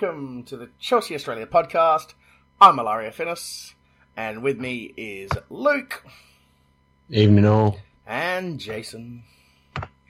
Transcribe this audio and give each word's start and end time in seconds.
Hello, 0.00 0.12
everyone, 0.12 0.28
and 0.28 0.36
welcome 0.36 0.42
to 0.44 0.56
the 0.56 0.70
Chelsea 0.78 1.14
Australia 1.14 1.46
podcast. 1.46 2.14
I'm 2.60 2.78
Ilaria 2.78 3.10
Finnis, 3.10 3.74
and 4.16 4.42
with 4.42 4.58
me 4.58 4.94
is 4.96 5.30
Luke 5.50 6.04
Evening 7.10 7.44
all. 7.44 7.78
and 8.06 8.58
Jason. 8.58 9.24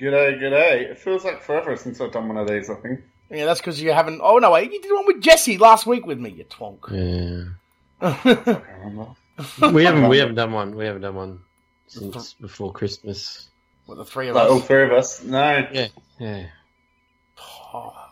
G'day, 0.00 0.38
g'day. 0.40 0.90
It 0.90 0.98
feels 0.98 1.24
like 1.24 1.42
forever 1.42 1.76
since 1.76 2.00
I've 2.00 2.12
done 2.12 2.28
one 2.28 2.36
of 2.36 2.48
these, 2.48 2.70
I 2.70 2.74
think. 2.76 3.00
Yeah, 3.30 3.46
that's 3.46 3.60
because 3.60 3.82
you 3.82 3.92
haven't. 3.92 4.20
Oh 4.22 4.38
no, 4.38 4.52
wait, 4.52 4.72
you 4.72 4.80
did 4.80 4.92
one 4.92 5.06
with 5.06 5.20
Jesse 5.20 5.58
last 5.58 5.86
week 5.86 6.06
with 6.06 6.18
me, 6.18 6.30
you 6.30 6.44
twonk. 6.44 6.90
Yeah. 6.90 7.50
I 8.00 8.12
can't 8.12 8.64
remember. 8.84 9.14
We 9.72 9.84
haven't 9.84 10.08
we 10.08 10.18
haven't 10.18 10.36
done 10.36 10.52
one. 10.52 10.76
We 10.76 10.84
haven't 10.84 11.02
done 11.02 11.14
one 11.14 11.40
since 11.88 12.34
before 12.34 12.72
Christmas. 12.72 13.48
with 13.86 13.98
the 13.98 14.04
three 14.04 14.28
of 14.28 14.36
Like 14.36 14.50
all 14.50 14.60
three 14.60 14.84
of 14.84 14.92
us. 14.92 15.22
No. 15.24 15.66
Yeah. 15.72 15.88
Yeah. 16.18 16.46
Oh, 17.72 18.09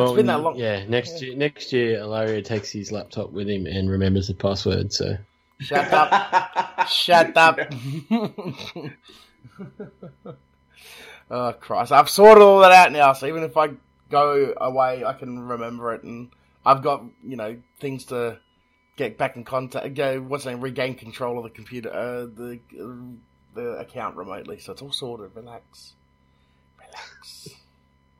Well, 0.00 0.12
it's 0.12 0.16
been 0.16 0.26
that 0.26 0.40
long. 0.40 0.56
Yeah, 0.56 0.84
next 0.86 1.20
year 1.20 1.36
next 1.36 1.72
year 1.72 1.98
Ilaria 1.98 2.42
takes 2.42 2.70
his 2.70 2.90
laptop 2.90 3.32
with 3.32 3.48
him 3.48 3.66
and 3.66 3.90
remembers 3.90 4.28
the 4.28 4.34
password, 4.34 4.92
so 4.92 5.16
shut 5.58 5.92
up. 5.92 6.88
Shut 6.88 7.36
up. 7.36 7.58
oh 11.30 11.52
Christ! 11.52 11.92
I've 11.92 12.08
sorted 12.08 12.42
all 12.42 12.60
that 12.60 12.72
out 12.72 12.92
now, 12.92 13.12
so 13.12 13.26
even 13.26 13.42
if 13.42 13.56
I 13.56 13.70
go 14.10 14.54
away, 14.56 15.04
I 15.04 15.12
can 15.12 15.38
remember 15.38 15.94
it, 15.94 16.02
and 16.02 16.30
I've 16.64 16.82
got 16.82 17.04
you 17.22 17.36
know 17.36 17.56
things 17.78 18.04
to 18.06 18.38
get 18.96 19.18
back 19.18 19.36
in 19.36 19.44
contact. 19.44 19.94
Go 19.94 20.20
what's 20.20 20.44
the 20.44 20.50
name? 20.50 20.60
Regain 20.60 20.94
control 20.94 21.38
of 21.38 21.44
the 21.44 21.50
computer, 21.50 21.92
uh, 21.92 22.26
the 22.26 22.58
uh, 22.80 22.94
the 23.54 23.70
account 23.78 24.16
remotely. 24.16 24.58
So 24.60 24.72
it's 24.72 24.82
all 24.82 24.92
sorted. 24.92 25.30
Relax, 25.34 25.94
relax. 26.78 27.50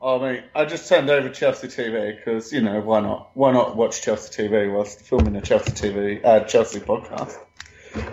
Oh, 0.03 0.17
mate, 0.17 0.45
I 0.55 0.65
just 0.65 0.89
turned 0.89 1.11
over 1.11 1.29
Chelsea 1.29 1.67
TV 1.67 2.17
because, 2.17 2.51
you 2.51 2.61
know, 2.61 2.81
why 2.81 3.01
not? 3.01 3.29
Why 3.35 3.51
not 3.51 3.75
watch 3.75 4.01
Chelsea 4.01 4.43
TV 4.43 4.73
whilst 4.73 5.01
filming 5.01 5.35
a 5.35 5.41
Chelsea 5.41 5.71
TV, 5.73 6.25
uh, 6.25 6.39
Chelsea 6.45 6.79
podcast? 6.79 7.37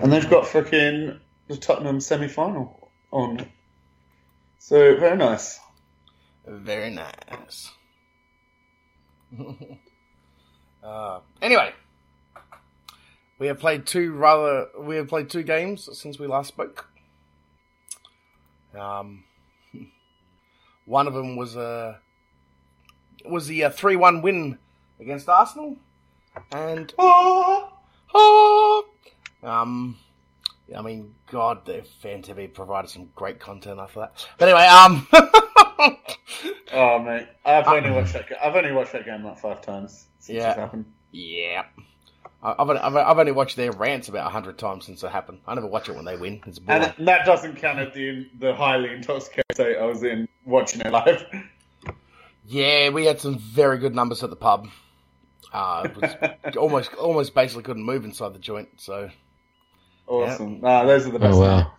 And 0.03 0.13
they've 0.13 0.29
got 0.29 0.45
freaking 0.45 1.19
the 1.47 1.57
Tottenham 1.57 2.01
semi 2.01 2.29
final 2.29 2.91
on. 3.11 3.49
So, 4.59 4.97
very 4.97 5.17
nice. 5.17 5.59
Very 6.47 6.91
nice. 6.91 7.71
uh, 10.83 11.21
anyway, 11.41 11.73
we 13.39 13.47
have 13.47 13.59
played 13.59 13.87
two 13.87 14.13
rather. 14.13 14.67
We 14.79 14.97
have 14.97 15.09
played 15.09 15.31
two 15.31 15.43
games 15.43 15.89
since 15.99 16.19
we 16.19 16.27
last 16.27 16.49
spoke. 16.49 16.87
Um, 18.79 19.25
one 20.89 21.07
of 21.07 21.15
them 21.15 21.37
was 21.37 21.55
a 21.57 22.01
was 23.27 23.47
the 23.47 23.65
uh, 23.65 23.71
three 23.71 23.97
one 23.97 24.23
win 24.23 24.59
against 24.99 25.29
Arsenal, 25.29 25.77
and 26.51 26.93
Oh, 26.99 27.73
oh, 28.15 28.85
um, 29.43 29.97
I 30.77 30.81
mean, 30.83 31.15
God, 31.31 31.65
the 31.67 31.85
fan 32.03 32.23
TV 32.23 32.53
provided 32.53 32.91
some 32.91 33.11
great 33.15 33.39
content 33.39 33.79
after 33.81 34.01
that. 34.01 34.27
But 34.39 34.49
anyway, 34.49 34.67
um. 34.67 35.07
oh 36.73 36.99
mate, 37.01 37.29
I've 37.45 37.67
only 37.69 37.91
watched 37.91 38.15
that. 38.15 38.27
I've 38.43 38.57
only 38.57 38.73
watched 38.73 38.93
that 38.93 39.05
game 39.05 39.25
like 39.25 39.39
five 39.39 39.61
times 39.61 40.07
since 40.19 40.37
Yeah. 40.39 40.55
happened. 40.55 40.87
Yeah. 41.13 41.65
I- 42.43 42.53
I've 42.59 42.69
only, 42.69 42.81
I've 42.81 42.97
I've 42.97 43.19
only 43.19 43.33
watched 43.33 43.57
their 43.57 43.73
rants 43.73 44.09
about 44.09 44.27
a 44.27 44.31
hundred 44.31 44.59
times 44.59 44.85
since 44.87 45.03
it 45.03 45.11
happened. 45.11 45.41
I 45.47 45.55
never 45.55 45.67
watch 45.67 45.89
it 45.89 45.97
when 45.97 46.05
they 46.05 46.17
win. 46.17 46.41
It's 46.47 46.59
boring. 46.59 46.93
And 46.99 47.09
that 47.09 47.27
doesn't 47.27 47.57
count 47.57 47.79
at 47.79 47.95
the 47.95 48.29
the 48.39 48.55
highly 48.55 48.91
intoxicated 48.93 49.45
state 49.55 49.77
I 49.77 49.85
was 49.85 50.03
in 50.05 50.29
watching 50.45 50.81
it 50.83 50.91
live. 50.93 51.25
yeah, 52.47 52.91
we 52.91 53.05
had 53.07 53.21
some 53.21 53.39
very 53.39 53.79
good 53.79 53.95
numbers 53.95 54.23
at 54.23 54.31
the 54.31 54.37
pub. 54.37 54.69
Uh, 55.53 55.89
it 55.89 55.97
was 55.97 56.57
almost 56.57 56.95
almost 56.95 57.35
basically 57.35 57.63
couldn't 57.65 57.85
move 57.85 58.05
inside 58.05 58.35
the 58.35 58.39
joint. 58.39 58.69
So 58.77 59.11
Awesome. 60.07 60.61
Nah, 60.61 60.85
those 60.85 61.07
are 61.07 61.11
the 61.11 61.19
best. 61.19 61.37
Oh 61.37 61.41
nights. 61.45 61.65
wow. 61.67 61.73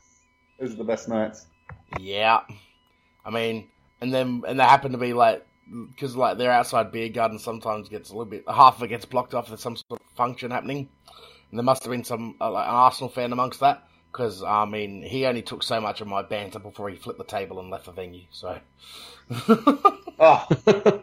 Those 0.60 0.74
are 0.74 0.78
the 0.78 0.84
best 0.84 1.08
nights. 1.08 1.46
yeah, 2.00 2.42
I 3.26 3.30
mean, 3.30 3.70
and 4.02 4.14
then 4.14 4.44
and 4.48 4.60
they 4.60 4.64
happen 4.64 4.92
to 4.92 4.98
be 4.98 5.14
like 5.14 5.46
because 5.90 6.16
like 6.16 6.38
their 6.38 6.52
outside 6.52 6.92
beer 6.92 7.10
garden 7.10 7.40
sometimes 7.40 7.90
gets 7.90 8.10
a 8.10 8.14
little 8.14 8.26
bit 8.30 8.44
half 8.48 8.78
of 8.78 8.84
it 8.84 8.88
gets 8.90 9.06
blocked 9.06 9.34
off. 9.34 9.48
There's 9.48 9.62
some 9.62 9.76
sort 9.76 10.00
of 10.02 10.16
function 10.16 10.52
happening, 10.52 10.90
and 11.52 11.60
there 11.60 11.64
must 11.64 11.84
have 11.84 11.92
been 11.92 12.04
some 12.04 12.36
uh, 12.42 12.52
like 12.52 12.68
an 12.68 12.74
Arsenal 12.76 13.10
fan 13.10 13.32
amongst 13.34 13.60
that. 13.62 13.84
Because 14.12 14.42
I 14.44 14.66
mean, 14.66 15.04
he 15.04 15.26
only 15.26 15.42
took 15.44 15.62
so 15.64 15.80
much 15.80 16.02
of 16.02 16.08
my 16.08 16.22
banter 16.24 16.58
before 16.60 16.90
he 16.90 16.96
flipped 16.96 17.20
the 17.20 17.26
table 17.26 17.60
and 17.60 17.70
left 17.70 17.86
the 17.86 17.92
venue. 17.92 18.24
So. 18.32 18.60
Oh, 20.22 20.46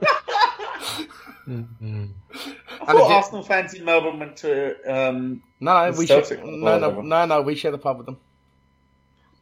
Mhm. 1.48 2.10
I 2.28 2.80
And 2.80 2.86
thought 2.86 2.96
again- 3.06 3.12
Arsenal 3.12 3.42
fans 3.44 3.72
in 3.74 3.84
Melbourne 3.84 4.18
went 4.18 4.36
to. 4.38 4.74
Um, 4.84 5.42
No, 5.60 5.86
no, 5.86 5.92
The 5.92 5.98
we 5.98 6.06
share. 6.06 6.22
Celtic 6.24 6.44
No, 6.44 6.78
no, 6.78 7.00
no, 7.00 7.24
no. 7.24 7.40
We 7.42 7.54
share 7.54 7.70
the 7.70 7.78
pub 7.78 7.98
with 7.98 8.06
them. 8.06 8.18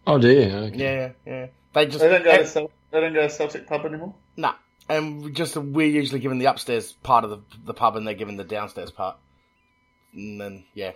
Oh 0.07 0.19
dear. 0.19 0.55
Okay. 0.55 0.77
Yeah, 0.77 0.95
yeah, 0.95 1.11
yeah. 1.27 1.47
They 1.73 1.87
just 1.87 2.01
they 2.01 2.09
don't 2.09 2.23
go 2.23 2.33
to 2.33 2.39
and, 2.41 2.49
Cel- 2.49 2.71
they 2.91 3.01
don't 3.01 3.15
go 3.15 3.23
to 3.23 3.31
Celtic 3.31 3.67
pub 3.67 3.87
anymore. 3.87 4.15
nah, 4.37 4.53
and 4.89 5.35
just 5.35 5.57
we're 5.57 5.89
usually 5.89 6.21
given 6.21 6.39
the 6.39 6.47
upstairs 6.47 6.93
part 7.03 7.25
of 7.25 7.31
the 7.31 7.41
the 7.65 7.75
pub, 7.75 7.97
and 7.97 8.07
they're 8.07 8.15
given 8.15 8.37
the 8.37 8.45
downstairs 8.45 8.91
part. 8.91 9.17
And 10.13 10.41
then 10.41 10.65
yeah, 10.75 10.93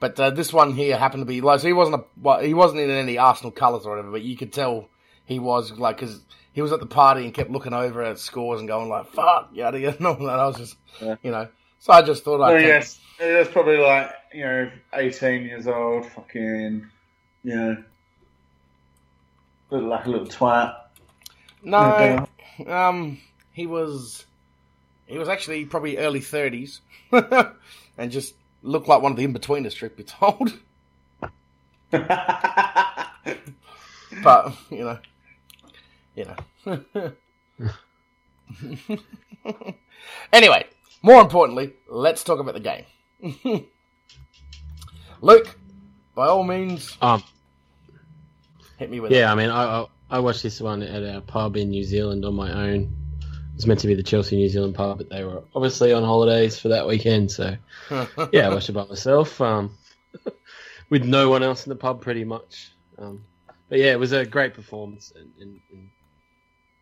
but 0.00 0.18
uh, 0.18 0.30
this 0.30 0.52
one 0.52 0.72
here 0.74 0.96
happened 0.96 1.22
to 1.22 1.26
be 1.26 1.40
like 1.40 1.60
so 1.60 1.66
he 1.66 1.72
wasn't 1.72 1.96
a 1.96 2.04
well, 2.20 2.40
he 2.40 2.54
wasn't 2.54 2.80
in 2.80 2.90
any 2.90 3.18
Arsenal 3.18 3.50
colours 3.50 3.86
or 3.86 3.90
whatever, 3.90 4.10
but 4.10 4.22
you 4.22 4.36
could 4.36 4.52
tell 4.52 4.88
he 5.24 5.38
was 5.38 5.72
like 5.72 5.96
because 5.96 6.20
he 6.52 6.62
was 6.62 6.72
at 6.72 6.80
the 6.80 6.86
party 6.86 7.24
and 7.24 7.34
kept 7.34 7.50
looking 7.50 7.72
over 7.72 8.02
at 8.02 8.18
scores 8.18 8.60
and 8.60 8.68
going 8.68 8.88
like 8.88 9.06
fuck 9.12 9.50
yada 9.52 9.78
yada. 9.78 9.96
And 9.98 10.06
all 10.06 10.16
that. 10.16 10.38
I 10.38 10.46
was 10.46 10.56
just 10.56 10.76
Yeah. 11.00 11.16
you 11.22 11.30
know, 11.30 11.48
so 11.80 11.92
I 11.92 12.02
just 12.02 12.24
thought 12.24 12.42
I'd 12.42 12.54
Oh 12.54 12.56
yes, 12.58 13.00
it 13.20 13.38
was 13.38 13.48
probably 13.48 13.78
like 13.78 14.10
you 14.32 14.44
know, 14.44 14.70
eighteen 14.94 15.44
years 15.44 15.66
old, 15.66 16.06
fucking, 16.06 16.86
you 17.44 17.54
know, 17.56 17.76
look 19.70 19.82
like 19.82 20.06
a 20.06 20.10
little 20.10 20.26
twat. 20.26 20.74
no. 21.62 22.26
Um, 22.66 23.18
he 23.52 23.66
was, 23.66 24.24
he 25.06 25.18
was 25.18 25.28
actually 25.28 25.64
probably 25.64 25.98
early 25.98 26.20
thirties, 26.20 26.80
and 27.12 28.10
just 28.10 28.34
looked 28.62 28.88
like 28.88 29.02
one 29.02 29.12
of 29.12 29.16
the 29.18 29.24
in-betweeners. 29.24 29.74
Truth 29.74 29.96
be 29.96 30.04
told, 30.04 30.58
but 31.90 32.12
you 34.70 34.84
know, 34.84 34.98
you 36.14 36.24
know. 36.24 37.12
anyway, 40.32 40.66
more 41.02 41.20
importantly, 41.20 41.72
let's 41.88 42.24
talk 42.24 42.38
about 42.38 42.54
the 42.54 42.60
game. 42.60 43.66
Luke, 45.20 45.58
by 46.14 46.26
all 46.28 46.44
means, 46.44 46.96
Um 47.00 47.22
hit 48.78 48.90
me 48.90 49.00
with 49.00 49.12
it. 49.12 49.16
yeah, 49.16 49.30
I 49.30 49.34
mean 49.34 49.50
I, 49.50 49.86
I 50.10 50.18
watched 50.20 50.42
this 50.42 50.60
one 50.60 50.82
at 50.82 51.02
our 51.02 51.20
pub 51.20 51.56
in 51.56 51.70
New 51.70 51.84
Zealand 51.84 52.24
on 52.24 52.34
my 52.34 52.52
own. 52.52 52.96
It 53.20 53.56
was 53.56 53.66
meant 53.66 53.80
to 53.80 53.86
be 53.86 53.94
the 53.94 54.02
Chelsea 54.02 54.36
New 54.36 54.48
Zealand 54.48 54.74
pub, 54.74 54.98
but 54.98 55.08
they 55.08 55.24
were 55.24 55.42
obviously 55.54 55.92
on 55.92 56.02
holidays 56.02 56.58
for 56.58 56.68
that 56.68 56.86
weekend, 56.86 57.30
so 57.30 57.56
yeah, 58.32 58.46
I 58.46 58.48
watched 58.48 58.68
it 58.68 58.72
by 58.72 58.84
myself, 58.84 59.40
um, 59.40 59.76
with 60.90 61.04
no 61.04 61.30
one 61.30 61.42
else 61.42 61.64
in 61.64 61.70
the 61.70 61.76
pub, 61.76 62.00
pretty 62.00 62.24
much. 62.24 62.72
Um, 62.98 63.24
but 63.68 63.78
yeah, 63.78 63.92
it 63.92 63.98
was 63.98 64.12
a 64.12 64.24
great 64.24 64.54
performance 64.54 65.12
and, 65.14 65.32
and, 65.40 65.60
and 65.70 65.90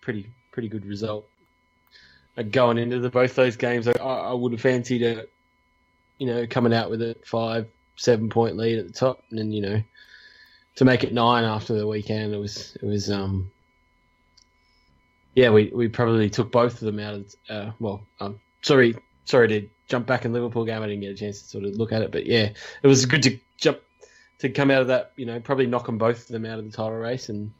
pretty 0.00 0.32
pretty 0.50 0.68
good 0.68 0.84
result. 0.86 1.26
Uh, 2.36 2.42
going 2.42 2.78
into 2.78 3.00
the, 3.00 3.10
both 3.10 3.34
those 3.34 3.56
games, 3.56 3.86
I, 3.86 3.92
I 4.00 4.30
I 4.30 4.32
would 4.32 4.52
have 4.52 4.60
fancied 4.60 5.02
a, 5.02 5.26
you 6.18 6.26
know, 6.26 6.46
coming 6.46 6.74
out 6.74 6.90
with 6.90 7.02
a 7.02 7.16
five 7.24 7.68
seven 7.96 8.30
point 8.30 8.56
lead 8.56 8.78
at 8.78 8.86
the 8.86 8.92
top, 8.92 9.22
and 9.30 9.38
then 9.38 9.52
you 9.52 9.62
know, 9.62 9.82
to 10.76 10.84
make 10.84 11.04
it 11.04 11.12
nine 11.12 11.44
after 11.44 11.74
the 11.74 11.86
weekend, 11.86 12.34
it 12.34 12.38
was 12.38 12.76
it 12.76 12.86
was 12.86 13.10
um. 13.10 13.50
Yeah, 15.34 15.48
we, 15.48 15.70
we 15.74 15.88
probably 15.88 16.28
took 16.28 16.52
both 16.52 16.74
of 16.74 16.80
them 16.80 16.98
out 16.98 17.14
of 17.14 17.34
uh, 17.48 17.70
well, 17.80 18.02
um, 18.20 18.40
sorry 18.60 18.96
sorry 19.24 19.48
to 19.48 19.68
jump 19.88 20.06
back 20.06 20.24
in 20.24 20.32
Liverpool 20.32 20.64
game. 20.64 20.82
I 20.82 20.86
didn't 20.86 21.00
get 21.00 21.12
a 21.12 21.14
chance 21.14 21.42
to 21.42 21.48
sort 21.48 21.64
of 21.64 21.74
look 21.74 21.92
at 21.92 22.02
it, 22.02 22.12
but 22.12 22.26
yeah, 22.26 22.50
it 22.82 22.86
was 22.86 23.06
good 23.06 23.22
to 23.24 23.38
jump 23.56 23.78
to 24.38 24.48
come 24.50 24.70
out 24.70 24.82
of 24.82 24.88
that. 24.88 25.12
You 25.16 25.26
know, 25.26 25.40
probably 25.40 25.66
knock 25.66 25.86
them 25.86 25.98
both 25.98 26.22
of 26.22 26.28
them 26.28 26.44
out 26.44 26.58
of 26.58 26.64
the 26.64 26.76
title 26.76 26.98
race, 26.98 27.28
and 27.28 27.52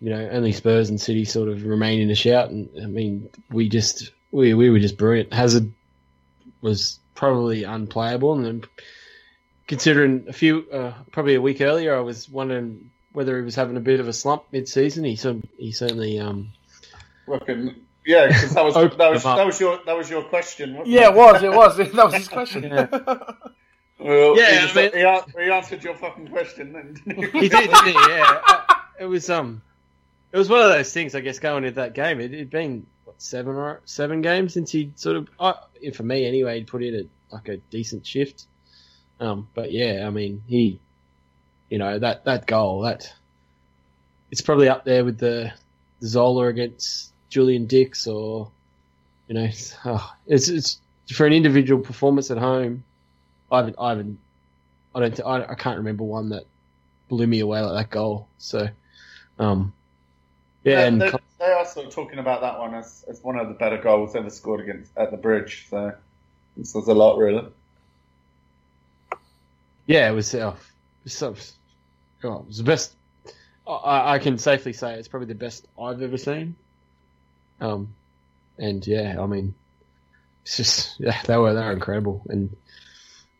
you 0.00 0.10
know, 0.10 0.28
only 0.30 0.52
Spurs 0.52 0.88
and 0.88 1.00
City 1.00 1.24
sort 1.24 1.48
of 1.48 1.64
remain 1.64 2.00
in 2.00 2.10
a 2.10 2.14
shout. 2.14 2.50
And 2.50 2.70
I 2.82 2.86
mean, 2.86 3.28
we 3.50 3.68
just 3.68 4.12
we 4.30 4.54
we 4.54 4.70
were 4.70 4.78
just 4.78 4.96
brilliant. 4.96 5.32
Hazard 5.32 5.72
was 6.60 6.98
probably 7.14 7.64
unplayable, 7.64 8.32
and 8.32 8.44
then 8.44 8.62
considering 9.70 10.24
a 10.28 10.32
few 10.32 10.66
uh, 10.72 10.92
probably 11.12 11.36
a 11.36 11.40
week 11.40 11.60
earlier, 11.60 11.96
I 11.96 12.00
was 12.00 12.28
wondering 12.28 12.90
whether 13.12 13.38
he 13.38 13.44
was 13.44 13.54
having 13.54 13.76
a 13.76 13.80
bit 13.80 14.00
of 14.00 14.08
a 14.08 14.12
slump 14.12 14.42
mid-season. 14.50 15.04
He 15.04 15.14
cer- 15.16 15.40
he 15.56 15.70
certainly 15.72 16.18
um 16.18 16.48
Fucking 17.26 17.76
yeah, 18.04 18.26
because 18.26 18.54
that 18.54 18.64
was 18.64 18.74
that 18.98 19.10
was 19.12 19.22
them 19.22 19.30
up. 19.32 19.36
that 19.38 19.46
was 19.46 19.60
your 19.60 19.78
that 19.86 19.96
was 19.96 20.10
your 20.10 20.24
question. 20.24 20.82
Yeah, 20.84 21.10
it 21.10 21.14
was. 21.14 21.42
It 21.42 21.52
was. 21.52 21.76
That 21.94 22.04
was 22.06 22.14
his 22.14 22.28
question. 22.28 22.64
Yeah. 22.64 22.86
Well, 24.02 24.34
Yeah, 24.38 24.66
he, 24.66 24.80
I 24.80 24.82
mean- 24.82 25.26
he, 25.36 25.44
he 25.44 25.50
answered 25.50 25.84
your 25.84 25.94
fucking 25.94 26.28
question 26.28 26.72
then. 26.72 26.94
didn't 27.06 27.34
he 27.34 27.48
did, 27.50 27.70
didn't 27.70 27.84
he? 27.84 27.92
Yeah, 27.92 28.40
Uh, 28.48 28.74
it 28.98 29.04
was 29.04 29.28
um 29.30 29.60
it 30.32 30.38
was 30.38 30.48
one 30.48 30.62
of 30.62 30.70
those 30.70 30.90
things. 30.92 31.14
I 31.14 31.20
guess 31.20 31.38
going 31.38 31.64
into 31.64 31.76
that 31.76 31.92
game, 31.92 32.18
it 32.18 32.32
had 32.32 32.48
been 32.50 32.86
what 33.04 33.20
seven 33.20 33.54
or 33.56 33.80
seven 33.84 34.22
games 34.22 34.54
since 34.54 34.72
he 34.72 34.90
sort 34.96 35.16
of, 35.16 35.28
uh, 35.38 35.52
for 35.92 36.02
me 36.02 36.24
anyway, 36.26 36.56
he'd 36.58 36.66
put 36.66 36.82
in 36.82 36.94
a 36.94 37.34
like 37.34 37.48
a 37.48 37.58
decent 37.70 38.06
shift. 38.06 38.46
Um, 39.20 39.48
but 39.54 39.70
yeah, 39.70 40.04
I 40.06 40.10
mean, 40.10 40.42
he, 40.48 40.80
you 41.68 41.78
know, 41.78 41.98
that 41.98 42.24
that 42.24 42.46
goal 42.46 42.80
that 42.82 43.12
it's 44.30 44.40
probably 44.40 44.68
up 44.68 44.84
there 44.84 45.04
with 45.04 45.18
the, 45.18 45.52
the 46.00 46.06
Zola 46.06 46.46
against 46.46 47.12
Julian 47.28 47.66
Dicks 47.66 48.06
or, 48.06 48.50
you 49.28 49.34
know, 49.34 49.48
oh, 49.84 50.14
it's 50.26 50.48
it's 50.48 50.80
for 51.12 51.26
an 51.26 51.32
individual 51.32 51.82
performance 51.82 52.30
at 52.30 52.38
home. 52.38 52.82
I 53.52 53.58
haven't, 53.58 53.76
I 53.78 53.90
haven't, 53.90 54.18
I 54.94 55.00
don't, 55.00 55.20
I, 55.20 55.44
I 55.50 55.54
can't 55.54 55.78
remember 55.78 56.04
one 56.04 56.30
that 56.30 56.44
blew 57.08 57.26
me 57.26 57.40
away 57.40 57.60
like 57.60 57.74
that 57.86 57.90
goal. 57.90 58.28
So, 58.38 58.68
um, 59.38 59.72
yeah, 60.64 60.76
They- 60.76 60.86
and 60.86 61.00
they, 61.02 61.12
they 61.40 61.52
are 61.52 61.66
sort 61.66 61.86
of 61.86 61.92
talking 61.92 62.20
about 62.20 62.40
that 62.42 62.58
one 62.58 62.74
as, 62.74 63.04
as 63.08 63.22
one 63.22 63.38
of 63.38 63.48
the 63.48 63.54
better 63.54 63.78
goals 63.78 64.14
ever 64.14 64.30
scored 64.30 64.60
against 64.60 64.96
at 64.96 65.10
the 65.10 65.16
bridge. 65.16 65.66
So 65.68 65.92
this 66.56 66.74
was 66.74 66.86
a 66.86 66.94
lot, 66.94 67.18
really. 67.18 67.46
Yeah, 69.86 70.08
it 70.10 70.14
was, 70.14 70.34
uh, 70.34 70.54
so- 71.06 71.34
it 72.22 72.26
was 72.26 72.58
the 72.58 72.64
best. 72.64 72.94
I, 73.66 74.14
I 74.14 74.18
can 74.18 74.38
safely 74.38 74.72
say 74.72 74.94
it's 74.94 75.08
probably 75.08 75.28
the 75.28 75.34
best 75.34 75.66
I've 75.80 76.02
ever 76.02 76.16
seen. 76.18 76.56
Um, 77.60 77.94
and 78.58 78.86
yeah, 78.86 79.16
I 79.20 79.26
mean, 79.26 79.54
it's 80.42 80.56
just 80.56 80.96
yeah, 81.00 81.20
they 81.26 81.36
were 81.36 81.54
they 81.54 81.60
were 81.60 81.72
incredible, 81.72 82.22
and 82.28 82.54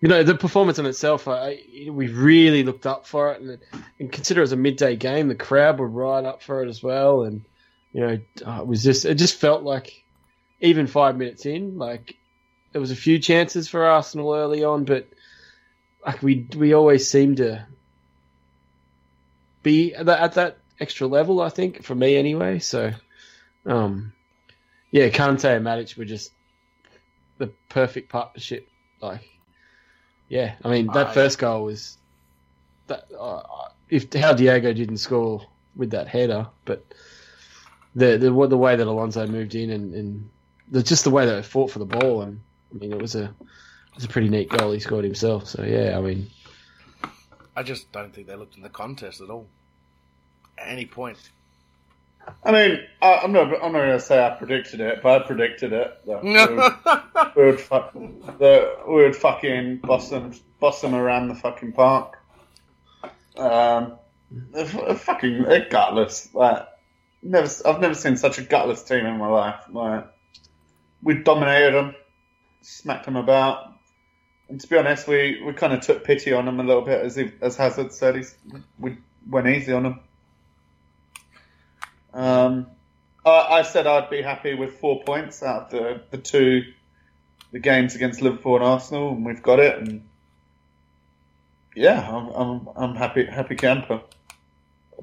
you 0.01 0.09
know 0.09 0.23
the 0.23 0.35
performance 0.35 0.79
in 0.79 0.87
itself, 0.87 1.29
I, 1.29 1.59
we 1.91 2.09
really 2.09 2.63
looked 2.63 2.87
up 2.87 3.07
for 3.07 3.33
it, 3.33 3.41
and, 3.41 3.59
and 3.99 4.13
consider 4.13 4.41
it 4.41 4.45
was 4.45 4.53
a 4.53 4.57
midday 4.57 4.97
game, 4.97 5.29
the 5.29 5.35
crowd 5.35 5.79
were 5.79 5.89
right 5.89 6.25
up 6.25 6.43
for 6.43 6.63
it 6.63 6.69
as 6.69 6.83
well, 6.83 7.23
and 7.25 7.45
you 7.93 8.01
know 8.01 8.19
uh, 8.47 8.61
it 8.61 8.67
was 8.67 8.83
just 8.83 9.05
it 9.05 9.15
just 9.17 9.41
felt 9.41 9.63
like 9.63 10.05
even 10.61 10.87
five 10.87 11.17
minutes 11.17 11.47
in, 11.47 11.79
like 11.79 12.17
there 12.73 12.81
was 12.81 12.91
a 12.91 12.97
few 12.97 13.19
chances 13.19 13.69
for 13.69 13.85
Arsenal 13.85 14.35
early 14.35 14.63
on, 14.65 14.85
but 14.85 15.09
like 16.05 16.23
we 16.23 16.47
we 16.57 16.73
always 16.73 17.11
seem 17.11 17.37
to 17.37 17.67
be 19.63 19.95
at 19.95 20.07
that, 20.07 20.21
at 20.21 20.33
that 20.35 20.59
extra 20.79 21.07
level. 21.07 21.41
I 21.41 21.51
think 21.51 21.83
for 21.83 21.95
me 21.95 22.17
anyway. 22.17 22.59
So, 22.59 22.93
um, 23.67 24.13
yeah, 24.91 25.09
Kante 25.09 25.57
and 25.57 25.65
Matic 25.67 25.97
were 25.97 26.05
just 26.05 26.33
the 27.39 27.49
perfect 27.69 28.11
partnership. 28.11 28.69
Like, 29.01 29.29
yeah, 30.29 30.55
I 30.65 30.69
mean 30.69 30.87
that 30.89 31.09
Ah, 31.09 31.13
first 31.13 31.39
goal 31.39 31.65
was 31.65 31.99
that 32.87 33.07
uh, 33.19 33.43
if 33.89 34.13
how 34.15 34.33
Diego 34.33 34.73
didn't 34.73 34.99
score 34.99 35.47
with 35.77 35.91
that 35.91 36.09
header, 36.09 36.47
but 36.65 36.85
the 37.95 38.17
the 38.17 38.47
the 38.47 38.59
way 38.59 38.77
that 38.77 38.87
Alonso 38.87 39.27
moved 39.27 39.55
in 39.55 39.71
and, 39.71 39.95
and 39.95 40.31
the, 40.71 40.83
just 40.83 41.05
the 41.05 41.11
way 41.11 41.27
that 41.27 41.39
it 41.39 41.45
fought 41.45 41.71
for 41.71 41.79
the 41.79 41.85
ball, 41.85 42.23
and 42.23 42.41
I 42.75 42.79
mean 42.79 42.93
it 42.93 43.01
was 43.01 43.15
a 43.15 43.35
it 44.01 44.05
was 44.05 44.11
a 44.11 44.13
pretty 44.13 44.31
neat 44.31 44.49
goal 44.49 44.73
he 44.73 44.81
scored 44.81 45.05
himself. 45.05 45.47
So 45.47 45.63
yeah, 45.63 45.99
I 45.99 46.01
mean. 46.01 46.31
I 47.55 47.63
just 47.63 47.93
don't 47.93 48.15
think 48.15 48.29
they 48.29 48.37
looked 48.37 48.57
in 48.57 48.63
the 48.63 48.71
contest 48.71 49.21
at 49.21 49.29
all. 49.29 49.47
At 50.57 50.69
any 50.69 50.87
point. 50.87 51.19
I 52.43 52.53
mean, 52.53 52.81
I, 53.03 53.21
I'm 53.23 53.33
not. 53.33 53.53
I'm 53.63 53.73
not 53.73 53.81
going 53.81 53.91
to 53.91 54.01
say 54.01 54.25
I 54.25 54.31
predicted 54.31 54.81
it, 54.81 55.03
but 55.03 55.21
I 55.21 55.27
predicted 55.27 55.75
it. 55.75 56.01
That 56.07 56.25
we 56.25 56.33
would, 56.33 57.33
we 57.37 57.45
would, 57.45 57.61
fu- 57.61 58.23
that 58.39 58.89
we 58.89 58.95
would 58.95 59.17
fucking 59.17 59.79
boss 59.79 60.09
them, 60.09 60.33
boss 60.61 60.81
them 60.81 60.95
around 60.95 61.29
the 61.29 61.35
fucking 61.35 61.73
park. 61.73 62.19
Um, 63.37 63.99
they're, 64.31 64.65
they're 64.65 64.95
fucking 64.95 65.43
they're 65.43 65.69
gutless. 65.69 66.35
Like, 66.35 66.67
never. 67.23 67.51
I've 67.67 67.81
never 67.81 67.95
seen 67.95 68.17
such 68.17 68.39
a 68.39 68.43
gutless 68.43 68.83
team 68.83 69.05
in 69.05 69.19
my 69.19 69.29
life. 69.29 69.63
Like, 69.71 70.07
we 71.03 71.23
dominated 71.23 71.75
them, 71.75 71.95
smacked 72.63 73.05
them 73.05 73.17
about. 73.17 73.70
And 74.51 74.61
to 74.61 74.67
be 74.67 74.77
honest, 74.77 75.07
we, 75.07 75.41
we 75.45 75.53
kind 75.53 75.73
of 75.73 75.81
took 75.81 76.05
pity 76.05 76.33
on 76.33 76.47
him 76.47 76.59
a 76.59 76.65
little 76.65 76.83
bit, 76.83 77.01
as 77.05 77.15
he, 77.15 77.31
as 77.41 77.57
Hazard 77.57 77.93
said. 77.93 78.17
He's, 78.17 78.37
we 78.79 78.99
went 79.29 79.47
easy 79.47 79.73
on 79.73 79.87
him. 79.87 80.01
Um, 82.13 82.67
I, 83.25 83.31
I 83.31 83.63
said 83.63 83.87
I'd 83.87 84.11
be 84.11 84.23
happy 84.23 84.55
with 84.55 84.75
four 84.79 85.05
points 85.05 85.43
out 85.45 85.63
of 85.63 85.71
the, 85.71 86.03
the 86.11 86.19
two 86.19 86.65
the 87.53 87.61
games 87.61 87.95
against 87.95 88.23
Liverpool 88.23 88.57
and 88.57 88.65
Arsenal, 88.65 89.11
and 89.11 89.25
we've 89.25 89.43
got 89.43 89.61
it. 89.61 89.79
And 89.79 90.05
yeah, 91.77 92.01
I'm 92.09 92.29
I'm, 92.29 92.69
I'm 92.75 92.97
happy 92.97 93.27
happy 93.27 93.55
camper. 93.55 94.03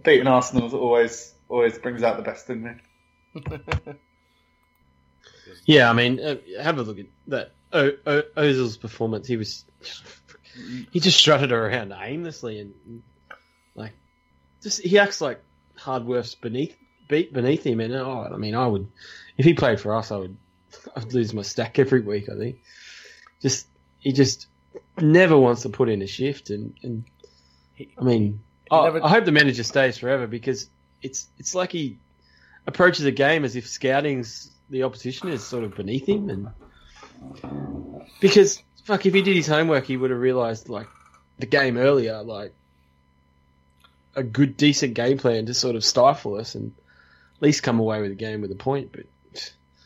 Beating 0.03 0.27
Arsenal 0.27 0.73
always 0.75 1.33
always 1.47 1.77
brings 1.77 2.03
out 2.03 2.17
the 2.17 2.23
best 2.23 2.49
in 2.49 2.63
me. 2.63 2.71
Yeah, 5.65 5.89
I 5.89 5.93
mean, 5.93 6.19
uh, 6.21 6.37
have 6.61 6.77
a 6.77 6.83
look 6.83 6.97
at 6.97 7.07
that 7.27 7.51
o- 7.73 7.91
o- 8.05 8.23
Ozil's 8.37 8.77
performance. 8.77 9.27
He 9.27 9.37
was 9.37 9.65
he 10.91 10.99
just 10.99 11.17
strutted 11.19 11.51
around 11.51 11.93
aimlessly 11.99 12.59
and 12.59 13.03
like 13.75 13.93
just 14.61 14.81
he 14.81 14.97
acts 14.99 15.21
like 15.21 15.41
hard 15.75 16.05
work's 16.05 16.35
beneath 16.35 16.75
beat 17.07 17.33
beneath 17.33 17.65
him. 17.65 17.79
And 17.79 17.93
oh, 17.93 18.29
I 18.33 18.37
mean, 18.37 18.55
I 18.55 18.67
would 18.67 18.87
if 19.37 19.45
he 19.45 19.53
played 19.53 19.79
for 19.79 19.95
us, 19.95 20.11
I 20.11 20.17
would 20.17 20.37
I'd 20.95 21.13
lose 21.13 21.33
my 21.33 21.41
stack 21.43 21.79
every 21.79 22.01
week. 22.01 22.29
I 22.29 22.37
think 22.37 22.57
just 23.41 23.67
he 23.99 24.11
just 24.11 24.47
never 24.99 25.37
wants 25.37 25.61
to 25.63 25.69
put 25.69 25.89
in 25.89 26.01
a 26.01 26.07
shift, 26.07 26.49
and 26.49 26.73
and 26.83 27.03
I 27.99 28.03
mean, 28.03 28.41
I, 28.71 28.83
never- 28.85 29.03
I 29.05 29.09
hope 29.09 29.25
the 29.25 29.31
manager 29.31 29.63
stays 29.63 29.97
forever 29.97 30.27
because 30.27 30.69
it's 31.01 31.27
it's 31.37 31.53
like 31.53 31.71
he 31.71 31.97
approaches 32.65 33.05
a 33.05 33.11
game 33.11 33.45
as 33.45 33.55
if 33.55 33.67
scouting's 33.67 34.51
the 34.69 34.83
opposition 34.83 35.29
is 35.29 35.43
sort 35.45 35.63
of 35.63 35.75
beneath 35.75 36.07
him, 36.07 36.29
and 36.29 36.47
because 38.19 38.61
fuck, 38.83 39.05
if 39.05 39.13
he 39.13 39.21
did 39.21 39.35
his 39.35 39.47
homework, 39.47 39.85
he 39.85 39.97
would 39.97 40.11
have 40.11 40.19
realised 40.19 40.69
like 40.69 40.87
the 41.39 41.45
game 41.45 41.77
earlier, 41.77 42.21
like 42.23 42.53
a 44.15 44.23
good, 44.23 44.57
decent 44.57 44.93
game 44.93 45.17
plan 45.17 45.45
to 45.45 45.53
sort 45.53 45.75
of 45.75 45.83
stifle 45.83 46.35
us 46.35 46.55
and 46.55 46.73
at 47.35 47.41
least 47.41 47.61
come 47.63 47.79
away 47.79 48.01
with 48.01 48.09
the 48.09 48.15
game 48.15 48.41
with 48.41 48.51
a 48.51 48.55
point. 48.55 48.91
But 48.91 49.05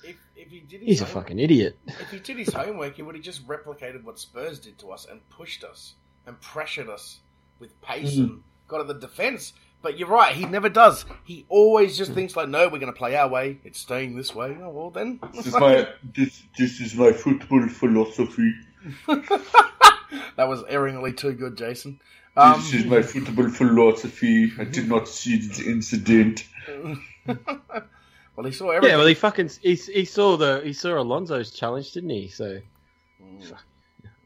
If, 0.03 0.15
if 0.35 0.47
he 0.49 0.59
did 0.61 0.79
his 0.81 0.87
he's 0.87 1.01
a 1.01 1.05
fucking 1.05 1.39
idiot. 1.39 1.77
If 1.87 2.11
he 2.11 2.19
did 2.19 2.37
his 2.37 2.53
homework, 2.53 2.95
he 2.95 3.01
would 3.01 3.15
have 3.15 3.23
just 3.23 3.45
replicated 3.47 4.03
what 4.03 4.19
Spurs 4.19 4.59
did 4.59 4.77
to 4.79 4.91
us 4.91 5.05
and 5.09 5.19
pushed 5.29 5.63
us 5.63 5.93
and 6.25 6.39
pressured 6.39 6.87
us 6.89 7.19
with 7.59 7.79
pace 7.81 8.15
Mm. 8.15 8.19
and 8.19 8.43
got 8.67 8.79
at 8.81 8.87
the 8.87 8.93
defence. 8.93 9.53
But 9.81 9.97
you're 9.97 10.07
right, 10.07 10.33
he 10.33 10.45
never 10.45 10.69
does. 10.69 11.05
He 11.23 11.45
always 11.49 11.97
just 11.97 12.13
thinks 12.13 12.35
like, 12.35 12.49
no, 12.49 12.65
we're 12.65 12.79
going 12.79 12.93
to 12.93 12.97
play 12.97 13.15
our 13.15 13.27
way. 13.27 13.57
It's 13.63 13.79
staying 13.79 14.15
this 14.15 14.35
way. 14.35 14.57
Oh 14.61 14.69
well, 14.69 14.89
then. 14.91 15.19
This 15.33 15.47
is 15.47 15.53
my 15.53 15.87
this 16.15 16.43
this 16.57 16.79
is 16.79 16.95
my 16.95 17.11
football 17.11 17.67
philosophy. 17.67 18.53
that 19.07 20.47
was 20.47 20.63
erringly 20.69 21.13
too 21.13 21.33
good, 21.33 21.57
Jason. 21.57 21.99
Um, 22.37 22.59
this 22.61 22.73
is 22.73 22.85
my 22.85 23.01
football 23.01 23.49
philosophy. 23.49 24.51
I 24.59 24.65
did 24.65 24.87
not 24.87 25.07
see 25.07 25.37
the 25.37 25.71
incident. 25.71 26.45
well, 27.25 28.45
he 28.45 28.51
saw 28.51 28.69
everything. 28.69 28.91
Yeah, 28.91 28.97
well, 28.97 29.07
he 29.07 29.15
fucking 29.15 29.49
he, 29.61 29.75
he 29.75 30.05
saw 30.05 30.37
the 30.37 30.61
he 30.63 30.73
saw 30.73 30.99
Alonso's 30.99 31.51
challenge, 31.51 31.91
didn't 31.91 32.11
he? 32.11 32.27
So 32.27 32.61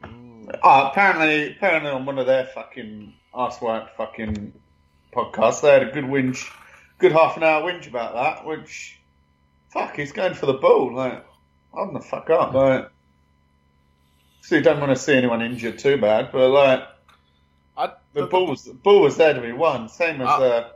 Mm. 0.03 0.59
Ah, 0.63 0.89
apparently, 0.89 1.51
apparently 1.51 1.91
on 1.91 2.05
one 2.05 2.19
of 2.19 2.27
their 2.27 2.45
fucking 2.47 3.13
ass 3.35 3.61
work 3.61 3.95
fucking 3.97 4.53
podcasts, 5.15 5.61
they 5.61 5.71
had 5.71 5.83
a 5.83 5.91
good 5.91 6.03
whinge, 6.05 6.51
good 6.99 7.11
half 7.11 7.37
an 7.37 7.43
hour 7.43 7.63
whinge 7.63 7.87
about 7.87 8.13
that. 8.13 8.45
Which, 8.45 8.99
fuck, 9.69 9.95
he's 9.95 10.11
going 10.11 10.33
for 10.33 10.45
the 10.45 10.53
ball. 10.53 10.93
Like, 10.93 11.25
hold 11.71 11.95
the 11.95 12.01
fuck 12.01 12.29
up. 12.29 12.53
Like, 12.53 12.89
so 14.41 14.55
you 14.55 14.61
don't 14.61 14.79
want 14.79 14.91
to 14.91 14.95
see 15.01 15.13
anyone 15.15 15.41
injured 15.41 15.79
too 15.79 15.97
bad, 15.97 16.31
but 16.31 16.49
like, 16.49 16.83
I, 17.77 17.91
the 18.13 18.27
ball 18.27 18.47
was 18.47 18.63
the 18.63 18.73
ball 18.73 19.01
was 19.01 19.17
there 19.17 19.33
to 19.33 19.41
be 19.41 19.51
won. 19.51 19.89
Same 19.89 20.21
as 20.21 20.27
Ah. 20.29 20.41
uh, 20.41 20.69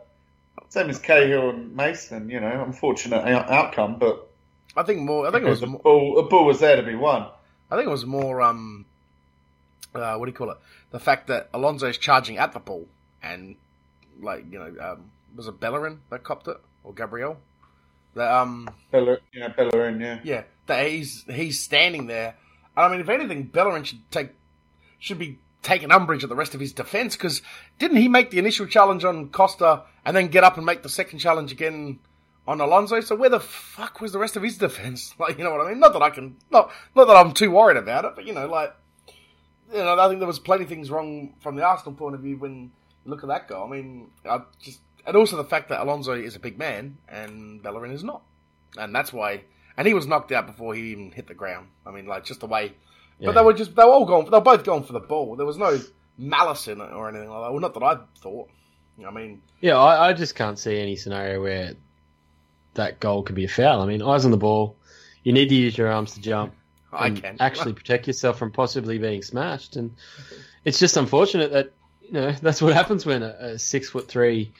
same 0.69 0.89
as 0.89 0.99
Cahill 0.99 1.49
and 1.51 1.75
Mason. 1.75 2.29
You 2.29 2.39
know, 2.39 2.63
unfortunate 2.63 3.23
outcome, 3.27 3.97
but 3.99 4.27
I 4.75 4.83
think 4.83 5.01
more. 5.01 5.27
I 5.27 5.31
think 5.31 5.45
it 5.45 5.49
was. 5.49 5.61
the 5.61 5.67
More, 5.67 5.79
ball, 5.79 6.15
the 6.15 6.23
ball 6.23 6.45
was 6.45 6.59
there 6.59 6.75
to 6.75 6.83
be 6.83 6.95
won. 6.95 7.27
I 7.71 7.75
think 7.75 7.87
it 7.87 7.91
was 7.91 8.05
more. 8.05 8.41
Um, 8.41 8.85
uh, 9.93 10.15
what 10.17 10.25
do 10.25 10.31
you 10.31 10.35
call 10.37 10.49
it? 10.51 10.57
The 10.91 10.99
fact 10.99 11.27
that 11.27 11.49
Alonso's 11.53 11.97
charging 11.97 12.37
at 12.37 12.51
the 12.53 12.59
ball 12.59 12.87
and 13.23 13.55
like 14.21 14.45
you 14.51 14.59
know, 14.59 14.73
um, 14.81 15.11
was 15.35 15.47
it 15.47 15.59
Bellerin 15.59 15.99
that 16.09 16.23
copped 16.23 16.47
it 16.47 16.57
or 16.83 16.93
Gabriel? 16.93 17.37
That 18.15 18.31
um, 18.31 18.69
Bella, 18.91 19.17
yeah, 19.33 19.49
Bellerin, 19.49 19.99
yeah. 19.99 20.19
yeah, 20.23 20.43
that 20.65 20.87
he's 20.87 21.25
he's 21.29 21.59
standing 21.59 22.07
there. 22.07 22.35
I 22.75 22.87
mean, 22.89 23.01
if 23.01 23.09
anything, 23.09 23.43
Bellerin 23.43 23.83
should 23.83 24.09
take 24.11 24.29
should 24.99 25.19
be 25.19 25.39
taking 25.61 25.91
umbrage 25.91 26.23
at 26.23 26.29
the 26.29 26.35
rest 26.35 26.55
of 26.55 26.59
his 26.59 26.73
defence 26.73 27.15
because 27.15 27.41
didn't 27.77 27.97
he 27.97 28.07
make 28.07 28.31
the 28.31 28.39
initial 28.39 28.65
challenge 28.65 29.03
on 29.03 29.29
Costa 29.29 29.83
and 30.05 30.15
then 30.15 30.27
get 30.27 30.43
up 30.43 30.57
and 30.57 30.65
make 30.65 30.83
the 30.83 30.89
second 30.89 31.19
challenge 31.19 31.51
again 31.51 31.99
on 32.47 32.61
Alonso? 32.61 33.01
So 33.01 33.15
where 33.15 33.29
the 33.29 33.39
fuck 33.39 34.01
was 34.01 34.11
the 34.11 34.19
rest 34.19 34.35
of 34.35 34.43
his 34.43 34.57
defence? 34.57 35.13
Like, 35.19 35.37
you 35.37 35.43
know 35.43 35.51
what 35.51 35.65
I 35.65 35.69
mean? 35.69 35.79
Not 35.79 35.93
that 35.93 36.01
I 36.01 36.09
can, 36.09 36.37
not 36.49 36.71
not 36.95 37.05
that 37.05 37.15
I'm 37.15 37.33
too 37.33 37.51
worried 37.51 37.77
about 37.77 38.05
it, 38.05 38.13
but 38.15 38.25
you 38.25 38.33
know, 38.33 38.47
like, 38.47 38.73
you 39.71 39.79
know, 39.79 39.99
I 39.99 40.07
think 40.07 40.19
there 40.19 40.27
was 40.27 40.39
plenty 40.39 40.63
of 40.63 40.69
things 40.69 40.89
wrong 40.89 41.33
from 41.41 41.55
the 41.55 41.63
Arsenal 41.63 41.93
point 41.93 42.15
of 42.15 42.21
view 42.21 42.37
when 42.37 42.71
look 43.09 43.23
at 43.23 43.29
that 43.29 43.47
goal. 43.47 43.65
I 43.65 43.69
mean, 43.69 44.11
I 44.29 44.41
just 44.59 44.79
and 45.05 45.15
also 45.15 45.37
the 45.37 45.43
fact 45.43 45.69
that 45.69 45.81
Alonso 45.81 46.13
is 46.13 46.35
a 46.35 46.39
big 46.39 46.57
man 46.57 46.97
and 47.07 47.61
Bellerin 47.63 47.91
is 47.91 48.03
not, 48.03 48.21
and 48.77 48.93
that's 48.93 49.13
why. 49.13 49.43
And 49.77 49.87
he 49.87 49.93
was 49.93 50.07
knocked 50.07 50.31
out 50.31 50.45
before 50.45 50.75
he 50.75 50.91
even 50.91 51.11
hit 51.11 51.27
the 51.27 51.33
ground. 51.33 51.67
I 51.85 51.91
mean, 51.91 52.05
like 52.05 52.25
just 52.25 52.41
the 52.41 52.47
way. 52.47 52.73
Yeah. 53.17 53.27
But 53.27 53.35
they 53.35 53.41
were 53.41 53.53
just 53.53 53.75
they 53.75 53.83
were 53.83 53.91
all 53.91 54.05
going. 54.05 54.25
They 54.25 54.31
were 54.31 54.41
both 54.41 54.63
going 54.63 54.83
for 54.83 54.93
the 54.93 54.99
ball. 54.99 55.35
There 55.35 55.45
was 55.45 55.57
no 55.57 55.79
malice 56.17 56.67
in 56.67 56.81
it 56.81 56.91
or 56.91 57.07
anything 57.09 57.29
like 57.29 57.43
that. 57.43 57.51
Well, 57.51 57.61
not 57.61 57.73
that 57.73 57.83
I 57.83 57.97
thought. 58.19 58.49
I 59.05 59.11
mean, 59.11 59.41
Yeah, 59.61 59.77
I, 59.77 60.09
I 60.09 60.13
just 60.13 60.35
can't 60.35 60.59
see 60.59 60.77
any 60.77 60.97
scenario 60.97 61.41
where 61.41 61.73
that 62.73 62.99
goal 62.99 63.23
could 63.23 63.35
be 63.35 63.45
a 63.45 63.49
foul. 63.49 63.81
I 63.81 63.85
mean, 63.85 64.01
eyes 64.01 64.25
on 64.25 64.31
the 64.31 64.37
ball. 64.37 64.75
You 65.23 65.33
need 65.33 65.49
to 65.49 65.55
use 65.55 65.77
your 65.77 65.89
arms 65.91 66.13
to 66.13 66.21
jump. 66.21 66.53
I 66.91 67.07
and 67.07 67.21
can 67.21 67.37
actually 67.39 67.73
protect 67.81 68.07
yourself 68.07 68.37
from 68.37 68.51
possibly 68.51 68.97
being 68.97 69.21
smashed. 69.21 69.75
And 69.75 69.95
it's 70.65 70.79
just 70.79 70.97
unfortunate 70.97 71.51
that 71.51 71.73
you 72.09 72.19
know 72.19 72.31
that's 72.41 72.61
what 72.61 72.73
happens 72.73 73.05
when 73.05 73.23
a, 73.23 73.35
a 73.39 73.59
six 73.59 73.89
foot 73.89 74.07
three, 74.07 74.51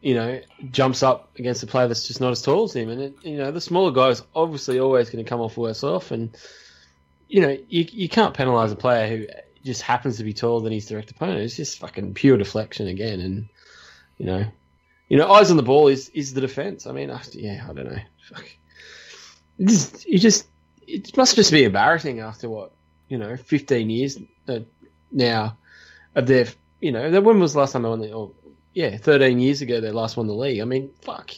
you 0.00 0.14
know, 0.14 0.40
jumps 0.70 1.02
up 1.02 1.30
against 1.38 1.62
a 1.62 1.66
player 1.66 1.88
that's 1.88 2.06
just 2.06 2.20
not 2.20 2.30
as 2.30 2.42
tall 2.42 2.64
as 2.64 2.74
him. 2.74 2.88
And 2.88 3.00
it, 3.02 3.16
you 3.22 3.36
know, 3.36 3.50
the 3.50 3.60
smaller 3.60 3.90
guy 3.90 4.08
is 4.08 4.22
obviously 4.34 4.78
always 4.78 5.10
going 5.10 5.24
to 5.24 5.28
come 5.28 5.40
off 5.40 5.56
worse 5.56 5.82
off. 5.82 6.10
And 6.10 6.36
you 7.28 7.40
know, 7.42 7.58
you 7.68 7.86
you 7.90 8.08
can't 8.08 8.34
penalise 8.34 8.72
a 8.72 8.76
player 8.76 9.08
who 9.08 9.26
just 9.64 9.82
happens 9.82 10.18
to 10.18 10.24
be 10.24 10.32
taller 10.32 10.62
than 10.62 10.72
his 10.72 10.86
direct 10.86 11.10
opponent. 11.10 11.40
It's 11.40 11.56
just 11.56 11.78
fucking 11.78 12.14
pure 12.14 12.36
deflection 12.36 12.86
again. 12.86 13.20
And 13.20 13.48
you 14.18 14.26
know, 14.26 14.44
you 15.08 15.18
know, 15.18 15.30
eyes 15.30 15.50
on 15.50 15.56
the 15.56 15.62
ball 15.62 15.88
is 15.88 16.08
is 16.10 16.34
the 16.34 16.40
defence. 16.40 16.86
I 16.86 16.92
mean, 16.92 17.08
yeah, 17.32 17.66
I 17.68 17.72
don't 17.72 17.90
know. 17.90 18.00
Fuck. 18.30 18.44
Just, 19.58 20.04
it 20.06 21.16
must 21.16 21.34
just 21.34 21.50
be 21.50 21.64
embarrassing 21.64 22.20
after 22.20 22.48
what 22.48 22.72
you 23.08 23.18
know, 23.18 23.36
fifteen 23.36 23.90
years 23.90 24.18
uh, 24.48 24.60
now 25.10 25.56
of 26.16 26.26
their, 26.26 26.46
you 26.80 26.90
know, 26.90 27.20
when 27.20 27.38
was 27.38 27.52
the 27.52 27.60
last 27.60 27.72
time 27.72 27.82
they 27.82 27.88
won 27.88 28.00
the? 28.00 28.12
Or, 28.12 28.32
yeah, 28.74 28.96
thirteen 28.96 29.38
years 29.38 29.62
ago 29.62 29.80
they 29.80 29.90
last 29.92 30.16
won 30.16 30.26
the 30.26 30.34
league. 30.34 30.60
I 30.60 30.64
mean, 30.64 30.90
fuck, 31.02 31.30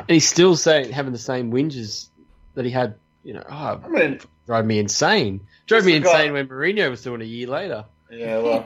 and 0.00 0.10
he's 0.10 0.28
still 0.28 0.54
saying 0.54 0.92
having 0.92 1.12
the 1.12 1.18
same 1.18 1.50
whinges 1.50 2.08
that 2.54 2.64
he 2.66 2.70
had. 2.70 2.96
You 3.24 3.32
know, 3.32 3.42
oh, 3.48 3.80
I 3.84 3.88
mean, 3.88 4.20
drove 4.46 4.66
me 4.66 4.78
insane. 4.78 5.48
Drove 5.66 5.84
me 5.84 5.92
Disregard- 5.98 6.20
insane 6.26 6.32
when 6.34 6.46
Mourinho 6.48 6.90
was 6.90 7.02
doing 7.02 7.22
a 7.22 7.24
year 7.24 7.48
later. 7.48 7.86
yeah, 8.10 8.38
well, 8.38 8.62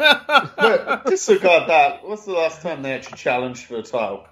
but 0.56 1.06
disregard 1.06 1.70
that. 1.70 2.06
What's 2.06 2.26
the 2.26 2.32
last 2.32 2.60
time 2.60 2.82
they 2.82 2.92
actually 2.92 3.16
challenged 3.18 3.64
for 3.66 3.76
the 3.76 3.82
title? 3.82 4.26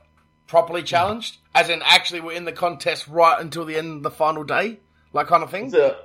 properly 0.47 0.83
challenged, 0.83 1.37
as 1.55 1.69
in 1.69 1.83
actually 1.85 2.21
were 2.21 2.33
in 2.33 2.47
the 2.47 2.53
contest 2.53 3.07
right 3.09 3.39
until 3.39 3.67
the 3.67 3.77
end 3.77 3.99
of 3.99 4.03
the 4.03 4.11
final 4.11 4.45
day, 4.45 4.81
like 5.13 5.27
kind 5.27 5.43
of 5.43 5.51
thing. 5.51 5.67
Is 5.67 5.75
it? 5.75 5.97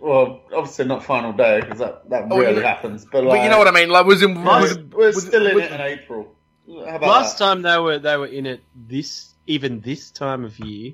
Well, 0.00 0.42
obviously 0.54 0.84
not 0.84 1.04
final 1.04 1.32
day 1.32 1.60
because 1.60 1.78
that, 1.78 2.08
that 2.10 2.24
Oh, 2.30 2.36
you 2.36 2.42
rarely 2.42 2.60
know- 2.60 2.66
happens. 2.66 3.06
But, 3.10 3.24
like, 3.24 3.38
But 3.38 3.44
you 3.44 3.50
know 3.50 3.58
what 3.58 3.68
I 3.68 3.70
mean? 3.70 3.88
Like, 3.88 4.04
was 4.06 4.22
in 4.22 4.42
was, 4.44 4.76
We're, 4.76 4.84
we're 4.98 5.06
was- 5.06 5.26
still 5.26 5.46
in 5.46 5.54
was- 5.54 5.64
it 5.64 5.72
in 5.72 5.80
April. 5.80 6.34
How 6.68 6.96
about 6.96 7.02
Last 7.08 7.38
that? 7.38 7.44
time 7.44 7.62
they 7.62 7.78
were 7.78 7.98
they 7.98 8.16
were 8.16 8.26
in 8.26 8.46
it 8.46 8.60
this 8.76 9.34
even 9.46 9.80
this 9.80 10.10
time 10.12 10.44
of 10.44 10.56
year 10.60 10.92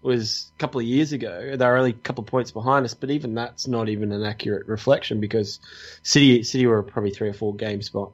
was 0.00 0.50
a 0.56 0.58
couple 0.58 0.80
of 0.80 0.86
years 0.86 1.12
ago. 1.12 1.54
They 1.56 1.66
were 1.66 1.76
only 1.76 1.90
a 1.90 1.94
couple 1.94 2.22
of 2.22 2.28
points 2.30 2.50
behind 2.50 2.86
us, 2.86 2.94
but 2.94 3.10
even 3.10 3.34
that's 3.34 3.66
not 3.68 3.88
even 3.90 4.12
an 4.12 4.22
accurate 4.24 4.66
reflection 4.68 5.20
because 5.20 5.60
City 6.02 6.42
City 6.44 6.66
were 6.66 6.82
probably 6.82 7.10
three 7.10 7.28
or 7.28 7.34
four 7.34 7.54
games, 7.54 7.90
but 7.90 8.10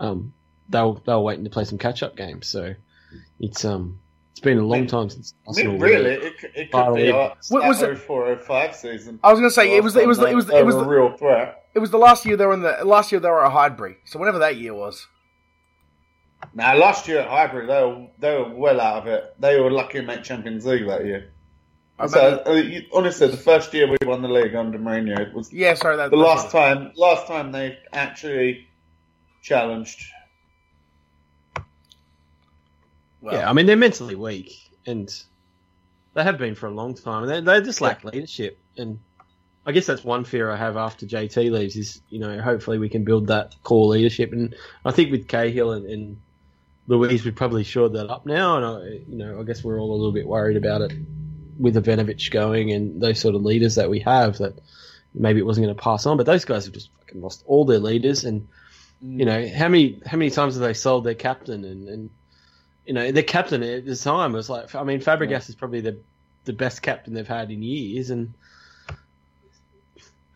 um, 0.00 0.32
they 0.68 0.80
were 0.82 0.94
they 1.06 1.12
were 1.12 1.20
waiting 1.20 1.44
to 1.44 1.50
play 1.50 1.64
some 1.64 1.78
catch 1.78 2.02
up 2.02 2.16
games. 2.16 2.48
So 2.48 2.74
it's 3.38 3.64
um 3.64 4.00
it's 4.36 4.40
been 4.42 4.58
a 4.58 4.62
long 4.62 4.80
mean- 4.80 4.86
time 4.86 5.08
since 5.08 5.32
I 5.46 5.48
Arsenal 5.48 5.72
mean, 5.72 5.80
really, 5.80 6.10
it, 6.10 6.38
could- 6.38 6.50
it 6.54 6.70
could 6.70 6.94
be 6.94 7.02
year. 7.04 7.32
What 7.48 7.66
was 7.66 7.82
our 7.82 7.92
it? 7.92 7.96
0405 7.98 8.76
season. 8.76 9.18
I 9.24 9.30
was 9.32 9.40
going 9.40 9.48
to 9.48 9.54
say 9.54 9.74
it 9.74 9.82
was 9.82 9.96
it 9.96 10.06
was 10.06 10.18
it 10.18 10.34
was 10.34 10.50
it 10.50 10.62
was 10.66 10.74
the, 10.74 10.82
a 10.82 10.86
real 10.86 11.16
threat. 11.16 11.64
it 11.74 11.78
was 11.78 11.90
the 11.90 11.96
last 11.96 12.26
year 12.26 12.36
they 12.36 12.44
were 12.44 12.52
in 12.52 12.60
the 12.60 12.84
last 12.84 13.10
year 13.10 13.18
they 13.18 13.30
were 13.30 13.46
at 13.46 13.50
Highbury. 13.52 13.96
So 14.04 14.18
whenever 14.18 14.38
that 14.40 14.58
year 14.58 14.74
was, 14.74 15.06
Now, 16.52 16.76
last 16.76 17.08
year 17.08 17.20
at 17.20 17.28
Highbury, 17.28 17.66
they 17.66 17.82
were, 17.82 18.06
they 18.18 18.36
were 18.36 18.54
well 18.54 18.78
out 18.78 18.98
of 19.02 19.06
it. 19.08 19.34
They 19.40 19.58
were 19.58 19.70
lucky 19.70 20.00
to 20.00 20.02
make 20.04 20.22
Champions 20.22 20.66
League 20.66 20.86
that 20.86 21.06
year. 21.06 21.32
I 21.98 22.06
So, 22.08 22.42
remember- 22.44 22.76
uh, 22.76 22.96
honestly, 22.98 23.28
the 23.28 23.38
first 23.38 23.72
year 23.72 23.86
we 23.90 23.96
won 24.06 24.20
the 24.20 24.28
league 24.28 24.54
under 24.54 24.78
Mourinho 24.78 25.32
was 25.32 25.50
yeah, 25.50 25.72
sorry 25.72 25.96
that 25.96 26.10
the 26.10 26.16
that's 26.18 26.28
last 26.28 26.50
time. 26.52 26.92
Last 26.94 27.26
time 27.26 27.52
they 27.52 27.78
actually 27.94 28.68
challenged. 29.40 30.04
Well, 33.26 33.34
yeah, 33.34 33.50
I 33.50 33.52
mean 33.54 33.66
they're 33.66 33.76
mentally 33.76 34.14
weak, 34.14 34.70
and 34.86 35.12
they 36.14 36.22
have 36.22 36.38
been 36.38 36.54
for 36.54 36.66
a 36.66 36.70
long 36.70 36.94
time. 36.94 37.24
And 37.24 37.46
they, 37.46 37.58
they 37.58 37.64
just 37.64 37.80
lack 37.80 38.04
leadership, 38.04 38.56
and 38.76 39.00
I 39.66 39.72
guess 39.72 39.86
that's 39.86 40.04
one 40.04 40.24
fear 40.24 40.48
I 40.48 40.56
have 40.56 40.76
after 40.76 41.06
JT 41.06 41.50
leaves 41.50 41.74
is 41.74 42.00
you 42.08 42.20
know 42.20 42.40
hopefully 42.40 42.78
we 42.78 42.88
can 42.88 43.02
build 43.02 43.26
that 43.26 43.56
core 43.64 43.88
leadership, 43.88 44.32
and 44.32 44.54
I 44.84 44.92
think 44.92 45.10
with 45.10 45.26
Cahill 45.26 45.72
and, 45.72 45.86
and 45.86 46.20
Luiz 46.86 47.24
we've 47.24 47.34
probably 47.34 47.64
shored 47.64 47.94
that 47.94 48.08
up 48.08 48.26
now, 48.26 48.58
and 48.58 48.64
I, 48.64 48.88
you 49.08 49.16
know 49.16 49.40
I 49.40 49.42
guess 49.42 49.64
we're 49.64 49.80
all 49.80 49.90
a 49.90 49.96
little 49.96 50.12
bit 50.12 50.26
worried 50.28 50.56
about 50.56 50.82
it 50.82 50.92
with 51.58 51.74
Ivanovic 51.74 52.30
going 52.30 52.70
and 52.70 53.00
those 53.00 53.18
sort 53.18 53.34
of 53.34 53.42
leaders 53.42 53.74
that 53.74 53.90
we 53.90 53.98
have 54.00 54.38
that 54.38 54.56
maybe 55.14 55.40
it 55.40 55.46
wasn't 55.46 55.66
going 55.66 55.74
to 55.74 55.82
pass 55.82 56.06
on, 56.06 56.16
but 56.16 56.26
those 56.26 56.44
guys 56.44 56.66
have 56.66 56.74
just 56.74 56.90
fucking 57.00 57.20
lost 57.20 57.42
all 57.46 57.64
their 57.64 57.80
leaders 57.80 58.22
and 58.22 58.46
you 59.02 59.24
mm. 59.24 59.26
know 59.26 59.58
how 59.58 59.66
many 59.66 60.00
how 60.06 60.16
many 60.16 60.30
times 60.30 60.54
have 60.54 60.62
they 60.62 60.74
sold 60.74 61.02
their 61.02 61.14
captain 61.14 61.64
and, 61.64 61.88
and 61.88 62.10
you 62.86 62.92
know 62.94 63.10
the 63.12 63.22
captain 63.22 63.62
at 63.62 63.84
the 63.84 63.96
time 63.96 64.32
was 64.32 64.48
like 64.48 64.74
I 64.74 64.82
mean 64.84 65.00
Fabregas 65.00 65.48
is 65.48 65.54
probably 65.54 65.80
the 65.80 65.96
the 66.44 66.52
best 66.52 66.82
captain 66.82 67.14
they've 67.14 67.26
had 67.26 67.50
in 67.50 67.62
years 67.62 68.10
and 68.10 68.32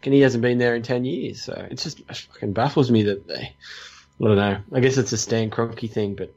and 0.02 0.14
he 0.14 0.20
hasn't 0.20 0.42
been 0.42 0.58
there 0.58 0.74
in 0.74 0.82
ten 0.82 1.04
years 1.04 1.42
so 1.42 1.52
it 1.70 1.78
just 1.78 2.00
it 2.00 2.16
fucking 2.16 2.52
baffles 2.52 2.90
me 2.90 3.04
that 3.04 3.26
they 3.28 3.54
I 4.20 4.24
don't 4.24 4.36
know 4.36 4.58
I 4.72 4.80
guess 4.80 4.96
it's 4.96 5.12
a 5.12 5.18
Stan 5.18 5.50
Kroenke 5.50 5.90
thing 5.90 6.14
but 6.14 6.34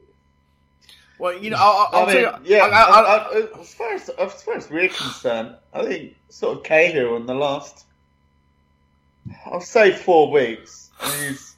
well, 1.16 1.38
you 1.38 1.50
know, 1.50 1.56
I'll, 1.60 1.88
I'll 1.92 2.06
I 2.08 2.12
tell 2.12 2.32
mean, 2.32 2.46
you, 2.46 2.56
yeah. 2.56 2.64
I, 2.64 2.68
I, 2.68 2.82
I, 2.82 3.00
I- 3.00 3.38
I- 3.56 3.60
as 3.60 3.72
far 3.74 3.92
as 3.94 4.08
as 4.08 4.42
far 4.42 4.54
as 4.56 4.68
we're 4.68 4.88
concerned, 4.88 5.54
I 5.72 5.84
think 5.84 6.16
sort 6.28 6.58
of 6.58 6.64
Cahill 6.64 7.14
in 7.16 7.26
the 7.26 7.34
last, 7.34 7.84
I'll 9.46 9.60
say 9.60 9.92
four 9.92 10.32
weeks, 10.32 10.90
he's 11.20 11.54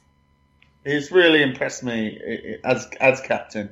he's 0.85 1.11
really 1.11 1.41
impressed 1.41 1.83
me 1.83 2.19
i- 2.23 2.31
i- 2.69 2.71
as 2.71 2.87
as 3.01 3.19
captain. 3.21 3.71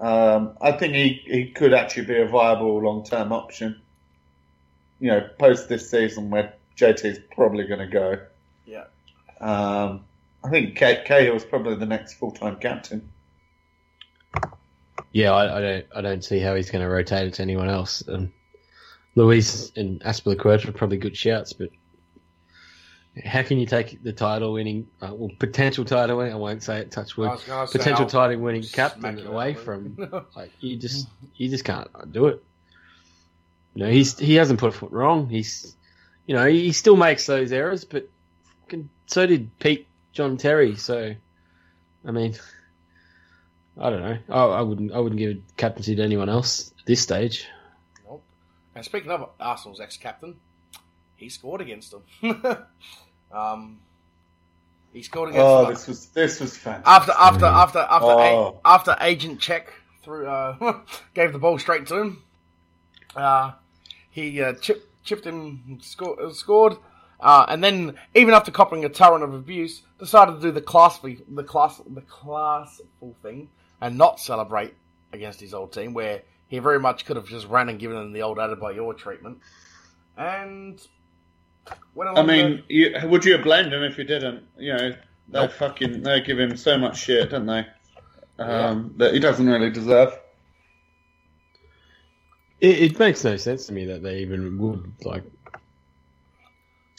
Um, 0.00 0.56
I 0.60 0.72
think 0.72 0.94
he, 0.94 1.22
he 1.26 1.50
could 1.50 1.74
actually 1.74 2.06
be 2.06 2.18
a 2.18 2.26
viable 2.26 2.80
long 2.82 3.04
term 3.04 3.32
option. 3.32 3.80
You 4.98 5.08
know, 5.08 5.28
post 5.38 5.68
this 5.68 5.90
season 5.90 6.30
where 6.30 6.54
JT 6.76 7.04
is 7.04 7.20
probably 7.34 7.64
going 7.64 7.80
to 7.80 7.86
go. 7.86 8.18
yeah. 8.66 8.84
Um, 9.40 10.04
I 10.42 10.48
think 10.48 10.76
Ca- 10.78 11.04
is 11.06 11.44
probably 11.44 11.74
the 11.76 11.86
next 11.86 12.14
full 12.14 12.32
time 12.32 12.56
captain. 12.56 13.10
yeah 15.12 15.32
I, 15.32 15.58
I 15.58 15.60
don't 15.60 15.86
I 15.96 16.00
don't 16.00 16.24
see 16.24 16.38
how 16.38 16.54
he's 16.54 16.70
going 16.70 16.82
to 16.84 16.90
rotate 16.90 17.28
it 17.28 17.34
to 17.34 17.42
anyone 17.42 17.68
else 17.68 18.02
um, 18.08 18.32
Luiz 19.16 19.72
and 19.76 20.00
Azpilicueta 20.02 20.68
are 20.68 20.72
probably 20.72 20.98
good 20.98 21.16
shouts 21.16 21.52
but 21.52 21.70
how 23.24 23.42
can 23.42 23.58
you 23.58 23.66
take 23.66 24.02
the 24.02 24.12
title 24.12 24.52
winning 24.52 24.86
uh, 25.02 25.10
well 25.12 25.30
potential 25.38 25.84
title 25.84 26.18
winning 26.18 26.32
I 26.32 26.36
won't 26.36 26.62
say 26.62 26.78
it 26.78 26.92
touch 26.92 27.16
wood 27.16 27.40
potential 27.72 28.06
title 28.06 28.38
winning 28.38 28.62
captain 28.62 29.26
away 29.26 29.54
from 29.54 29.96
like 30.36 30.52
you 30.60 30.76
just 30.76 31.08
you 31.34 31.48
just 31.48 31.64
can't 31.64 31.88
do 32.12 32.26
it. 32.26 32.44
You 33.74 33.84
know, 33.84 33.90
he's 33.90 34.18
he 34.18 34.34
hasn't 34.34 34.60
put 34.60 34.74
a 34.74 34.76
foot 34.76 34.92
wrong. 34.92 35.28
He's 35.28 35.76
you 36.26 36.34
know 36.34 36.46
he 36.46 36.72
still 36.72 36.96
makes 36.96 37.26
those 37.26 37.52
errors, 37.52 37.84
but 37.84 38.08
so 39.06 39.26
did 39.26 39.58
Pete 39.58 39.86
John 40.12 40.36
Terry. 40.36 40.76
So 40.76 41.14
I 42.04 42.10
mean, 42.10 42.36
I 43.78 43.90
don't 43.90 44.00
know. 44.00 44.18
I, 44.28 44.44
I 44.44 44.60
wouldn't 44.62 44.92
I 44.92 44.98
wouldn't 44.98 45.18
give 45.18 45.36
a 45.36 45.40
captaincy 45.56 45.96
to 45.96 46.02
anyone 46.02 46.28
else 46.28 46.72
at 46.78 46.86
this 46.86 47.00
stage. 47.00 47.46
Nope. 48.06 48.22
And 48.74 48.84
speaking 48.84 49.10
of 49.10 49.30
Arsenal's 49.38 49.80
ex-captain, 49.80 50.36
he 51.20 51.28
scored 51.28 51.60
against 51.60 51.92
them. 51.92 52.02
um, 53.32 53.78
he 54.92 55.02
scored 55.02 55.30
against 55.30 55.44
Oh, 55.46 55.62
them. 55.64 55.72
this 55.74 55.86
was 55.86 56.06
this 56.06 56.40
was 56.40 56.56
fantastic. 56.56 56.86
after 56.86 57.12
after 57.12 57.44
after 57.46 57.78
after 57.78 58.06
Oh. 58.06 58.60
a, 58.64 58.68
after 58.68 58.96
agent 59.00 59.40
check 59.40 59.72
through 60.02 60.26
uh, 60.26 60.80
gave 61.14 61.32
the 61.32 61.38
ball 61.38 61.58
straight 61.58 61.86
to 61.88 61.96
him. 61.96 62.22
Uh, 63.14 63.52
he 64.10 64.42
uh, 64.42 64.54
chipped 64.54 64.86
chipped 65.04 65.24
him 65.24 65.78
score, 65.82 66.32
scored, 66.32 66.76
uh, 67.20 67.44
and 67.48 67.62
then 67.62 67.94
even 68.14 68.34
after 68.34 68.50
copping 68.50 68.84
a 68.84 68.88
torrent 68.88 69.22
of 69.24 69.32
abuse, 69.34 69.82
decided 69.98 70.32
to 70.36 70.40
do 70.40 70.50
the 70.50 70.60
class 70.60 70.98
the 70.98 71.44
class 71.44 71.80
the 71.86 72.00
classful 72.02 73.14
thing 73.22 73.48
and 73.80 73.96
not 73.96 74.18
celebrate 74.20 74.74
against 75.12 75.40
his 75.40 75.54
old 75.54 75.72
team, 75.72 75.92
where 75.94 76.22
he 76.48 76.58
very 76.58 76.78
much 76.80 77.04
could 77.04 77.16
have 77.16 77.26
just 77.26 77.46
ran 77.46 77.68
and 77.68 77.78
given 77.78 77.96
them 77.96 78.12
the 78.12 78.22
old 78.22 78.38
Adebayor 78.38 78.96
treatment. 78.96 79.38
And 80.16 80.80
I 81.70 82.10
along 82.10 82.26
mean, 82.26 82.62
the- 82.68 82.74
you, 82.74 82.94
would 83.04 83.24
you 83.24 83.32
have 83.32 83.42
blamed 83.44 83.72
him 83.72 83.82
if 83.82 83.98
you 83.98 84.04
didn't? 84.04 84.44
You 84.58 84.72
know, 84.74 84.90
they 85.28 85.40
Nope. 85.40 85.52
fucking 85.52 86.02
they 86.02 86.20
give 86.22 86.38
him 86.38 86.56
so 86.56 86.78
much 86.78 86.98
shit, 86.98 87.30
don't 87.30 87.46
they? 87.46 87.66
Um, 88.38 88.94
that 88.96 89.12
he 89.12 89.20
doesn't 89.20 89.46
really 89.46 89.70
deserve. 89.70 90.18
It, 92.60 92.78
it 92.92 92.98
makes 92.98 93.22
no 93.24 93.36
sense 93.36 93.66
to 93.66 93.72
me 93.72 93.86
that 93.86 94.02
they 94.02 94.18
even 94.20 94.58
would 94.58 94.92
like 95.04 95.24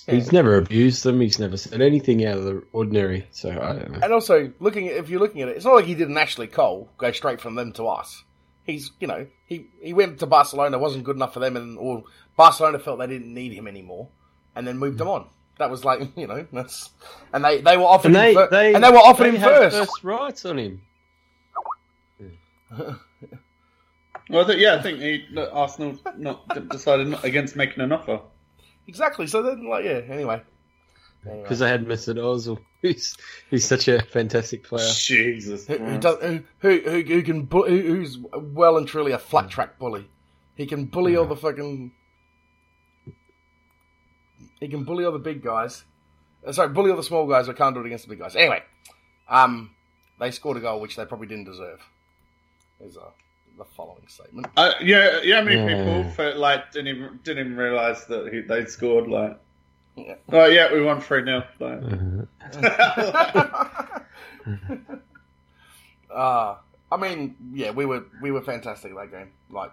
He's 0.07 0.31
never 0.31 0.57
abused 0.57 1.03
them. 1.03 1.21
He's 1.21 1.37
never 1.37 1.57
said 1.57 1.79
anything 1.81 2.25
out 2.25 2.37
of 2.39 2.43
the 2.43 2.63
ordinary. 2.73 3.27
So 3.31 3.49
I 3.51 3.73
don't 3.73 3.91
know. 3.91 3.99
And 4.01 4.11
also, 4.11 4.51
looking 4.59 4.87
at, 4.87 4.95
if 4.95 5.09
you're 5.09 5.19
looking 5.19 5.41
at 5.41 5.49
it, 5.49 5.57
it's 5.57 5.65
not 5.65 5.75
like 5.75 5.85
he 5.85 5.93
didn't 5.95 6.17
actually 6.17 6.47
Cole 6.47 6.89
go 6.97 7.11
straight 7.11 7.39
from 7.39 7.53
them 7.55 7.71
to 7.73 7.85
us. 7.87 8.23
He's, 8.63 8.91
you 8.99 9.07
know, 9.07 9.27
he, 9.45 9.67
he 9.81 9.93
went 9.93 10.19
to 10.19 10.25
Barcelona, 10.25 10.79
wasn't 10.79 11.03
good 11.03 11.15
enough 11.15 11.33
for 11.33 11.39
them, 11.39 11.55
and 11.55 11.77
or 11.77 12.03
Barcelona 12.35 12.79
felt 12.79 12.99
they 12.99 13.07
didn't 13.07 13.33
need 13.33 13.53
him 13.53 13.67
anymore, 13.67 14.09
and 14.55 14.67
then 14.67 14.77
moved 14.77 14.97
them 14.97 15.07
on. 15.07 15.27
That 15.59 15.69
was 15.69 15.85
like, 15.85 16.01
you 16.15 16.27
know, 16.27 16.45
that's 16.51 16.89
and 17.33 17.43
they, 17.43 17.61
they 17.61 17.77
were 17.77 17.83
offered 17.83 18.07
And 18.07 18.15
him 18.15 18.21
they, 18.21 18.33
fir- 18.33 18.49
they 18.49 18.73
and 18.73 18.83
they 18.83 18.89
were 18.91 18.97
offered 18.97 19.25
they 19.25 19.37
him 19.37 19.41
first. 19.41 19.75
first 19.77 20.03
rights 20.03 20.45
on 20.45 20.57
him. 20.59 20.81
Well, 24.29 24.45
th- 24.45 24.59
yeah, 24.59 24.75
I 24.75 24.81
think 24.81 24.99
he, 24.99 25.25
that 25.33 25.51
Arsenal 25.51 25.99
not 26.17 26.69
decided 26.69 27.07
not 27.09 27.25
against 27.25 27.57
making 27.57 27.83
an 27.83 27.91
offer. 27.91 28.21
Exactly. 28.87 29.27
So 29.27 29.43
then, 29.43 29.67
like, 29.67 29.83
yeah. 29.83 30.01
Anyway, 30.07 30.41
Anyway. 31.25 31.43
because 31.43 31.59
they 31.59 31.67
had 31.67 31.85
Mesut 31.85 32.15
Ozil, 32.15 32.57
who's 32.81 33.17
who's 33.49 33.65
such 33.65 33.89
a 33.89 34.01
fantastic 34.01 34.63
player. 34.63 34.89
Jesus, 34.93 35.67
Who, 35.67 35.77
who, 35.77 35.97
does, 35.97 36.17
who, 36.21 36.43
who, 36.59 36.79
who, 36.79 37.01
who 37.01 37.23
can 37.23 37.43
bu- 37.43 37.67
who, 37.67 37.81
who's 37.81 38.17
well 38.33 38.77
and 38.77 38.87
truly 38.87 39.11
a 39.11 39.19
flat 39.19 39.45
hmm. 39.45 39.49
track 39.49 39.77
bully. 39.77 40.09
He 40.55 40.65
can 40.65 40.85
bully 40.85 41.17
all 41.17 41.25
the 41.25 41.35
fucking. 41.35 41.91
He 44.61 44.67
can 44.67 44.83
bully 44.83 45.03
all 45.03 45.11
the 45.11 45.17
big 45.19 45.41
guys. 45.43 45.83
Uh, 46.45 46.51
sorry, 46.53 46.69
bully 46.69 46.91
all 46.91 46.97
the 46.97 47.03
small 47.03 47.27
guys, 47.27 47.47
but 47.47 47.57
can't 47.57 47.73
do 47.75 47.81
it 47.81 47.87
against 47.87 48.05
the 48.05 48.09
big 48.11 48.19
guys. 48.19 48.35
Anyway, 48.35 48.61
um, 49.27 49.71
they 50.19 50.29
scored 50.31 50.57
a 50.57 50.59
goal 50.59 50.79
which 50.79 50.95
they 50.95 51.03
probably 51.03 51.27
didn't 51.27 51.45
deserve. 51.45 51.81
Is 52.79 52.95
uh, 52.95 53.09
the 53.57 53.65
following 53.65 54.07
statement. 54.07 54.47
Uh, 54.55 54.73
yeah, 54.81 55.19
yeah. 55.23 55.39
How 55.39 55.43
many 55.43 55.57
Yeah. 55.57 55.67
people 56.03 56.11
for, 56.11 56.33
like 56.35 56.71
didn't 56.71 56.95
even 56.95 57.19
didn't 57.23 57.45
even 57.47 57.57
realize 57.57 58.05
that 58.05 58.31
he, 58.31 58.41
they'd 58.41 58.69
scored? 58.69 59.07
Like, 59.07 59.37
Yeah. 59.95 60.15
oh 60.31 60.45
yeah, 60.45 60.71
we 60.71 60.81
won 60.81 61.01
three 61.01 61.23
0 61.23 61.43
like, 61.59 61.81
uh, 66.13 66.55
I 66.91 66.97
mean, 66.99 67.35
yeah, 67.53 67.71
we 67.71 67.85
were 67.85 68.03
we 68.21 68.31
were 68.31 68.41
fantastic 68.41 68.93
that 68.95 69.11
game. 69.11 69.31
Like, 69.49 69.71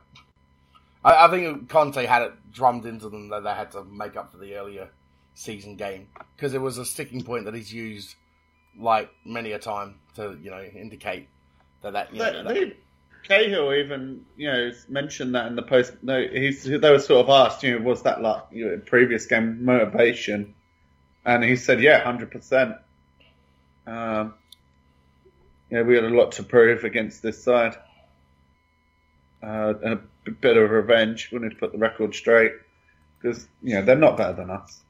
I, 1.04 1.26
I 1.26 1.30
think 1.30 1.68
Conte 1.68 2.04
had 2.04 2.22
it 2.22 2.32
drummed 2.52 2.86
into 2.86 3.08
them 3.08 3.28
that 3.28 3.44
they 3.44 3.50
had 3.50 3.70
to 3.72 3.84
make 3.84 4.16
up 4.16 4.32
for 4.32 4.38
the 4.38 4.54
earlier 4.56 4.90
season 5.34 5.76
game 5.76 6.08
because 6.36 6.54
it 6.54 6.60
was 6.60 6.78
a 6.78 6.84
sticking 6.84 7.22
point 7.22 7.44
that 7.44 7.54
he's 7.54 7.72
used 7.72 8.16
like 8.78 9.10
many 9.24 9.52
a 9.52 9.58
time 9.58 9.96
to 10.14 10.36
you 10.42 10.50
know 10.50 10.62
indicate 10.62 11.28
that 11.82 11.92
that 11.92 12.12
you 12.12 12.18
know, 12.18 12.42
that- 12.42 12.76
Cahill 13.28 13.74
even 13.74 14.24
you 14.36 14.50
know 14.50 14.70
mentioned 14.88 15.34
that 15.34 15.46
in 15.46 15.56
the 15.56 15.62
post. 15.62 15.92
No, 16.02 16.20
he's 16.26 16.64
they 16.64 16.78
were 16.78 16.98
sort 16.98 17.26
of 17.26 17.30
asked, 17.30 17.62
you 17.62 17.78
know, 17.78 17.84
was 17.84 18.02
that 18.02 18.22
like 18.22 18.42
you 18.50 18.66
know, 18.66 18.78
previous 18.78 19.26
game 19.26 19.64
motivation? 19.64 20.54
And 21.24 21.44
he 21.44 21.56
said, 21.56 21.80
yeah, 21.82 22.00
hundred 22.02 22.30
percent. 22.30 22.76
Um, 23.86 24.34
yeah, 25.70 25.82
we 25.82 25.94
had 25.94 26.04
a 26.04 26.08
lot 26.08 26.32
to 26.32 26.42
prove 26.42 26.84
against 26.84 27.22
this 27.22 27.42
side, 27.42 27.76
uh, 29.42 29.74
and 29.82 30.00
a 30.28 30.32
bit 30.32 30.56
of 30.56 30.70
revenge. 30.70 31.30
We 31.32 31.38
need 31.38 31.50
to 31.50 31.56
put 31.56 31.72
the 31.72 31.78
record 31.78 32.14
straight 32.14 32.52
because 33.20 33.48
you 33.62 33.74
know 33.74 33.82
they're 33.82 33.96
not 33.96 34.16
better 34.16 34.34
than 34.34 34.50
us. 34.50 34.82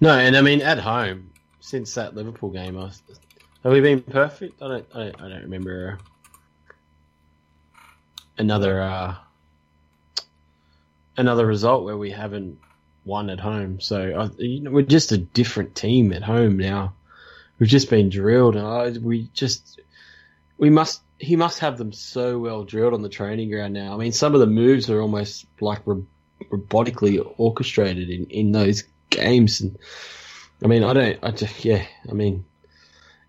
No, 0.00 0.16
and 0.16 0.36
I 0.36 0.40
mean 0.42 0.60
at 0.62 0.78
home 0.78 1.30
since 1.60 1.94
that 1.94 2.14
Liverpool 2.14 2.50
game, 2.50 2.76
have 2.76 3.72
we 3.72 3.80
been 3.80 4.00
perfect? 4.00 4.62
I 4.62 4.68
don't, 4.68 4.86
I 4.94 4.98
don't, 4.98 5.22
I 5.22 5.28
don't 5.28 5.42
remember 5.42 5.98
another 8.38 8.80
uh, 8.80 9.14
another 11.16 11.46
result 11.46 11.84
where 11.84 11.96
we 11.96 12.10
haven't 12.10 12.58
won 13.04 13.30
at 13.30 13.40
home. 13.40 13.80
So 13.80 13.98
I, 13.98 14.42
you 14.42 14.60
know, 14.60 14.70
we're 14.70 14.82
just 14.82 15.12
a 15.12 15.18
different 15.18 15.74
team 15.74 16.12
at 16.12 16.22
home 16.22 16.56
now. 16.56 16.94
We've 17.58 17.68
just 17.68 17.88
been 17.88 18.10
drilled, 18.10 18.56
and 18.56 18.66
I, 18.66 18.90
we 18.90 19.28
just 19.32 19.80
we 20.58 20.70
must. 20.70 21.02
He 21.18 21.36
must 21.36 21.60
have 21.60 21.78
them 21.78 21.92
so 21.92 22.38
well 22.38 22.64
drilled 22.64 22.94
on 22.94 23.02
the 23.02 23.08
training 23.08 23.50
ground 23.50 23.74
now. 23.74 23.94
I 23.94 23.96
mean, 23.96 24.12
some 24.12 24.34
of 24.34 24.40
the 24.40 24.46
moves 24.46 24.90
are 24.90 25.00
almost 25.00 25.46
like 25.60 25.80
ro- 25.86 26.06
robotically 26.50 27.24
orchestrated 27.38 28.10
in, 28.10 28.26
in 28.26 28.52
those 28.52 28.84
games. 29.10 29.60
And 29.60 29.78
I 30.62 30.66
mean, 30.66 30.84
I 30.84 30.92
don't, 30.92 31.18
I 31.22 31.30
just, 31.30 31.64
yeah, 31.64 31.84
I 32.08 32.12
mean, 32.12 32.44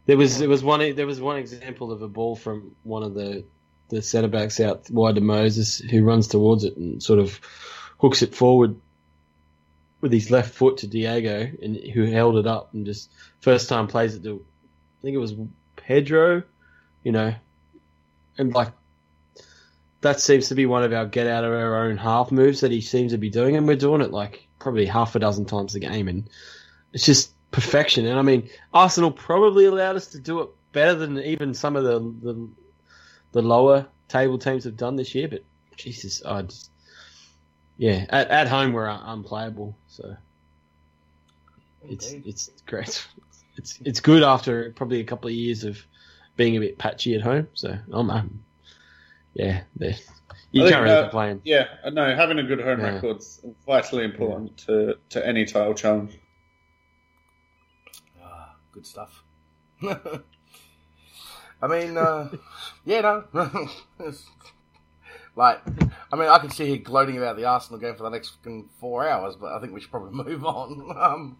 there 0.06 0.17
was 0.17 0.39
there 0.39 0.50
was 0.50 0.63
one 0.63 0.95
there 0.95 1.06
was 1.06 1.21
one 1.21 1.38
example 1.38 1.91
of 1.91 2.02
a 2.02 2.08
ball 2.08 2.36
from 2.36 2.76
one 2.84 3.04
of 3.04 3.13
the 3.13 3.43
the 3.89 4.02
centre 4.02 4.28
backs 4.28 4.60
out 4.60 4.89
wide 4.89 5.15
to 5.15 5.21
Moses 5.21 5.80
who 5.80 6.04
runs 6.04 6.28
towards 6.28 6.63
it 6.63 6.76
and 6.76 7.02
sort 7.02 7.19
of 7.19 7.39
hooks 8.00 8.21
it 8.21 8.36
forward 8.36 8.76
with 10.02 10.12
his 10.12 10.30
left 10.30 10.54
foot 10.54 10.78
to 10.78 10.88
Diego 10.88 11.50
and 11.62 11.76
who 11.76 12.06
held 12.06 12.38
it 12.38 12.47
up 12.47 12.73
and 12.73 12.86
just 12.86 13.10
first 13.39 13.69
time 13.69 13.88
plays 13.88 14.15
it 14.15 14.23
to 14.23 14.43
I 15.00 15.02
think 15.02 15.15
it 15.15 15.19
was 15.19 15.36
Pedro, 15.76 16.43
you 17.04 17.12
know, 17.12 17.34
and 18.38 18.54
like 18.54 18.71
that 20.02 20.19
seems 20.19 20.50
to 20.50 20.56
be 20.56 20.65
one 20.65 20.84
of 20.84 20.93
our 20.93 21.06
get 21.06 21.28
out 21.28 21.43
of 21.43 21.52
our 21.52 21.86
own 21.86 21.97
half 21.97 22.32
moves 22.32 22.62
that 22.62 22.71
he 22.71 22.82
seems 22.82 23.12
to 23.12 23.17
be 23.17 23.30
doing, 23.30 23.56
and 23.56 23.67
we're 23.67 23.76
doing 23.76 24.02
it 24.02 24.12
like 24.12 24.47
probably 24.60 24.86
half 24.86 25.15
a 25.15 25.19
dozen 25.19 25.45
times 25.45 25.76
a 25.76 25.80
game, 25.80 26.08
and 26.08 26.30
it's 26.93 27.06
just 27.06 27.32
perfection. 27.52 28.06
And 28.06 28.19
I 28.19 28.21
mean, 28.21 28.50
Arsenal 28.73 29.12
probably 29.12 29.65
allowed 29.65 29.95
us 29.95 30.08
to 30.08 30.19
do 30.19 30.41
it 30.41 30.50
better 30.71 30.95
than 30.95 31.17
even 31.19 31.54
some 31.54 31.76
of 31.76 31.84
the 31.84 32.00
the, 32.00 32.50
the 33.32 33.41
lower 33.41 33.88
table 34.08 34.38
teams 34.38 34.63
have 34.65 34.78
done 34.78 34.95
this 34.95 35.15
year. 35.15 35.28
But 35.28 35.43
Jesus, 35.76 36.23
I 36.23 36.43
just 36.43 36.71
yeah, 37.78 38.06
at, 38.10 38.30
at 38.30 38.47
home 38.47 38.73
we're 38.73 38.88
un- 38.88 39.02
unplayable, 39.06 39.78
so 39.88 40.15
it's 41.88 42.12
Indeed. 42.12 42.30
it's 42.30 42.50
great. 42.65 43.08
It's 43.60 43.80
it's 43.84 44.02
good 44.02 44.21
after 44.21 44.71
probably 44.76 45.00
a 45.00 45.04
couple 45.04 45.30
of 45.30 45.34
years 45.34 45.63
of 45.63 45.84
being 46.38 46.56
a 46.56 46.60
bit 46.60 46.78
patchy 46.78 47.15
at 47.15 47.21
home. 47.21 47.47
So 47.54 47.78
I'm, 47.91 48.10
I'm 48.10 48.43
yeah, 49.34 49.62
you 50.52 50.65
I 50.65 50.71
can't 50.71 50.84
really 50.84 50.95
uh, 50.95 51.02
complain. 51.04 51.41
Yeah, 51.43 51.65
no, 51.91 52.15
having 52.15 52.39
a 52.39 52.43
good 52.43 52.62
home 52.62 52.80
Yeah. 52.80 52.95
record's 52.95 53.41
vitally 53.65 54.06
important 54.06 54.58
to, 54.60 54.97
to 55.10 55.28
any 55.28 55.45
title 55.45 55.73
challenge. 55.73 56.17
Ah, 58.23 58.56
good 58.71 58.86
stuff. 58.86 59.23
I 59.84 61.67
mean, 61.67 61.97
uh, 61.97 62.30
yeah, 62.86 63.02
no. 63.34 63.69
Like, 65.36 65.62
I 66.12 66.15
mean, 66.15 66.30
I 66.30 66.39
can 66.39 66.50
sit 66.50 66.67
here 66.67 66.78
gloating 66.78 67.17
about 67.17 67.38
the 67.38 67.45
Arsenal 67.45 67.80
game 67.80 67.95
for 67.95 68.02
the 68.02 68.10
next 68.10 68.38
four 68.80 69.08
hours, 69.08 69.36
but 69.36 69.52
I 69.54 69.60
think 69.62 69.71
we 69.71 69.80
should 69.80 69.91
probably 69.91 70.23
move 70.23 70.43
on. 70.43 70.97
Um, 71.00 71.38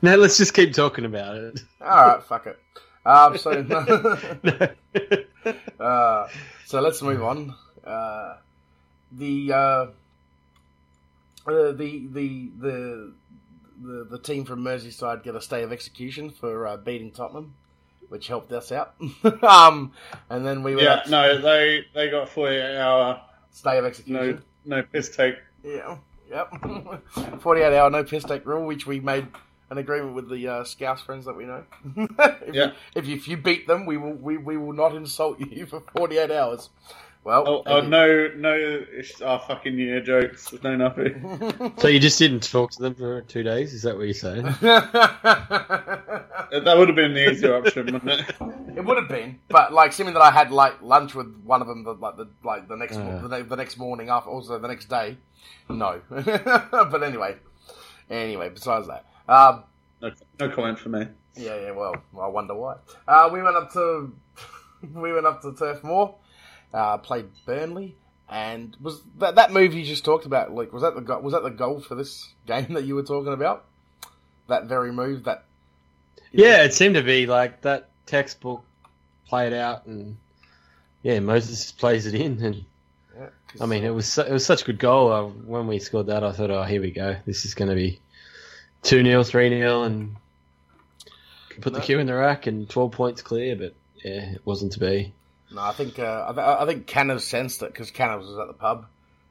No, 0.00 0.16
let's 0.16 0.38
just 0.38 0.54
keep 0.54 0.72
talking 0.72 1.04
about 1.04 1.36
it. 1.36 1.60
all 1.82 2.06
right, 2.06 2.22
fuck 2.22 2.46
it. 2.46 2.58
Um, 3.04 3.36
so, 3.38 3.62
No. 3.62 3.78
uh, 5.80 6.28
so 6.66 6.80
let's 6.80 7.02
move 7.02 7.22
on. 7.22 7.54
Uh, 7.84 8.36
the, 9.10 9.52
uh, 9.52 9.56
uh, 9.56 9.86
the 11.72 12.06
the 12.12 12.50
the 12.60 13.12
the 13.82 14.06
the 14.10 14.18
team 14.18 14.44
from 14.44 14.60
Merseyside 14.62 15.24
get 15.24 15.34
a 15.34 15.40
stay 15.40 15.62
of 15.64 15.72
execution 15.72 16.30
for 16.30 16.66
uh, 16.68 16.76
beating 16.76 17.10
Tottenham, 17.10 17.54
which 18.08 18.28
helped 18.28 18.52
us 18.52 18.70
out. 18.70 18.94
um, 19.42 19.92
and 20.30 20.46
then 20.46 20.62
we 20.62 20.76
went 20.76 20.86
Yeah, 20.86 21.02
no, 21.08 21.38
they 21.40 21.84
they 21.94 22.08
got 22.10 22.28
48 22.28 22.76
hour 22.78 23.20
stay 23.50 23.78
of 23.78 23.82
no 23.84 23.88
execution. 23.88 24.42
no 24.64 24.82
piss 24.84 25.16
take. 25.16 25.34
Yeah, 25.64 25.96
yep. 26.30 26.48
Forty-eight 27.40 27.76
hour 27.76 27.90
no 27.90 28.04
piss 28.04 28.22
take 28.24 28.46
rule, 28.46 28.64
which 28.66 28.86
we 28.86 29.00
made 29.00 29.26
an 29.72 29.78
agreement 29.78 30.14
with 30.14 30.28
the 30.30 30.46
uh, 30.46 30.64
Scouse 30.64 31.00
friends 31.02 31.24
that 31.24 31.34
we 31.36 31.44
know. 31.46 31.64
if, 31.96 32.54
Yeah. 32.54 32.66
you, 32.66 32.72
if 32.94 33.06
you 33.08 33.16
if 33.16 33.26
you 33.26 33.36
beat 33.36 33.66
them, 33.66 33.86
we 33.86 33.96
will 33.96 34.12
we, 34.14 34.36
we 34.36 34.56
will 34.56 34.72
not 34.74 34.94
insult 34.94 35.40
you 35.50 35.66
for 35.66 35.82
forty-eight 35.96 36.30
hours. 36.30 36.68
Well, 37.24 37.44
Oh, 37.46 37.62
oh 37.66 37.80
no 37.80 38.28
no 38.36 38.52
it's 38.52 39.22
our 39.22 39.38
fucking 39.38 39.78
year 39.78 40.00
jokes. 40.00 40.50
There's 40.50 40.62
no 40.64 40.74
nothing. 40.76 41.72
so 41.78 41.86
you 41.88 42.00
just 42.00 42.18
didn't 42.18 42.42
talk 42.42 42.72
to 42.72 42.82
them 42.82 42.94
for 42.96 43.20
two 43.22 43.42
days? 43.44 43.72
Is 43.72 43.82
that 43.82 43.96
what 43.96 44.02
you're 44.04 44.14
saying? 44.14 44.42
That 46.64 46.74
would 46.76 46.88
have 46.88 46.96
been 46.96 47.14
the 47.14 47.30
easier 47.30 47.54
option, 47.56 47.86
wouldn't 47.92 48.10
it? 48.10 48.34
It 48.76 48.84
would 48.84 48.96
have 48.98 49.08
been, 49.08 49.38
but 49.48 49.72
like, 49.72 49.90
assuming 49.92 50.14
that 50.14 50.22
I 50.22 50.30
had 50.30 50.50
like 50.50 50.82
lunch 50.82 51.14
with 51.14 51.32
one 51.44 51.60
of 51.62 51.68
them, 51.68 51.84
the, 51.84 51.94
like 51.94 52.16
the 52.16 52.28
like 52.42 52.68
the 52.68 52.76
next 52.76 52.96
Uh. 52.96 53.20
the, 53.26 53.42
the 53.44 53.56
next 53.56 53.76
morning 53.78 54.08
after, 54.10 54.28
also 54.30 54.58
the 54.58 54.68
next 54.68 54.88
day, 54.88 55.16
no. 55.68 56.00
but 56.10 57.02
anyway, 57.02 57.36
anyway, 58.10 58.48
besides 58.48 58.86
that, 58.88 59.06
um, 59.28 59.64
No, 60.00 60.10
no 60.40 60.48
comment 60.50 60.78
for 60.78 60.88
me. 60.88 61.06
yeah, 61.36 61.56
yeah. 61.60 61.70
Well, 61.72 61.94
I 62.20 62.26
wonder 62.28 62.54
why. 62.54 62.76
Uh, 63.06 63.30
we 63.32 63.42
went 63.42 63.56
up 63.56 63.72
to 63.72 64.12
we 64.94 65.12
went 65.12 65.26
up 65.26 65.42
to 65.42 65.52
Turf 65.54 65.82
Moor, 65.84 66.14
uh, 66.74 66.98
played 66.98 67.26
Burnley, 67.46 67.94
and 68.28 68.76
was 68.80 69.00
that 69.18 69.34
that 69.36 69.52
move 69.52 69.74
you 69.74 69.84
just 69.84 70.04
talked 70.04 70.26
about? 70.26 70.52
Like, 70.54 70.72
was 70.72 70.82
that 70.82 70.94
the 70.94 71.00
go- 71.00 71.20
was 71.20 71.32
that 71.32 71.42
the 71.42 71.50
goal 71.50 71.80
for 71.80 71.94
this 71.94 72.28
game 72.46 72.72
that 72.74 72.84
you 72.84 72.94
were 72.94 73.02
talking 73.04 73.32
about? 73.32 73.64
That 74.48 74.64
very 74.66 74.92
move 74.92 75.24
that. 75.24 75.44
yeah, 76.32 76.64
it 76.64 76.74
seemed 76.74 76.96
to 76.96 77.02
be 77.02 77.26
like 77.26 77.62
that 77.62 77.88
textbook 78.06 78.62
played 79.28 79.52
out, 79.52 79.86
and 79.86 80.16
yeah, 81.02 81.20
Moses 81.20 81.70
plays 81.72 82.06
it 82.06 82.14
in, 82.14 82.42
and 82.42 82.64
I 83.60 83.66
mean, 83.66 83.84
it 83.84 83.90
was 83.90 84.18
it 84.18 84.30
was 84.32 84.44
such 84.44 84.62
a 84.62 84.64
good 84.64 84.78
goal. 84.78 85.12
Uh, 85.12 85.22
when 85.28 85.66
we 85.68 85.78
scored 85.78 86.06
that, 86.08 86.24
I 86.24 86.32
thought, 86.32 86.50
oh, 86.50 86.64
here 86.64 86.80
we 86.82 86.90
go. 86.90 87.16
This 87.24 87.44
is 87.44 87.54
going 87.54 87.68
to 87.70 87.76
be 87.76 88.00
two 88.82 89.02
0 89.02 89.22
three 89.24 89.48
0 89.48 89.82
and 89.82 90.16
put 91.60 91.72
the 91.72 91.78
No. 91.78 91.84
queue 91.84 91.98
in 91.98 92.06
the 92.06 92.14
rack 92.14 92.46
and 92.46 92.68
twelve 92.68 92.92
points 92.92 93.22
clear. 93.22 93.56
But 93.56 93.74
yeah, 94.04 94.32
it 94.32 94.42
wasn't 94.44 94.72
to 94.72 94.80
be. 94.80 95.12
No, 95.50 95.60
I 95.60 95.72
think 95.72 95.98
uh, 95.98 96.26
I, 96.28 96.32
th- 96.32 96.46
I 96.46 96.66
think 96.66 96.86
Canners 96.86 97.24
sensed 97.24 97.62
it 97.62 97.72
because 97.72 97.90
Canners 97.90 98.26
was 98.26 98.38
at 98.38 98.46
the 98.46 98.54
pub, 98.54 98.86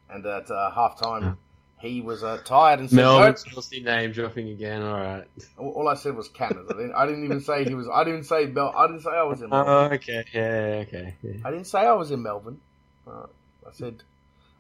and 0.10 0.26
at 0.26 0.50
uh, 0.52 0.70
half 0.72 1.00
time 1.02 1.38
he 1.80 2.00
was 2.00 2.24
uh, 2.24 2.38
tired 2.46 2.80
and 2.80 2.90
said, 2.92 2.98
Melbourne 2.98 3.36
"Nope." 3.44 3.54
Chelsea 3.54 3.82
name 3.82 4.12
dropping 4.12 4.50
again. 4.50 4.84
All 4.84 4.94
right. 5.00 5.24
All, 5.58 5.70
all 5.72 5.88
I 5.88 5.96
said 5.96 6.16
was 6.16 6.30
Canners. 6.30 6.68
I 6.70 6.74
didn't, 6.74 6.94
I 6.94 7.06
didn't 7.08 7.26
even 7.26 7.42
say 7.42 7.64
he 7.64 7.74
was. 7.74 7.88
I 7.92 8.04
didn't 8.04 8.26
say 8.26 8.46
Mel. 8.46 8.72
I 8.78 8.86
didn't 8.86 9.02
say 9.02 9.10
I 9.10 9.24
was 9.24 9.42
in. 9.42 9.50
Melbourne. 9.50 9.74
Oh, 9.92 9.96
okay. 9.96 10.24
Yeah. 10.32 10.84
Okay. 10.88 11.16
Yeah. 11.24 11.32
I 11.44 11.50
didn't 11.50 11.66
say 11.68 11.80
I 11.80 11.94
was 11.94 12.12
in 12.12 12.22
Melbourne. 12.22 12.60
Uh, 13.08 13.26
I 13.68 13.72
said, 13.74 14.04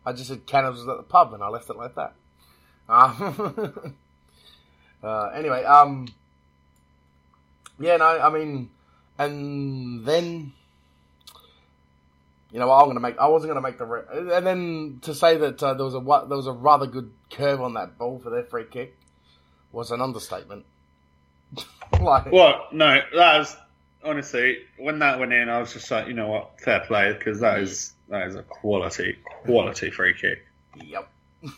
I 0.04 0.13
just 0.13 0.30
said 0.30 0.47
Canners 0.47 0.80
was 0.80 0.88
at 0.88 0.97
the 0.97 1.04
pub, 1.04 1.32
and 1.36 1.43
I 1.43 1.49
left 1.49 1.69
it 1.69 1.77
like 1.77 1.93
that. 1.93 2.13
Um, 2.89 3.95
uh, 5.03 5.31
anyway, 5.33 5.63
um, 5.63 6.07
yeah, 7.79 7.97
no, 7.97 8.05
I 8.05 8.29
mean, 8.29 8.69
and 9.17 10.05
then, 10.05 10.53
you 12.51 12.59
know, 12.59 12.71
I'm 12.71 12.87
gonna 12.87 12.99
make. 12.99 13.17
I 13.17 13.27
wasn't 13.27 13.49
gonna 13.51 13.61
make 13.61 13.77
the. 13.77 13.85
Re- 13.85 14.35
and 14.35 14.45
then 14.45 14.99
to 15.03 15.15
say 15.15 15.37
that 15.37 15.61
uh, 15.61 15.73
there 15.73 15.85
was 15.85 15.95
a 15.95 16.27
there 16.27 16.37
was 16.37 16.47
a 16.47 16.51
rather 16.53 16.87
good 16.87 17.11
curve 17.31 17.61
on 17.61 17.73
that 17.73 17.97
ball 17.97 18.19
for 18.19 18.29
their 18.29 18.43
free 18.43 18.65
kick 18.65 18.97
was 19.71 19.91
an 19.91 20.01
understatement. 20.01 20.65
like, 21.99 22.31
Well, 22.31 22.67
no, 22.71 22.99
that 23.15 23.37
was 23.37 23.55
honestly 24.03 24.59
when 24.77 24.99
that 24.99 25.19
went 25.19 25.33
in, 25.33 25.49
I 25.49 25.59
was 25.59 25.73
just 25.73 25.89
like, 25.91 26.07
you 26.07 26.13
know 26.13 26.27
what, 26.27 26.59
fair 26.61 26.81
play 26.81 27.13
because 27.13 27.39
that 27.39 27.59
is 27.59 27.93
that 28.09 28.27
is 28.27 28.35
a 28.35 28.43
quality 28.43 29.17
quality 29.45 29.89
free 29.89 30.13
kick, 30.13 30.45
yep. 30.83 31.09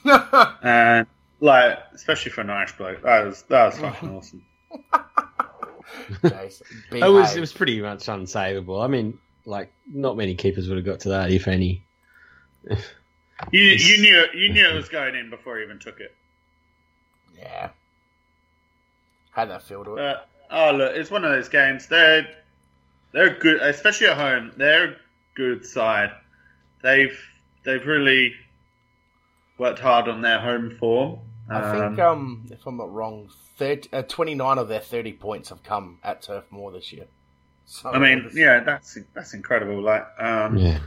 and 0.64 1.08
like 1.44 1.78
especially 1.94 2.32
for 2.32 2.40
an 2.40 2.50
Irish 2.50 2.72
bloke, 2.78 3.02
that 3.04 3.26
was 3.26 3.42
that 3.44 3.66
was 3.66 3.78
fucking 3.78 4.10
awesome. 4.16 4.46
Jason, 6.24 6.68
It 6.92 7.12
was 7.12 7.36
it 7.36 7.42
was 7.42 7.52
pretty 7.52 7.82
much 7.82 8.06
unsavable. 8.06 8.84
I 8.84 8.88
mean, 8.88 9.20
like 9.46 9.74
not 9.86 10.16
many 10.16 10.36
keepers 10.36 10.70
would 10.70 10.78
have 10.78 10.86
got 10.86 11.02
to 11.02 11.10
that, 11.10 11.32
if 11.32 11.50
any. 11.50 11.84
You 13.52 13.62
you 13.62 14.02
knew 14.02 14.26
you 14.34 14.54
knew 14.54 14.66
it 14.66 14.74
was 14.74 14.88
going 14.88 15.16
in 15.16 15.30
before 15.30 15.58
you 15.58 15.66
even 15.66 15.80
took 15.80 16.00
it. 16.00 16.16
Yeah. 17.38 17.72
Had 19.32 19.50
that 19.50 19.64
feel 19.64 19.84
to 19.84 19.98
it. 19.98 20.02
Uh, 20.02 20.22
oh 20.50 20.72
look, 20.72 20.96
it's 20.96 21.12
one 21.12 21.26
of 21.26 21.32
those 21.32 21.50
games. 21.50 21.88
They're 21.88 22.26
they're 23.12 23.36
good, 23.36 23.62
especially 23.62 24.08
at 24.08 24.16
home. 24.18 24.54
They're 24.56 24.94
a 24.94 24.96
good 25.36 25.66
side. 25.66 26.12
They've 26.82 27.20
they've 27.66 27.86
really 27.86 28.34
worked 29.58 29.80
hard 29.80 30.08
on 30.08 30.22
their 30.22 30.40
home 30.40 30.78
form. 30.80 31.20
I 31.50 31.72
think, 31.72 32.00
um, 32.00 32.46
if 32.52 32.66
I'm 32.66 32.78
not 32.78 32.92
wrong, 32.92 33.30
30, 33.58 33.90
uh, 33.94 34.02
29 34.04 34.58
of 34.58 34.68
their 34.70 34.80
30 34.80 35.14
points 35.14 35.50
have 35.50 35.64
come 35.64 36.00
at 36.04 36.22
Turf 36.22 36.46
Moor 36.52 36.72
this 36.72 36.92
year. 36.94 37.06
So, 37.66 37.90
I 37.92 38.00
mean, 38.00 38.20
it's- 38.20 38.36
yeah, 38.36 38.60
that's 38.62 38.98
that's 39.14 39.34
incredible. 39.34 39.82
Like, 39.82 40.06
um, 40.20 40.58
Yeah. 40.58 40.80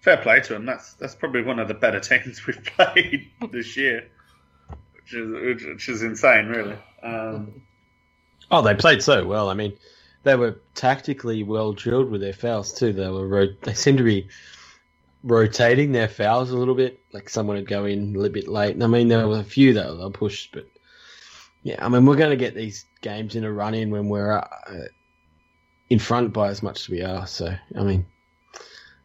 fair 0.00 0.16
play 0.18 0.40
to 0.40 0.52
them. 0.54 0.66
That's 0.66 0.94
that's 0.94 1.14
probably 1.14 1.42
one 1.42 1.58
of 1.58 1.68
the 1.68 1.74
better 1.74 2.00
teams 2.10 2.46
we've 2.46 2.62
played 2.64 3.30
this 3.50 3.76
year, 3.76 4.08
which 4.94 5.14
is 5.14 5.30
which, 5.30 5.64
which 5.64 5.88
is 5.88 6.02
insane, 6.02 6.46
really. 6.48 6.76
Um, 7.02 7.62
Oh, 8.50 8.62
they 8.62 8.74
played 8.74 9.00
so 9.02 9.24
well. 9.26 9.48
I 9.48 9.54
mean, 9.54 9.74
they 10.24 10.34
were 10.34 10.58
tactically 10.74 11.44
well 11.44 11.72
drilled 11.72 12.10
with 12.10 12.20
their 12.20 12.32
fouls 12.32 12.72
too. 12.72 12.92
They 12.92 13.08
were 13.08 13.48
they 13.62 13.74
seemed 13.74 13.98
to 13.98 14.04
be 14.04 14.28
rotating 15.22 15.92
their 15.92 16.08
fouls 16.08 16.50
a 16.50 16.56
little 16.56 16.74
bit. 16.74 17.00
Like 17.12 17.28
someone 17.28 17.56
would 17.56 17.68
go 17.68 17.84
in 17.84 18.14
a 18.14 18.18
little 18.18 18.32
bit 18.32 18.48
late. 18.48 18.74
And 18.74 18.84
I 18.84 18.86
mean, 18.86 19.08
there 19.08 19.26
were 19.26 19.40
a 19.40 19.44
few 19.44 19.74
that 19.74 19.96
were 19.96 20.10
pushed, 20.10 20.52
but 20.52 20.66
yeah, 21.62 21.84
I 21.84 21.88
mean, 21.88 22.06
we're 22.06 22.16
going 22.16 22.30
to 22.30 22.36
get 22.36 22.54
these 22.54 22.86
games 23.02 23.36
in 23.36 23.44
a 23.44 23.52
run 23.52 23.74
in 23.74 23.90
when 23.90 24.08
we're 24.08 24.32
uh, 24.32 24.48
in 25.90 25.98
front 25.98 26.32
by 26.32 26.48
as 26.48 26.62
much 26.62 26.80
as 26.80 26.88
we 26.88 27.02
are. 27.02 27.26
So 27.26 27.54
I 27.76 27.82
mean, 27.82 28.06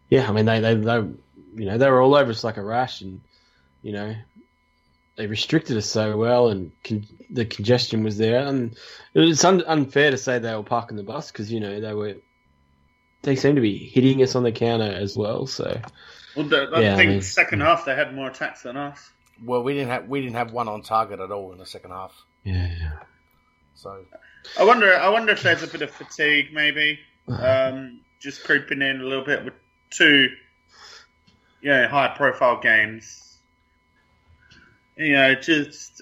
yeah, 0.10 0.30
I 0.30 0.32
mean 0.32 0.45
they 0.45 0.60
they 0.62 0.75
they 0.75 0.97
you 0.97 1.65
know 1.65 1.78
they 1.78 1.89
were 1.89 2.01
all 2.01 2.15
over 2.15 2.32
us 2.32 2.43
like 2.43 2.58
a 2.58 2.63
rash, 2.63 3.01
and 3.01 3.21
you 3.82 3.91
know 3.91 4.15
they 5.17 5.28
restricted 5.28 5.75
us 5.78 5.88
so 5.88 6.15
well, 6.15 6.49
and 6.49 6.71
con- 6.84 7.08
the 7.30 7.45
congestion 7.45 8.04
was 8.04 8.17
there, 8.17 8.45
and 8.45 8.78
it's 9.13 9.43
un- 9.43 9.63
unfair 9.65 10.12
to 10.12 10.17
say 10.17 10.39
they 10.39 10.56
were 10.56 10.63
parking 10.63 10.97
the 10.97 11.04
bus 11.04 11.32
because 11.32 11.51
you 11.51 11.60
know 11.60 11.82
they 11.82 11.93
were. 11.93 12.15
They 13.25 13.35
seem 13.35 13.55
to 13.55 13.61
be 13.61 13.77
hitting 13.77 14.21
us 14.23 14.35
on 14.35 14.43
the 14.43 14.51
counter 14.51 14.85
as 14.91 15.17
well. 15.17 15.47
So 15.47 15.81
well, 16.35 16.45
the, 16.47 16.69
I 16.73 16.81
Yeah, 16.81 16.93
I 16.93 16.97
think 16.97 17.09
mean- 17.09 17.21
second 17.21 17.61
half 17.61 17.85
they 17.85 17.95
had 17.95 18.13
more 18.15 18.29
attacks 18.29 18.61
than 18.63 18.77
us. 18.77 19.09
Well, 19.43 19.63
we 19.63 19.73
didn't 19.73 19.89
have 19.89 20.07
we 20.07 20.21
didn't 20.21 20.35
have 20.35 20.53
one 20.53 20.67
on 20.69 20.81
target 20.81 21.19
at 21.19 21.31
all 21.31 21.51
in 21.51 21.57
the 21.57 21.65
second 21.65 21.91
half. 21.91 22.13
yeah, 22.43 22.69
So 23.73 24.05
I 24.57 24.63
wonder. 24.63 24.95
I 24.95 25.09
wonder 25.09 25.33
if 25.33 25.41
there's 25.43 25.63
a 25.63 25.67
bit 25.67 25.81
of 25.81 25.91
fatigue, 25.91 26.53
maybe, 26.53 26.99
um, 27.27 27.99
just 28.21 28.43
creeping 28.45 28.81
in 28.81 29.01
a 29.01 29.03
little 29.03 29.25
bit 29.25 29.43
with 29.43 29.55
two, 29.89 30.29
you 31.61 31.69
know, 31.69 31.88
high-profile 31.88 32.61
games. 32.61 33.38
You 34.95 35.13
know, 35.13 35.35
just 35.35 36.01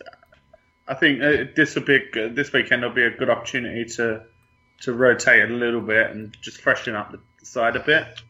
I 0.88 0.94
think 0.94 1.22
uh, 1.24 1.46
this 1.56 1.74
will 1.74 1.84
be 1.84 1.96
a 1.96 2.10
good, 2.12 2.36
this 2.36 2.52
weekend 2.54 2.84
will 2.84 2.92
be 2.92 3.04
a 3.04 3.10
good 3.12 3.30
opportunity 3.30 3.86
to 3.96 4.24
to 4.84 4.94
rotate 4.94 5.50
a 5.50 5.54
little 5.54 5.82
bit 5.82 6.12
and 6.12 6.36
just 6.42 6.62
freshen 6.62 6.96
up 6.96 7.12
the 7.12 7.20
side 7.46 7.76
a 7.76 7.80
bit. 7.80 8.22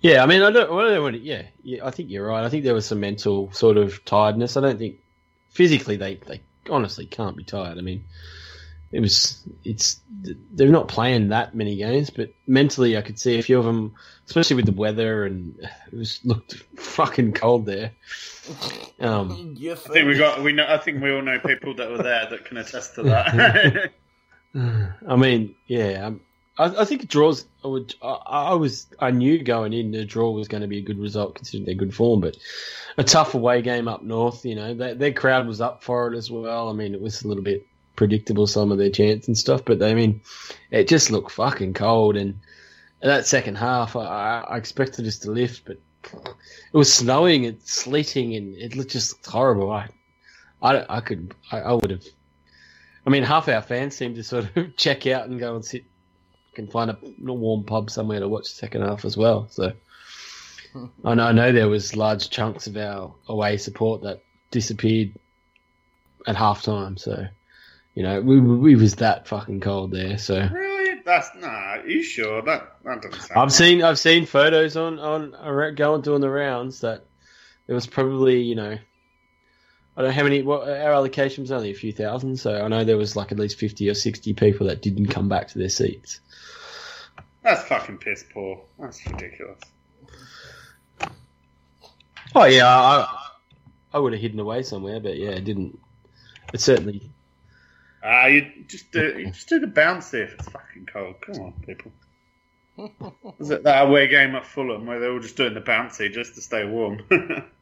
yeah. 0.00 0.22
I 0.22 0.26
mean, 0.26 0.42
I 0.42 0.50
don't. 0.50 0.70
I 0.70 0.94
don't 0.94 1.02
want 1.02 1.16
to, 1.16 1.20
yeah, 1.20 1.42
yeah. 1.62 1.86
I 1.86 1.90
think 1.90 2.10
you're 2.10 2.26
right. 2.26 2.44
I 2.44 2.48
think 2.48 2.64
there 2.64 2.74
was 2.74 2.86
some 2.86 3.00
mental 3.00 3.52
sort 3.52 3.76
of 3.76 4.04
tiredness. 4.04 4.56
I 4.56 4.60
don't 4.60 4.78
think 4.78 4.96
physically 5.50 5.96
they 5.96 6.14
they 6.14 6.40
honestly 6.70 7.06
can't 7.06 7.36
be 7.36 7.44
tired. 7.44 7.78
I 7.78 7.80
mean, 7.80 8.04
it 8.90 9.00
was 9.00 9.42
it's 9.64 10.00
they're 10.52 10.68
not 10.68 10.88
playing 10.88 11.28
that 11.28 11.54
many 11.54 11.76
games, 11.76 12.10
but 12.10 12.32
mentally 12.46 12.96
I 12.96 13.02
could 13.02 13.18
see 13.18 13.38
a 13.38 13.42
few 13.42 13.58
of 13.58 13.64
them, 13.64 13.94
especially 14.26 14.56
with 14.56 14.66
the 14.66 14.72
weather 14.72 15.26
and 15.26 15.58
it 15.92 15.96
was 15.96 16.20
looked 16.24 16.54
fucking 16.76 17.32
cold 17.32 17.66
there. 17.66 17.92
Um, 19.00 19.56
I 19.60 19.74
think 19.74 20.08
we 20.08 20.16
got 20.16 20.42
we 20.42 20.52
know. 20.52 20.64
I 20.66 20.78
think 20.78 21.02
we 21.02 21.12
all 21.12 21.20
know 21.20 21.38
people 21.38 21.74
that 21.74 21.90
were 21.90 22.02
there 22.02 22.26
that 22.30 22.46
can 22.46 22.56
attest 22.56 22.94
to 22.94 23.02
that. 23.02 23.92
I 24.54 25.16
mean, 25.16 25.54
yeah, 25.66 26.06
um, 26.06 26.20
I, 26.58 26.82
I 26.82 26.84
think 26.84 27.06
draws. 27.08 27.46
I, 27.64 27.68
would, 27.68 27.94
I, 28.02 28.08
I 28.08 28.54
was, 28.54 28.86
I 28.98 29.10
knew 29.10 29.42
going 29.42 29.72
in 29.72 29.90
the 29.90 30.04
draw 30.04 30.30
was 30.30 30.48
going 30.48 30.62
to 30.62 30.66
be 30.68 30.78
a 30.78 30.82
good 30.82 30.98
result 30.98 31.36
considering 31.36 31.66
their 31.66 31.74
good 31.74 31.94
form, 31.94 32.20
but 32.20 32.36
a 32.96 33.04
tough 33.04 33.34
away 33.34 33.62
game 33.62 33.88
up 33.88 34.02
north. 34.02 34.44
You 34.44 34.54
know, 34.56 34.74
their, 34.74 34.94
their 34.94 35.12
crowd 35.12 35.46
was 35.46 35.60
up 35.60 35.82
for 35.84 36.12
it 36.12 36.16
as 36.16 36.30
well. 36.30 36.68
I 36.68 36.72
mean, 36.72 36.94
it 36.94 37.00
was 37.00 37.22
a 37.22 37.28
little 37.28 37.44
bit 37.44 37.66
predictable 37.96 38.46
some 38.46 38.72
of 38.72 38.78
their 38.78 38.90
chants 38.90 39.28
and 39.28 39.36
stuff, 39.36 39.64
but 39.64 39.82
I 39.82 39.94
mean, 39.94 40.20
it 40.70 40.88
just 40.88 41.10
looked 41.10 41.32
fucking 41.32 41.74
cold. 41.74 42.16
And 42.16 42.40
that 43.00 43.26
second 43.26 43.56
half, 43.56 43.96
I, 43.96 44.04
I 44.04 44.40
I 44.40 44.56
expected 44.56 45.06
us 45.06 45.18
to 45.20 45.30
lift, 45.30 45.64
but 45.66 45.78
it 46.04 46.76
was 46.76 46.92
snowing 46.92 47.46
and 47.46 47.60
sleeting, 47.62 48.34
and 48.34 48.54
it 48.56 48.88
just 48.88 49.12
looked 49.12 49.26
horrible. 49.26 49.70
I, 49.70 49.88
I, 50.62 50.84
I 50.88 51.00
could, 51.00 51.34
I, 51.52 51.60
I 51.60 51.72
would 51.72 51.90
have. 51.90 52.04
I 53.08 53.10
mean, 53.10 53.22
half 53.22 53.48
our 53.48 53.62
fans 53.62 53.96
seem 53.96 54.16
to 54.16 54.22
sort 54.22 54.54
of 54.54 54.76
check 54.76 55.06
out 55.06 55.26
and 55.26 55.40
go 55.40 55.54
and 55.54 55.64
sit, 55.64 55.84
can 56.52 56.66
find 56.66 56.90
a 56.90 56.98
warm 57.32 57.64
pub 57.64 57.88
somewhere 57.88 58.20
to 58.20 58.28
watch 58.28 58.50
the 58.50 58.56
second 58.56 58.82
half 58.82 59.06
as 59.06 59.16
well. 59.16 59.48
So 59.50 59.72
hmm. 60.74 60.84
I 61.02 61.14
know, 61.14 61.24
I 61.24 61.32
know 61.32 61.50
there 61.50 61.70
was 61.70 61.96
large 61.96 62.28
chunks 62.28 62.66
of 62.66 62.76
our 62.76 63.14
away 63.26 63.56
support 63.56 64.02
that 64.02 64.20
disappeared 64.50 65.14
at 66.26 66.36
half 66.36 66.60
time. 66.60 66.98
So 66.98 67.26
you 67.94 68.02
know, 68.02 68.20
we 68.20 68.40
we 68.40 68.76
was 68.76 68.96
that 68.96 69.26
fucking 69.26 69.60
cold 69.60 69.90
there. 69.90 70.18
So 70.18 70.46
really? 70.52 71.00
That's 71.06 71.30
nah. 71.34 71.48
Are 71.48 71.86
you 71.86 72.02
sure 72.02 72.42
that 72.42 72.76
that 72.84 73.00
doesn't 73.00 73.22
sound? 73.22 73.40
I've 73.40 73.52
seen 73.54 73.82
I've 73.82 73.98
seen 73.98 74.26
photos 74.26 74.76
on 74.76 74.98
on 74.98 75.74
going 75.76 76.02
doing 76.02 76.20
the 76.20 76.28
rounds 76.28 76.82
that 76.82 77.06
it 77.68 77.72
was 77.72 77.86
probably 77.86 78.42
you 78.42 78.54
know 78.54 78.76
I 79.98 80.02
don't 80.02 80.10
know 80.10 80.14
how 80.14 80.22
many. 80.22 80.42
What 80.42 80.68
our 80.68 80.92
allocation 80.92 81.42
was 81.42 81.50
only 81.50 81.72
a 81.72 81.74
few 81.74 81.92
thousand, 81.92 82.36
so 82.38 82.62
I 82.62 82.68
know 82.68 82.84
there 82.84 82.96
was 82.96 83.16
like 83.16 83.32
at 83.32 83.38
least 83.38 83.58
fifty 83.58 83.90
or 83.90 83.94
sixty 83.94 84.32
people 84.32 84.68
that 84.68 84.80
didn't 84.80 85.08
come 85.08 85.28
back 85.28 85.48
to 85.48 85.58
their 85.58 85.68
seats. 85.68 86.20
That's 87.42 87.64
fucking 87.64 87.98
piss 87.98 88.24
poor. 88.32 88.60
That's 88.78 89.04
ridiculous. 89.04 89.58
Oh 92.32 92.44
yeah, 92.44 92.68
I 92.68 93.28
I 93.92 93.98
would 93.98 94.12
have 94.12 94.22
hidden 94.22 94.38
away 94.38 94.62
somewhere, 94.62 95.00
but 95.00 95.16
yeah, 95.16 95.30
it 95.30 95.44
didn't. 95.44 95.80
It 96.54 96.60
certainly. 96.60 97.10
Ah, 98.04 98.26
you 98.26 98.52
just 98.68 98.92
do 98.92 99.18
you 99.18 99.26
just 99.32 99.48
do 99.48 99.58
the 99.58 99.66
bounce 99.66 100.14
if 100.14 100.32
it's 100.32 100.48
fucking 100.48 100.86
cold. 100.92 101.16
Come 101.22 101.40
on, 101.40 101.52
people. 101.66 101.90
Was 103.38 103.50
it 103.50 103.64
that 103.64 103.88
away 103.88 104.06
game 104.06 104.36
at 104.36 104.46
Fulham 104.46 104.86
where 104.86 105.00
they 105.00 105.08
were 105.08 105.18
just 105.18 105.36
doing 105.36 105.54
the 105.54 105.60
bouncy 105.60 106.12
just 106.12 106.36
to 106.36 106.40
stay 106.40 106.64
warm? 106.64 107.02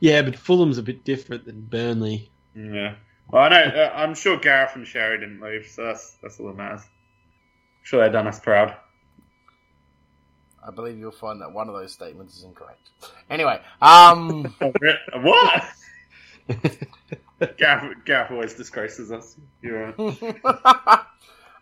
Yeah, 0.00 0.22
but 0.22 0.36
Fulham's 0.36 0.78
a 0.78 0.82
bit 0.82 1.04
different 1.04 1.44
than 1.44 1.60
Burnley. 1.60 2.30
yeah. 2.54 2.94
Well, 3.28 3.44
I 3.44 3.48
know. 3.48 3.62
Uh, 3.62 3.92
I'm 3.94 4.14
sure 4.14 4.36
Gareth 4.38 4.74
and 4.74 4.84
Sherry 4.84 5.20
didn't 5.20 5.40
leave, 5.40 5.66
so 5.66 5.84
that's 5.84 6.16
that's 6.20 6.40
all 6.40 6.48
that 6.48 6.56
matters. 6.56 6.80
I'm 6.82 7.84
sure 7.84 8.04
they 8.04 8.10
done 8.12 8.26
us 8.26 8.40
proud. 8.40 8.74
I 10.66 10.70
believe 10.72 10.98
you'll 10.98 11.12
find 11.12 11.40
that 11.40 11.52
one 11.52 11.68
of 11.68 11.74
those 11.74 11.92
statements 11.92 12.36
is 12.36 12.44
incorrect. 12.44 12.90
Anyway, 13.30 13.60
um, 13.80 14.44
what? 15.14 15.64
Gav, 17.56 18.04
Gav 18.04 18.30
always 18.32 18.54
disgraces 18.54 19.12
us. 19.12 19.36
You're 19.62 19.94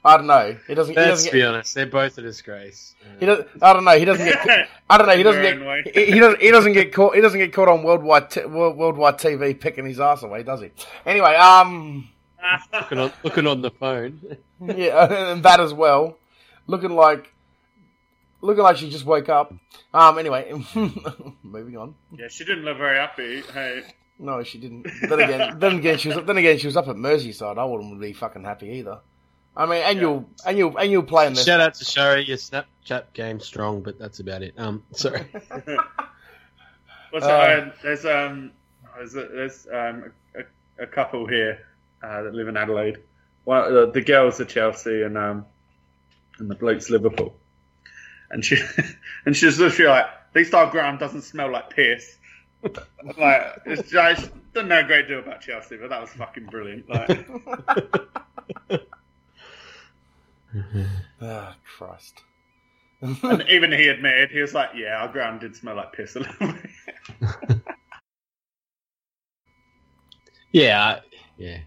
I 0.04 0.16
don't 0.16 0.26
know. 0.26 0.56
He 0.66 0.74
doesn't. 0.74 0.94
Let's 0.94 1.08
doesn't 1.10 1.32
be 1.32 1.38
get. 1.38 1.48
honest, 1.48 1.74
they're 1.74 1.86
both 1.86 2.16
a 2.18 2.22
disgrace. 2.22 2.94
He 3.18 3.26
does, 3.26 3.44
I 3.60 3.72
don't 3.72 3.84
know. 3.84 3.98
He 3.98 4.04
doesn't 4.04 4.24
get. 4.24 4.68
I 4.88 4.96
don't 4.96 5.06
know. 5.08 5.16
He 5.16 5.22
doesn't 5.24 5.44
In 5.44 5.58
their 5.60 5.68
own 5.70 5.82
get. 5.84 5.96
He, 5.96 6.12
he 6.12 6.18
doesn't. 6.20 6.40
He 6.40 6.50
doesn't 6.50 6.72
get 6.72 6.92
caught. 6.94 7.14
He 7.16 7.20
doesn't 7.20 7.38
get 7.38 7.52
caught 7.52 7.68
on 7.68 7.82
worldwide 7.82 8.30
t- 8.30 8.44
worldwide 8.44 9.18
TV 9.18 9.58
picking 9.58 9.86
his 9.86 9.98
ass 10.00 10.22
away, 10.22 10.44
does 10.44 10.60
he? 10.60 10.70
Anyway, 11.04 11.34
um, 11.34 12.08
looking, 12.72 12.98
on, 12.98 13.12
looking 13.24 13.46
on 13.48 13.60
the 13.60 13.70
phone. 13.72 14.36
yeah, 14.60 15.32
and 15.32 15.42
that 15.42 15.58
as 15.60 15.74
well. 15.74 16.16
Looking 16.68 16.90
like, 16.90 17.32
looking 18.40 18.62
like 18.62 18.76
she 18.76 18.90
just 18.90 19.04
woke 19.04 19.28
up. 19.28 19.52
Um. 19.92 20.18
Anyway, 20.18 20.52
moving 21.42 21.76
on. 21.76 21.94
yeah, 22.16 22.28
she 22.28 22.44
didn't 22.44 22.64
look 22.64 22.78
very 22.78 22.98
happy. 22.98 23.40
Hey, 23.52 23.82
No, 24.18 24.42
she 24.44 24.58
didn't. 24.58 24.86
Then 25.02 25.20
again, 25.20 25.58
then 25.58 25.76
again, 25.78 25.98
she 25.98 26.08
was. 26.08 26.24
Then 26.24 26.36
again, 26.36 26.58
she 26.58 26.66
was 26.68 26.76
up 26.76 26.86
at 26.88 26.96
Merseyside. 26.96 27.58
I 27.58 27.64
wouldn't 27.64 28.00
be 28.00 28.12
fucking 28.12 28.44
happy 28.44 28.68
either. 28.78 29.00
I 29.58 29.66
mean, 29.66 29.82
and 29.84 29.96
Yeah. 29.96 30.02
you'll 30.02 30.30
and 30.46 30.56
you'll 30.58 30.76
and 30.78 30.90
you'll 30.90 31.02
play 31.02 31.26
in 31.26 31.34
this. 31.34 31.44
Shout 31.44 31.60
out 31.60 31.74
to 31.74 31.84
Shari, 31.84 32.22
your 32.24 32.36
Snapchat 32.36 33.12
game 33.12 33.40
strong, 33.40 33.82
but 33.82 33.98
that's 33.98 34.20
about 34.20 34.42
it. 34.42 34.54
Um, 34.56 34.82
sorry. 34.92 35.26
what's 37.10 37.26
Uh, 37.26 37.62
it? 37.66 37.68
Uh, 37.68 37.70
there's 37.82 38.04
um, 38.06 38.52
there's, 38.96 39.12
there's 39.12 39.66
um, 39.66 40.12
a, 40.36 40.82
a 40.82 40.86
couple 40.86 41.26
here 41.26 41.58
uh, 42.02 42.22
that 42.22 42.34
live 42.34 42.48
in 42.48 42.56
Adelaide. 42.56 42.98
One, 43.44 43.76
uh, 43.76 43.86
the 43.86 44.00
girls 44.00 44.40
are 44.40 44.44
Chelsea 44.44 45.02
and 45.02 45.18
um, 45.18 45.44
and 46.38 46.48
the 46.50 46.54
bloke's 46.54 46.88
Liverpool. 46.88 47.34
And 48.30 48.44
she 48.44 48.58
and 49.26 49.36
she's 49.36 49.58
literally 49.58 49.90
like, 49.90 50.04
at 50.06 50.36
least 50.36 50.54
our 50.54 50.70
ground 50.70 51.00
doesn't 51.00 51.22
smell 51.22 51.50
like 51.50 51.70
piss. 51.70 52.16
like 53.18 53.42
it's 53.66 53.90
just 53.90 54.30
doesn't 54.52 54.68
know 54.68 54.80
a 54.80 54.84
great 54.84 55.08
deal 55.08 55.18
about 55.20 55.40
Chelsea, 55.40 55.76
but 55.76 55.90
that 55.90 56.00
was 56.00 56.10
fucking 56.10 56.46
brilliant. 56.46 56.88
Like, 56.88 57.26
Ah, 61.20 61.56
Christ. 61.76 62.22
and 63.00 63.44
even 63.48 63.70
he 63.72 63.88
admitted 63.88 64.30
he 64.30 64.40
was 64.40 64.54
like, 64.54 64.70
"Yeah, 64.74 64.96
our 65.02 65.08
ground 65.08 65.40
did 65.40 65.54
smell 65.54 65.76
like 65.76 65.92
piss 65.92 66.16
a 66.16 66.20
little 66.20 66.52
bit." 66.52 67.58
Yeah, 70.52 70.82
I- 70.82 71.00
yeah. 71.36 71.58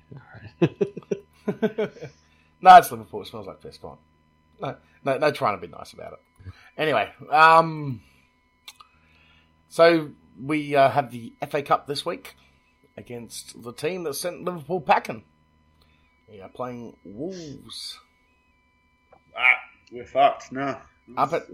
no, 2.61 2.77
it's 2.77 2.91
Liverpool. 2.91 3.21
It 3.21 3.27
smells 3.27 3.47
like 3.47 3.61
piss. 3.61 3.77
Come 3.77 3.91
on. 3.91 3.97
No, 4.59 4.75
no, 5.05 5.17
no, 5.19 5.31
trying 5.31 5.59
to 5.59 5.65
be 5.67 5.71
nice 5.71 5.93
about 5.93 6.13
it. 6.13 6.19
Anyway, 6.77 7.09
um, 7.29 8.01
so 9.69 10.09
we 10.41 10.75
uh, 10.75 10.89
have 10.89 11.11
the 11.11 11.33
FA 11.49 11.61
Cup 11.61 11.85
this 11.87 12.05
week 12.05 12.35
against 12.97 13.61
the 13.61 13.71
team 13.73 14.03
that 14.03 14.15
sent 14.15 14.43
Liverpool 14.43 14.81
packing. 14.81 15.23
We 16.27 16.41
are 16.41 16.49
playing 16.49 16.97
Wolves. 17.03 17.99
Ah, 19.37 19.41
we're 19.91 20.05
fucked. 20.05 20.51
No, 20.51 20.77
Up 21.17 21.33
at- 21.33 21.47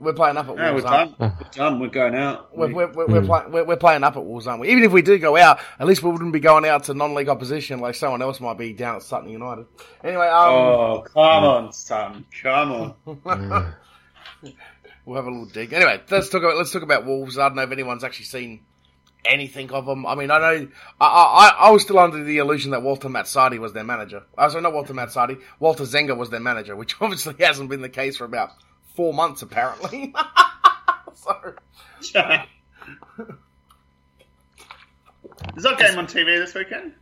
We're 0.00 0.12
playing 0.12 0.36
up 0.36 0.48
at 0.48 0.56
No, 0.56 0.62
we're 0.62 0.72
Wolves. 0.74 0.84
aren't 0.84 1.18
done. 1.18 1.36
We're 1.40 1.50
done. 1.50 1.80
We're 1.80 1.88
going 1.88 2.14
out. 2.14 2.56
We're, 2.56 2.72
we're, 2.72 2.86
we're, 2.92 3.06
we're, 3.06 3.20
Hmm. 3.20 3.26
play, 3.26 3.42
we're, 3.48 3.64
we're 3.64 3.76
playing 3.76 4.04
up 4.04 4.16
at 4.16 4.24
Wolves, 4.24 4.46
aren't 4.46 4.60
we? 4.60 4.68
Even 4.70 4.84
if 4.84 4.92
we 4.92 5.02
do 5.02 5.18
go 5.18 5.36
out, 5.36 5.58
at 5.80 5.86
least 5.86 6.02
we 6.02 6.10
wouldn't 6.10 6.32
be 6.32 6.40
going 6.40 6.64
out 6.66 6.84
to 6.84 6.94
non-league 6.94 7.28
opposition 7.28 7.80
like 7.80 7.94
someone 7.96 8.22
else 8.22 8.40
might 8.40 8.58
be 8.58 8.72
down 8.72 8.96
at 8.96 9.02
Sutton 9.02 9.28
United. 9.30 9.66
Anyway, 10.04 10.26
um, 10.26 10.48
oh, 10.54 11.04
come 11.12 11.44
on, 11.44 11.72
son. 11.72 12.24
Come 12.42 12.94
on. 13.24 13.74
We'll 15.04 15.16
have 15.16 15.26
a 15.26 15.30
little 15.30 15.46
dig. 15.46 15.72
Anyway, 15.72 16.00
let's 16.10 16.28
talk 16.28 16.42
about 16.44 16.56
let's 16.56 16.70
talk 16.70 16.82
about 16.84 17.04
Wolves. 17.04 17.36
I 17.36 17.48
don't 17.48 17.56
know 17.56 17.62
if 17.62 17.72
anyone's 17.72 18.04
actually 18.04 18.26
seen 18.26 18.60
anything 19.24 19.70
of 19.72 19.86
them. 19.86 20.06
I 20.06 20.14
mean, 20.14 20.30
I 20.30 20.38
know 20.38 20.68
I 21.00 21.06
I, 21.06 21.66
I 21.66 21.70
was 21.70 21.82
still 21.82 21.98
under 21.98 22.22
the 22.22 22.38
illusion 22.38 22.72
that 22.72 22.82
Walter 22.82 23.08
Mazzarri 23.08 23.58
was 23.58 23.72
their 23.72 23.84
manager. 23.84 24.22
Uh, 24.36 24.40
I 24.40 24.44
was 24.44 24.54
not 24.54 24.72
Walter 24.72 24.94
Mazzarri. 24.94 25.40
Walter 25.58 25.84
Zenga 25.84 26.16
was 26.16 26.30
their 26.30 26.40
manager, 26.40 26.76
which 26.76 26.96
obviously 27.00 27.34
hasn't 27.40 27.70
been 27.70 27.82
the 27.82 27.88
case 27.88 28.16
for 28.16 28.24
about 28.24 28.50
four 28.94 29.14
months, 29.14 29.42
apparently. 29.42 30.14
so, 31.14 31.54
Is 35.56 35.64
that 35.64 35.78
game 35.78 35.98
on 35.98 36.06
TV 36.06 36.38
this 36.38 36.54
weekend? 36.54 36.94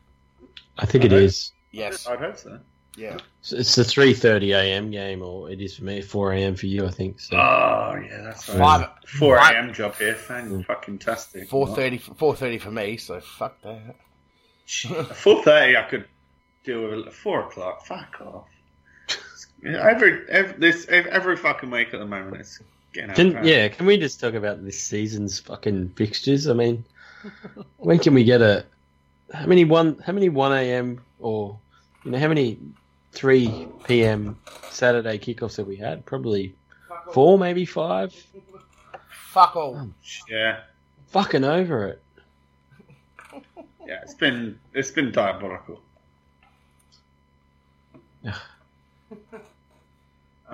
I 0.79 0.87
think 0.87 1.05
it 1.05 1.13
is. 1.13 1.53
yes, 1.73 2.07
I'd 2.07 2.19
hope 2.19 2.39
so. 2.39 2.59
Yeah. 3.01 3.19
So 3.43 3.57
It's 3.57 3.75
the 3.75 3.85
three 3.85 4.15
thirty 4.15 4.53
a.m. 4.53 4.91
game, 4.91 5.23
or 5.23 5.51
it 5.51 5.61
is 5.61 5.77
for 5.77 5.85
me 5.85 6.03
four 6.03 6.33
a.m. 6.33 6.55
for 6.55 6.67
you. 6.67 6.87
I 6.87 6.91
think. 6.91 7.21
So. 7.21 7.37
Oh, 7.37 8.01
yeah, 8.05 8.23
that's 8.23 8.49
right. 8.51 8.59
Five, 8.59 8.89
4 9.07 9.37
a.m. 9.37 9.73
job 9.73 9.97
here. 9.97 10.15
Fan 10.15 10.63
fucking 10.65 10.99
tastic. 10.99 11.49
Four 11.49 11.75
thirty, 11.75 11.99
four 11.99 12.37
thirty 12.37 12.59
for 12.59 12.71
me. 12.71 12.97
So 12.97 13.21
fuck 13.21 13.61
that. 13.63 13.97
4.30 14.71 15.77
I 15.77 15.83
could 15.89 16.05
deal 16.65 16.83
with 16.83 17.07
at 17.09 17.13
4 17.13 17.47
o'clock. 17.47 17.85
Fuck 17.87 18.21
off. 18.21 18.49
Every, 19.65 20.27
every, 20.31 20.59
this, 20.59 20.87
every 20.89 21.37
fucking 21.37 21.71
week 21.71 21.93
at 21.93 22.01
the 22.01 22.07
moment 22.07 22.41
it's 22.41 22.61
getting 22.95 23.11
out 23.11 23.17
Can 23.17 23.45
yeah? 23.45 23.69
Can 23.69 23.85
we 23.85 23.99
just 23.99 24.19
talk 24.19 24.33
about 24.33 24.65
this 24.65 24.81
season's 24.81 25.39
fucking 25.39 25.91
fixtures? 25.91 26.49
I 26.49 26.55
mean, 26.55 26.83
when 27.77 27.99
can 27.99 28.15
we 28.15 28.25
get 28.25 28.41
a? 28.41 28.65
How 29.35 29.45
many 29.45 29.67
one? 29.67 29.99
How 29.99 30.15
many 30.15 30.31
one 30.31 30.53
a.m. 30.53 31.03
or 31.19 31.59
you 32.05 32.13
know 32.13 32.19
how 32.19 32.29
many 32.29 32.59
three 33.13 33.69
p.m. 33.85 34.39
Saturday 34.71 35.19
kickoffs 35.19 35.57
that 35.57 35.67
we 35.67 35.77
had? 35.77 36.05
Probably 36.07 36.55
four, 37.13 37.39
maybe 37.39 37.65
five. 37.65 38.15
Fuck 39.09 39.57
all. 39.57 39.91
Yeah. 40.29 40.61
Fucking 41.09 41.45
over 41.45 41.89
it. 41.89 42.03
Yeah, 43.87 44.01
it's 44.03 44.15
been 44.15 44.59
it's 44.73 44.91
been 44.91 45.11
diabolical. 45.13 45.81
I'm 48.25 48.35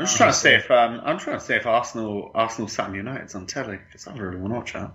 just 0.01 0.17
trying 0.17 0.31
to 0.31 0.37
see 0.37 0.51
if 0.51 0.71
um, 0.71 1.01
I'm 1.05 1.19
trying 1.19 1.39
to 1.39 1.45
see 1.45 1.55
if 1.55 1.67
Arsenal 1.67 2.31
Arsenal 2.35 2.69
Sutton 2.69 2.95
United's 2.95 3.35
on 3.35 3.47
telly 3.47 3.79
because 3.87 4.07
I 4.07 4.17
really 4.17 4.37
want 4.37 4.53
to 4.53 4.59
watch 4.59 4.73
that. 4.75 4.93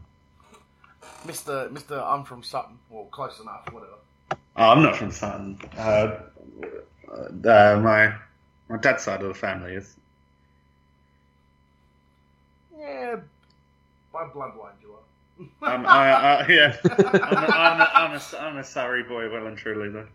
Mister, 1.26 1.70
Mister, 1.70 2.02
I'm 2.02 2.24
from 2.24 2.44
Sutton. 2.44 2.78
Well, 2.90 3.06
close 3.06 3.40
enough. 3.40 3.72
Whatever. 3.72 3.94
Oh, 4.32 4.38
I'm 4.56 4.82
not 4.82 4.96
from 4.96 5.12
Sutton. 5.12 5.60
Uh, 5.78 6.18
uh, 7.10 7.80
my 7.82 8.14
my 8.70 8.78
dad's 8.78 9.04
side 9.04 9.22
of 9.22 9.28
the 9.28 9.34
family 9.34 9.74
is. 9.74 9.96
Yeah, 12.78 13.18
my 14.14 14.24
bloodline, 14.24 14.74
you 14.82 14.94
are. 14.94 14.98
I'm, 15.62 15.86
I, 15.86 16.12
I, 16.12 16.48
yeah, 16.48 16.78
I'm 16.84 16.92
a, 16.92 17.20
I'm, 17.20 17.82
a, 17.82 17.90
I'm, 17.94 18.12
a, 18.14 18.22
I'm 18.40 18.58
a 18.58 18.64
Surrey 18.64 19.04
boy, 19.04 19.32
well 19.32 19.48
and 19.48 19.58
truly 19.58 19.90
though. 19.90 20.08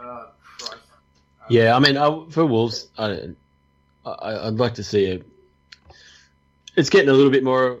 Uh, 0.00 0.26
Christ. 0.58 0.82
Yeah, 1.48 1.74
I 1.74 1.78
mean, 1.80 1.96
I, 1.96 2.24
for 2.30 2.46
Wolves, 2.46 2.88
I, 2.98 3.30
I, 4.04 4.46
I'd 4.46 4.54
like 4.54 4.74
to 4.74 4.84
see 4.84 5.06
it. 5.06 5.26
It's 6.76 6.90
getting 6.90 7.08
a 7.08 7.12
little 7.12 7.32
bit 7.32 7.42
more, 7.42 7.78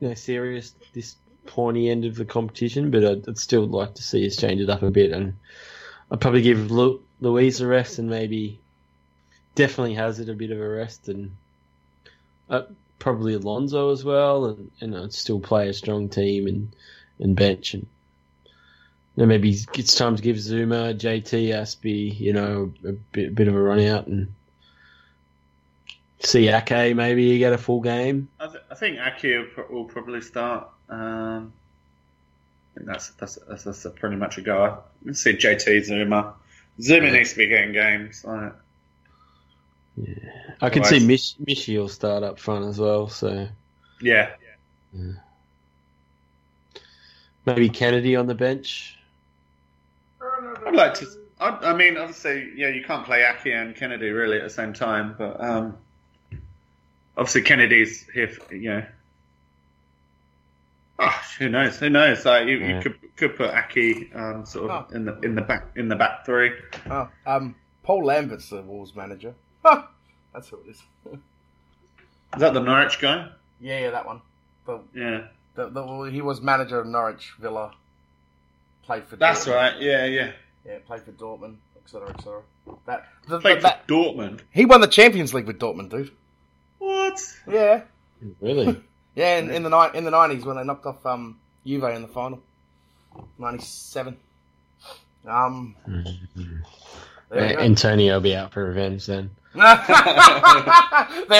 you 0.00 0.08
know, 0.08 0.14
serious 0.14 0.74
this 0.92 1.14
pointy 1.46 1.90
end 1.90 2.04
of 2.04 2.16
the 2.16 2.24
competition, 2.24 2.90
but 2.90 3.04
I'd, 3.04 3.28
I'd 3.28 3.38
still 3.38 3.66
like 3.66 3.94
to 3.94 4.02
see 4.02 4.26
us 4.26 4.36
change 4.36 4.60
it 4.60 4.70
up 4.70 4.82
a 4.82 4.90
bit, 4.90 5.12
and 5.12 5.34
I'd 6.10 6.20
probably 6.20 6.42
give 6.42 6.70
Lu, 6.70 7.00
Luiz 7.20 7.60
a 7.60 7.66
rest, 7.66 7.98
and 7.98 8.08
maybe 8.08 8.58
definitely 9.54 9.94
Hazard 9.94 10.28
a 10.28 10.34
bit 10.34 10.50
of 10.50 10.60
a 10.60 10.68
rest, 10.68 11.08
and 11.08 11.36
uh, 12.48 12.62
probably 12.98 13.34
Alonso 13.34 13.90
as 13.90 14.04
well, 14.04 14.46
and 14.46 14.70
and 14.80 14.96
I'd 14.96 15.12
still 15.12 15.40
play 15.40 15.68
a 15.68 15.74
strong 15.74 16.08
team 16.08 16.46
and 16.46 16.72
and 17.18 17.36
bench 17.36 17.74
and. 17.74 17.86
You 19.14 19.24
know, 19.24 19.26
maybe 19.26 19.54
it's 19.74 19.94
time 19.94 20.16
to 20.16 20.22
give 20.22 20.36
Zouma, 20.36 20.98
JT, 20.98 21.48
Aspie, 21.50 22.18
you 22.18 22.32
know, 22.32 22.72
a 22.82 22.92
bit, 22.92 23.34
bit 23.34 23.46
of 23.46 23.54
a 23.54 23.60
run 23.60 23.80
out 23.80 24.06
and 24.06 24.32
see 26.24 26.48
Ake 26.48 26.96
maybe 26.96 27.24
you 27.24 27.38
get 27.38 27.52
a 27.52 27.58
full 27.58 27.80
game. 27.80 28.28
I, 28.40 28.46
th- 28.46 28.64
I 28.70 28.74
think 28.74 28.98
Ake 28.98 29.22
will, 29.22 29.46
pro- 29.52 29.68
will 29.70 29.84
probably 29.84 30.20
start. 30.20 30.68
Um, 30.92 31.52
I 32.74 32.78
think 32.78 32.86
that's 32.90 33.08
that's 33.10 33.38
that's, 33.48 33.64
that's 33.64 33.84
a 33.86 33.90
pretty 33.90 34.16
much 34.16 34.38
a 34.38 34.42
go. 34.42 34.82
Let's 35.04 35.22
see 35.22 35.32
JT 35.32 35.88
Zouma. 35.88 36.34
Zouma 36.80 37.02
Yeah. 37.04 37.10
needs 37.10 37.30
to 37.30 37.36
be 37.38 37.46
getting 37.46 37.72
games. 37.72 38.24
Like, 38.24 38.52
I 40.60 40.70
can 40.70 40.84
see 40.84 41.06
Mish, 41.06 41.34
Michy 41.36 41.78
will 41.78 41.88
start 41.88 42.22
up 42.22 42.38
front 42.38 42.66
as 42.66 42.78
well, 42.78 43.08
so 43.08 43.48
yeah, 44.00 44.30
maybe 47.46 47.68
Kennedy 47.68 48.16
on 48.16 48.26
the 48.26 48.34
bench. 48.34 48.98
I'd 50.66 50.74
like 50.74 50.94
to. 50.94 51.06
I, 51.40 51.48
I 51.48 51.76
mean, 51.76 51.96
obviously, 51.96 52.52
yeah, 52.56 52.68
you 52.68 52.84
can't 52.84 53.04
play 53.04 53.24
Ake 53.24 53.52
and 53.52 53.74
Kennedy 53.74 54.10
really 54.10 54.38
at 54.38 54.44
the 54.44 54.50
same 54.50 54.72
time, 54.72 55.14
but 55.18 55.40
um, 55.40 55.76
obviously 57.16 57.42
Kennedy's 57.42 58.08
here. 58.14 58.28
For, 58.28 58.54
you 58.54 58.70
know, 58.70 58.86
oh, 60.98 61.22
who 61.38 61.48
knows? 61.48 61.78
Who 61.78 61.90
knows? 61.90 62.24
Like 62.24 62.46
you, 62.46 62.56
Yeah. 62.58 62.76
you 62.76 62.82
could 62.82 63.16
could 63.16 63.36
put 63.36 63.50
Ake 63.54 64.10
um, 64.14 64.44
sort 64.46 64.70
of 64.70 64.86
Oh. 64.90 64.94
in 64.94 65.04
the 65.04 65.18
in 65.20 65.34
the 65.34 65.42
back 65.42 65.66
in 65.76 65.88
the 65.88 65.96
back 65.96 66.24
three. 66.26 66.52
Oh, 66.90 67.08
um, 67.26 67.54
Paul 67.82 68.04
Lambert's 68.04 68.48
the 68.50 68.62
Wolves 68.62 68.94
manager. 68.94 69.34
Huh. 69.64 69.84
That's 70.32 70.48
who 70.48 70.58
it 70.66 70.70
is. 70.70 70.82
Is 72.34 72.40
that 72.40 72.54
the 72.54 72.60
Norwich 72.60 72.98
guy? 73.00 73.28
yeah, 73.60 73.80
yeah, 73.80 73.90
that 73.90 74.06
one. 74.06 74.20
The, 74.66 74.80
Yeah. 74.94 75.24
the, 75.54 75.68
the, 75.68 75.82
well, 75.82 76.04
he 76.04 76.22
was 76.22 76.40
manager 76.40 76.80
of 76.80 76.86
Norwich 76.86 77.32
Villa. 77.38 77.72
Played 78.84 79.04
for. 79.04 79.16
That's 79.16 79.44
Dortmund. 79.46 79.54
right. 79.54 79.80
Yeah, 79.80 80.04
yeah. 80.06 80.32
Yeah, 80.64 80.78
played 80.86 81.02
for 81.02 81.12
Dortmund, 81.12 81.56
etc., 81.84 82.08
etc. 82.10 82.40
That, 82.86 83.06
the, 83.28 83.40
Played 83.40 83.56
the, 83.58 83.60
for 83.60 83.62
that 83.68 83.86
Dortmund. 83.88 84.40
he 84.50 84.64
won 84.64 84.80
the 84.80 84.86
Champions 84.86 85.34
League 85.34 85.46
with 85.46 85.58
Dortmund, 85.58 85.90
dude. 85.90 86.10
What? 86.78 87.20
Yeah, 87.48 87.82
Really? 88.40 88.80
yeah, 89.14 89.38
in, 89.38 89.50
in 89.50 89.62
the 89.62 89.68
ni- 89.70 89.98
in 89.98 90.04
the 90.04 90.10
nineties 90.10 90.44
when 90.44 90.56
they 90.56 90.64
knocked 90.64 90.86
off 90.86 91.04
um 91.06 91.38
Juve 91.66 91.84
in 91.84 92.02
the 92.02 92.08
final, 92.08 92.42
ninety 93.38 93.64
seven. 93.64 94.16
Um, 95.26 95.76
there. 97.30 97.60
Antonio 97.60 98.14
will 98.14 98.20
be 98.20 98.34
out 98.34 98.52
for 98.52 98.64
revenge 98.64 99.06
then. 99.06 99.30
there 99.54 99.64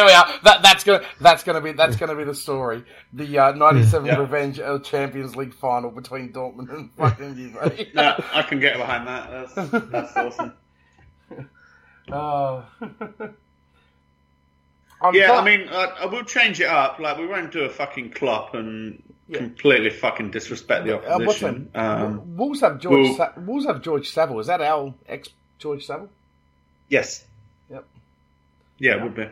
we 0.04 0.12
are. 0.12 0.28
That 0.44 0.60
that's 0.62 0.84
gonna 0.84 1.02
that's 1.20 1.42
gonna 1.42 1.60
be 1.62 1.72
that's 1.72 1.96
gonna 1.96 2.14
be 2.14 2.24
the 2.24 2.34
story. 2.34 2.84
The 3.14 3.38
uh, 3.38 3.52
'97 3.52 4.06
Yeah. 4.06 4.16
revenge 4.18 4.60
of 4.60 4.84
Champions 4.84 5.34
League 5.34 5.54
final 5.54 5.90
between 5.90 6.32
Dortmund 6.32 6.72
and 6.72 6.92
fucking 6.96 7.34
Juve. 7.36 7.88
No, 7.94 8.14
I 8.32 8.42
can 8.42 8.60
get 8.60 8.76
behind 8.76 9.08
that. 9.08 9.54
That's, 9.56 9.70
that's 9.90 10.16
awesome. 10.16 10.52
Oh. 12.10 12.64
I'm 15.02 15.14
Yeah, 15.14 15.32
I 15.32 15.44
mean, 15.44 15.68
I, 15.68 15.84
I 16.02 16.06
will 16.06 16.22
change 16.24 16.60
it 16.60 16.66
up. 16.68 16.98
Like, 16.98 17.18
we 17.18 17.26
won't 17.26 17.50
do 17.52 17.62
a 17.64 17.68
fucking 17.68 18.10
Klopp 18.10 18.54
and 18.54 19.02
Yeah. 19.28 19.38
completely 19.38 19.90
fucking 19.90 20.30
disrespect 20.30 20.86
the 20.86 20.98
Uh, 20.98 21.14
opposition. 21.16 21.70
that? 21.72 21.80
Um, 22.02 22.36
Wolves 22.36 22.60
have 22.60 22.78
George. 22.78 23.08
well- 23.08 23.14
Sa- 23.16 23.32
Wolves 23.40 23.66
have 23.66 23.82
George 23.82 24.08
Saville. 24.10 24.40
Is 24.40 24.46
that 24.46 24.60
our 24.60 24.94
ex 25.08 25.28
George 25.58 25.84
Saville? 25.86 26.08
yes. 26.88 27.24
Yep. 27.70 27.84
Yeah, 28.78 28.96
it 28.96 29.02
would 29.02 29.14
be. 29.14 29.28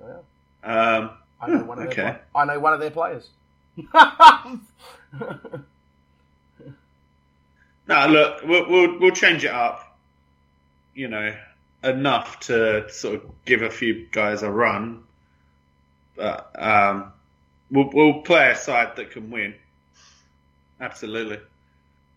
Yeah. 0.00 0.16
Um, 0.64 1.10
I 1.40 1.48
know 1.48 1.64
one 1.64 1.78
of 1.80 1.86
Okay. 1.88 2.02
their. 2.02 2.20
I 2.34 2.44
know 2.44 2.58
one 2.58 2.72
of 2.74 2.80
their 2.80 2.90
players. 2.90 3.28
no, 7.88 8.06
look, 8.08 8.42
we'll, 8.44 8.68
we'll 8.68 8.98
we'll 8.98 9.10
change 9.12 9.44
it 9.44 9.50
up. 9.50 9.96
You 10.94 11.08
know, 11.08 11.34
enough 11.82 12.40
to 12.40 12.90
sort 12.90 13.16
of 13.16 13.44
give 13.44 13.62
a 13.62 13.70
few 13.70 14.06
guys 14.10 14.42
a 14.42 14.50
run, 14.50 15.04
but 16.16 16.50
um, 16.58 17.12
we'll 17.70 17.90
we'll 17.92 18.22
play 18.22 18.50
a 18.50 18.56
side 18.56 18.96
that 18.96 19.12
can 19.12 19.30
win. 19.30 19.54
Absolutely. 20.80 21.38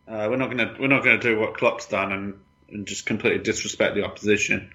Uh, 0.07 0.27
we're 0.29 0.37
not 0.37 0.49
gonna 0.49 0.75
we're 0.79 0.87
not 0.87 1.03
gonna 1.03 1.19
do 1.19 1.39
what 1.39 1.55
Klopp's 1.55 1.87
done 1.87 2.11
and, 2.11 2.39
and 2.69 2.87
just 2.87 3.05
completely 3.05 3.43
disrespect 3.43 3.95
the 3.95 4.03
opposition. 4.03 4.71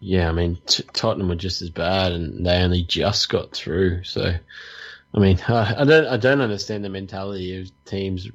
Yeah, 0.00 0.28
I 0.28 0.32
mean 0.32 0.58
t- 0.66 0.84
Tottenham 0.92 1.28
were 1.28 1.34
just 1.34 1.62
as 1.62 1.70
bad, 1.70 2.12
and 2.12 2.44
they 2.44 2.62
only 2.62 2.82
just 2.82 3.28
got 3.28 3.52
through. 3.52 4.04
So, 4.04 4.34
I 5.14 5.18
mean, 5.18 5.38
I, 5.48 5.80
I 5.80 5.84
don't, 5.84 6.06
I 6.06 6.16
don't 6.16 6.40
understand 6.40 6.84
the 6.84 6.90
mentality 6.90 7.60
of 7.60 7.84
teams. 7.84 8.28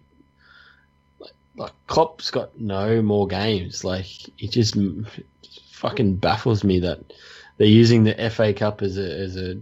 Like, 1.56 1.74
Klopp's 1.88 2.32
got 2.32 2.60
no 2.60 3.02
more 3.02 3.28
games. 3.28 3.84
Like 3.84 4.08
it 4.42 4.52
just 4.52 4.78
m- 4.78 5.08
fucking 5.72 6.16
baffles 6.18 6.64
me 6.64 6.80
that 6.80 7.00
they're 7.58 7.68
using 7.68 8.04
the 8.04 8.30
FA 8.32 8.54
Cup 8.54 8.82
as 8.82 8.98
a 8.98 9.20
as 9.20 9.36
a 9.38 9.60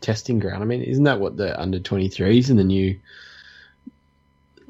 testing 0.00 0.38
ground. 0.38 0.62
I 0.62 0.66
mean, 0.66 0.82
isn't 0.82 1.04
that 1.04 1.20
what 1.20 1.36
the 1.36 1.58
under 1.60 1.78
twenty 1.78 2.08
threes 2.08 2.50
and 2.50 2.58
the 2.58 2.64
new 2.64 2.98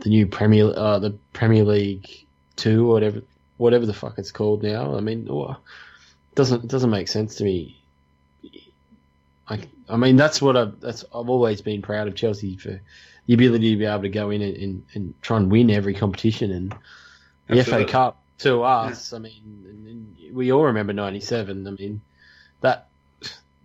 the 0.01 0.11
new 0.11 0.27
Premier 0.27 0.73
uh, 0.77 0.99
the 0.99 1.17
Premier 1.33 1.65
League 1.65 2.09
two 2.57 2.87
or 2.89 2.95
whatever 2.95 3.23
whatever 3.57 3.87
the 3.87 3.95
fuck 3.95 4.19
it's 4.19 4.33
called 4.33 4.63
now? 4.63 4.97
I 4.97 5.01
mean. 5.01 5.27
wha- 5.27 5.57
doesn't 6.35 6.63
it 6.65 6.71
doesn't 6.71 6.91
make 6.91 7.09
sense 7.09 7.35
to 7.37 7.45
me. 7.45 7.83
I, 9.49 9.61
I 9.89 9.97
mean 9.97 10.15
that's 10.17 10.41
what 10.41 10.57
I've 10.57 10.79
that's 10.81 11.05
I've 11.13 11.29
always 11.29 11.61
been 11.63 11.83
proud 11.83 12.07
of 12.07 12.15
Chelsea 12.15 12.57
for 12.57 12.81
the 13.29 13.35
ability 13.35 13.73
to 13.73 13.77
be 13.77 13.85
able 13.85 14.03
to 14.03 14.09
go 14.09 14.31
in 14.31 14.41
and, 14.41 14.57
and, 14.57 14.85
and 14.95 15.15
try 15.21 15.37
and 15.37 15.53
win 15.53 15.71
every 15.71 15.95
competition 15.95 16.51
and 16.51 16.75
the 17.47 17.59
Absolutely. 17.59 17.85
FA 17.85 17.93
Cup 17.93 18.23
to 18.39 18.63
us. 18.63 19.13
I 19.13 19.19
mean, 19.19 20.17
we 20.33 20.51
all 20.51 20.65
remember 20.65 20.95
'97. 20.95 21.67
I 21.67 21.71
mean, 21.73 22.01
that 22.63 22.89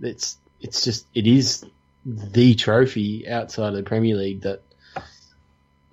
it's 0.01 0.37
it's 0.59 0.83
just 0.83 1.07
it 1.13 1.25
is 1.25 1.65
the 2.05 2.55
trophy 2.55 3.27
outside 3.29 3.69
of 3.69 3.75
the 3.75 3.83
Premier 3.83 4.17
League 4.17 4.41
that 4.41 4.61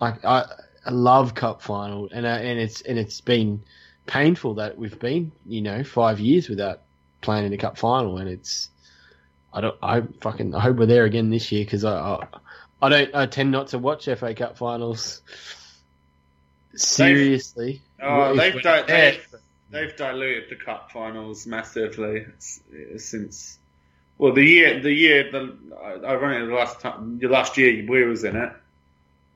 like 0.00 0.24
I, 0.24 0.46
I 0.84 0.90
love 0.90 1.36
cup 1.36 1.62
final 1.62 2.08
and 2.10 2.26
uh, 2.26 2.30
and 2.30 2.58
it's 2.58 2.80
and 2.82 2.98
it's 2.98 3.20
been 3.20 3.62
painful 4.06 4.54
that 4.54 4.76
we've 4.76 4.98
been 4.98 5.30
you 5.46 5.62
know 5.62 5.84
five 5.84 6.18
years 6.18 6.48
without 6.48 6.80
playing 7.20 7.46
in 7.46 7.52
a 7.52 7.56
cup 7.56 7.78
final 7.78 8.18
and 8.18 8.28
it's 8.28 8.68
I 9.52 9.60
don't 9.60 9.76
I 9.80 10.00
fucking 10.20 10.56
I 10.56 10.60
hope 10.60 10.78
we're 10.78 10.86
there 10.86 11.04
again 11.04 11.30
this 11.30 11.52
year 11.52 11.64
because 11.64 11.84
I, 11.84 11.96
I 11.96 12.26
I 12.82 12.88
don't 12.88 13.14
I 13.14 13.26
tend 13.26 13.50
not 13.50 13.68
to 13.68 13.78
watch 13.78 14.06
FA 14.06 14.34
Cup 14.34 14.56
finals 14.56 15.22
seriously. 16.74 17.82
Oh, 18.02 18.34
they've 18.34 18.54
we're 18.54 18.60
di- 18.62 18.82
they've, 18.82 19.26
they've 19.70 19.96
diluted 19.96 20.48
the 20.50 20.56
cup 20.56 20.90
finals 20.92 21.46
massively 21.46 22.24
uh, 22.26 22.98
since. 22.98 23.58
Well, 24.18 24.32
the 24.32 24.44
year 24.44 24.80
the 24.80 24.92
year 24.92 25.30
the 25.30 25.56
ironically 26.04 26.48
the 26.48 26.54
last 26.54 26.80
time 26.80 27.18
the 27.18 27.28
last 27.28 27.56
year 27.56 27.84
we 27.88 28.04
was 28.04 28.24
in 28.24 28.36
it 28.36 28.52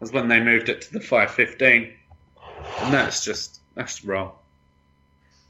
was 0.01 0.13
when 0.13 0.29
they 0.29 0.41
moved 0.41 0.69
it 0.69 0.83
to 0.83 0.93
the 0.93 1.01
five 1.01 1.31
fifteen, 1.31 1.93
and 2.83 2.93
that's 2.93 3.25
just 3.25 3.61
that's 3.75 4.05
wrong. 4.05 4.33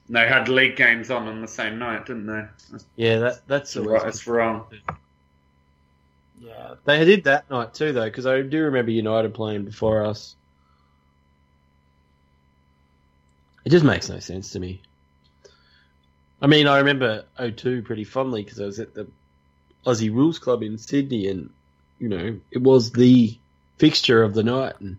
And 0.07 0.17
They 0.17 0.29
had 0.29 0.49
league 0.49 0.77
games 0.77 1.11
on 1.11 1.27
on 1.29 1.41
the 1.41 1.49
same 1.49 1.79
night, 1.79 2.07
didn't 2.07 2.27
they? 2.27 2.45
That's, 2.71 2.85
Yeah, 2.97 3.19
that 3.19 3.47
that's 3.47 3.77
always- 3.77 4.03
that's 4.03 4.27
wrong. 4.27 4.67
yeah, 6.41 6.75
They 6.85 7.05
did 7.05 7.25
that 7.25 7.51
night 7.51 7.75
too, 7.75 7.93
though, 7.93 8.05
because 8.05 8.27
I 8.27 8.43
do 8.43 8.65
remember 8.65 8.91
United 8.91 9.35
playing 9.35 9.65
before 9.65 10.05
us. 10.05 10.35
It 13.65 13.71
just 13.71 13.85
makes 13.85 14.09
no 14.09 14.19
sense 14.19 14.51
to 14.53 14.61
me. 14.61 14.83
I 16.43 16.47
mean, 16.47 16.67
I 16.67 16.79
remember 16.79 17.25
02 17.39 17.83
pretty 17.83 18.05
fondly 18.05 18.43
because 18.43 18.61
I 18.61 18.67
was 18.67 18.79
at 18.79 18.95
the 18.95 19.07
Aussie 19.87 20.13
Rules 20.13 20.39
Club 20.39 20.63
in 20.63 20.77
Sydney, 20.79 21.29
and 21.29 21.51
you 21.99 22.09
know 22.09 22.39
it 22.51 22.61
was 22.61 22.93
the 22.93 23.39
fixture 23.79 24.23
of 24.23 24.35
the 24.35 24.43
night, 24.43 24.75
and 24.81 24.99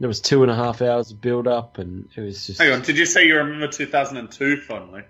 there 0.00 0.08
was 0.08 0.20
two 0.20 0.42
and 0.42 0.50
a 0.50 0.56
half 0.56 0.82
hours 0.82 1.12
of 1.12 1.20
build 1.20 1.46
up, 1.46 1.78
and 1.78 2.08
it 2.16 2.20
was 2.20 2.46
just. 2.46 2.60
Hang 2.60 2.72
on, 2.72 2.82
did 2.82 2.98
you 2.98 3.06
say 3.06 3.26
you 3.26 3.36
remember 3.36 3.68
two 3.68 3.86
thousand 3.86 4.16
and 4.16 4.30
two 4.30 4.56
fondly? 4.56 5.02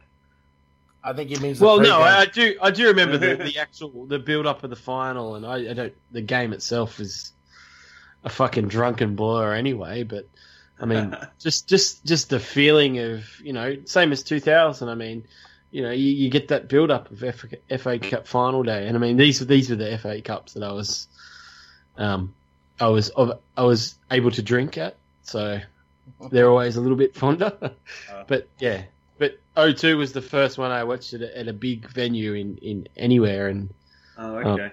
I 1.05 1.13
think 1.13 1.31
it 1.31 1.41
means. 1.41 1.61
Well, 1.61 1.81
no. 1.81 2.01
I, 2.01 2.21
I 2.21 2.27
do. 2.27 2.57
I 2.63 2.71
do 2.71 2.87
remember 2.87 3.19
the, 3.19 3.37
the 3.37 3.59
actual 3.59 4.07
the 4.07 4.19
build 4.19 4.47
up 4.47 4.63
of 4.63 4.71
the 4.71 4.77
final, 4.77 5.35
and 5.35 5.45
I, 5.45 5.71
I 5.71 5.73
don't. 5.73 5.95
The 6.13 6.21
game 6.21 6.53
itself 6.53 7.01
is 7.01 7.33
a 8.25 8.29
fucking 8.29 8.69
drunken 8.69 9.17
blur 9.17 9.55
anyway. 9.55 10.05
But 10.05 10.29
I 10.81 10.87
mean, 10.87 11.17
just 11.39 11.69
just 11.69 12.05
just 12.05 12.31
the 12.31 12.39
feeling 12.39 12.99
of 12.99 13.25
you 13.41 13.53
know, 13.53 13.77
same 13.85 14.13
as 14.13 14.23
two 14.23 14.39
thousand. 14.39 14.89
I 14.91 14.95
mean, 14.95 15.25
you 15.73 15.83
know, 15.83 15.91
you, 15.91 16.11
you 16.11 16.31
get 16.31 16.49
that 16.49 16.69
build 16.69 16.91
up 16.91 17.11
of 17.11 17.19
FA, 17.19 17.79
FA 17.79 17.99
Cup 17.99 18.29
final 18.29 18.63
day, 18.63 18.87
and 18.87 18.97
I 18.97 19.01
mean 19.01 19.17
these 19.17 19.45
these 19.45 19.71
were 19.71 19.77
the 19.77 19.99
FA 19.99 20.21
Cups 20.23 20.53
that 20.53 20.63
I 20.63 20.73
was, 20.73 21.09
um, 21.97 22.33
I 22.79 22.89
was 22.89 23.11
I 23.57 23.63
was 23.65 23.97
able 24.11 24.31
to 24.31 24.43
drink 24.43 24.79
at, 24.79 24.97
so 25.23 25.61
they're 26.31 26.49
always 26.49 26.77
a 26.77 26.81
little 26.81 26.97
bit 26.97 27.15
fonder. 27.17 27.53
but 28.29 28.47
yeah, 28.61 28.83
but 29.23 29.39
O2 29.57 29.97
was 29.97 30.13
the 30.13 30.21
first 30.23 30.59
one 30.59 30.73
I 30.73 30.83
watched 30.85 31.13
at 31.15 31.23
a, 31.23 31.39
at 31.39 31.47
a 31.47 31.53
big 31.53 31.89
venue 31.89 32.35
in, 32.35 32.57
in 32.57 32.89
anywhere, 32.97 33.47
and 33.49 33.71
Oh, 34.19 34.37
okay. 34.37 34.73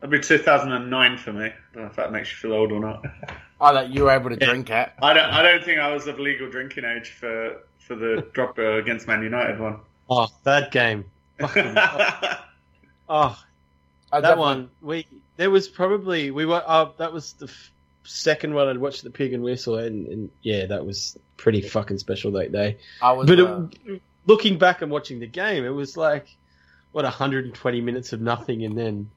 That'd 0.00 0.10
be 0.10 0.20
2009 0.20 1.16
for 1.18 1.32
me. 1.32 1.46
I 1.46 1.52
don't 1.74 1.82
know 1.84 1.88
if 1.90 1.96
that 1.96 2.12
makes 2.12 2.30
you 2.30 2.36
feel 2.36 2.52
old 2.52 2.72
or 2.72 2.80
not. 2.80 3.04
Oh, 3.60 3.74
that 3.74 3.90
you 3.90 4.04
were 4.04 4.12
able 4.12 4.30
to 4.30 4.36
Yeah. 4.38 4.46
drink 4.50 4.70
at. 4.70 4.94
I 5.02 5.12
don't. 5.14 5.24
I 5.24 5.42
don't 5.42 5.64
think 5.64 5.80
I 5.80 5.92
was 5.92 6.06
of 6.06 6.20
legal 6.20 6.48
drinking 6.48 6.84
age 6.84 7.10
for 7.10 7.56
for 7.80 7.96
the 7.96 8.24
drop 8.32 8.56
uh, 8.56 8.74
against 8.76 9.08
Man 9.08 9.20
United 9.20 9.58
one. 9.58 9.80
oh, 10.08 10.28
that 10.44 10.70
game, 10.70 11.06
oh, 11.40 13.36
I 14.12 14.20
that 14.20 14.38
one. 14.38 14.70
We 14.80 15.06
there 15.36 15.50
was 15.50 15.68
probably 15.68 16.30
we 16.30 16.46
were. 16.46 16.62
Uh, 16.64 16.90
that 16.98 17.12
was 17.12 17.32
the 17.32 17.46
f- 17.46 17.72
second 18.04 18.54
one 18.54 18.68
I'd 18.68 18.78
watched 18.78 19.02
the 19.02 19.10
Pig 19.10 19.32
and 19.32 19.42
Whistle, 19.42 19.76
and, 19.78 20.06
and 20.06 20.30
yeah, 20.42 20.66
that 20.66 20.86
was 20.86 21.18
pretty 21.38 21.62
fucking 21.62 21.96
special 21.98 22.32
that 22.32 22.52
day. 22.52 22.76
I 23.00 23.12
was. 23.12 23.26
But 23.26 23.40
uh, 23.40 23.62
it, 23.86 24.02
looking 24.26 24.58
back 24.58 24.82
and 24.82 24.90
watching 24.90 25.18
the 25.20 25.26
game, 25.26 25.64
it 25.64 25.70
was 25.70 25.96
like 25.96 26.26
what 26.92 27.04
120 27.04 27.80
minutes 27.80 28.12
of 28.12 28.20
nothing, 28.20 28.64
and 28.64 28.76
then 28.76 29.10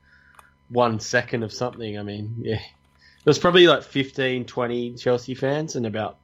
one 0.69 1.01
second 1.01 1.43
of 1.43 1.51
something. 1.51 1.99
I 1.99 2.03
mean, 2.03 2.35
yeah, 2.39 2.55
it 2.61 3.25
was 3.25 3.37
probably 3.39 3.67
like 3.67 3.83
15, 3.83 4.45
20 4.45 4.93
Chelsea 4.95 5.35
fans 5.35 5.75
and 5.75 5.85
about 5.85 6.17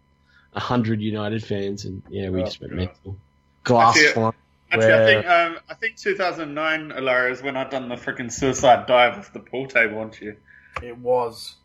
100 0.53 1.01
United 1.01 1.43
fans, 1.43 1.83
and 1.83 2.01
yeah, 2.09 2.29
we 2.29 2.41
Oh, 2.41 2.45
just 2.45 2.61
went 2.61 2.71
God. 2.71 2.77
mental. 2.77 3.17
Glass 3.65 3.97
Actually, 3.97 4.13
flying. 4.13 4.33
Actually, 4.71 4.93
I 4.93 5.05
think 5.05 5.25
um, 5.27 5.57
I 5.69 5.73
think 5.73 5.97
2009, 5.97 6.89
Alara, 6.91 7.31
is 7.31 7.41
when 7.41 7.57
I 7.57 7.63
done 7.69 7.89
the 7.89 7.95
freaking 7.95 8.31
suicide 8.31 8.85
dive 8.85 9.17
off 9.17 9.33
the 9.33 9.39
pool 9.39 9.67
table, 9.67 9.97
weren't 9.97 10.19
you? 10.21 10.35
it 10.83 10.97
was. 10.97 11.55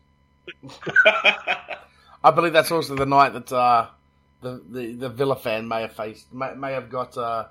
I 1.05 2.31
believe 2.33 2.53
that's 2.53 2.71
also 2.71 2.95
the 2.95 3.05
night 3.05 3.33
that 3.33 3.51
uh, 3.51 3.87
the, 4.43 4.61
the 4.69 4.93
the 4.93 5.09
Villa 5.09 5.35
fan 5.35 5.67
may 5.67 5.81
have 5.81 5.93
faced 5.93 6.31
may, 6.33 6.53
may 6.55 6.73
have 6.73 6.89
got 6.89 7.17
uh, 7.17 7.45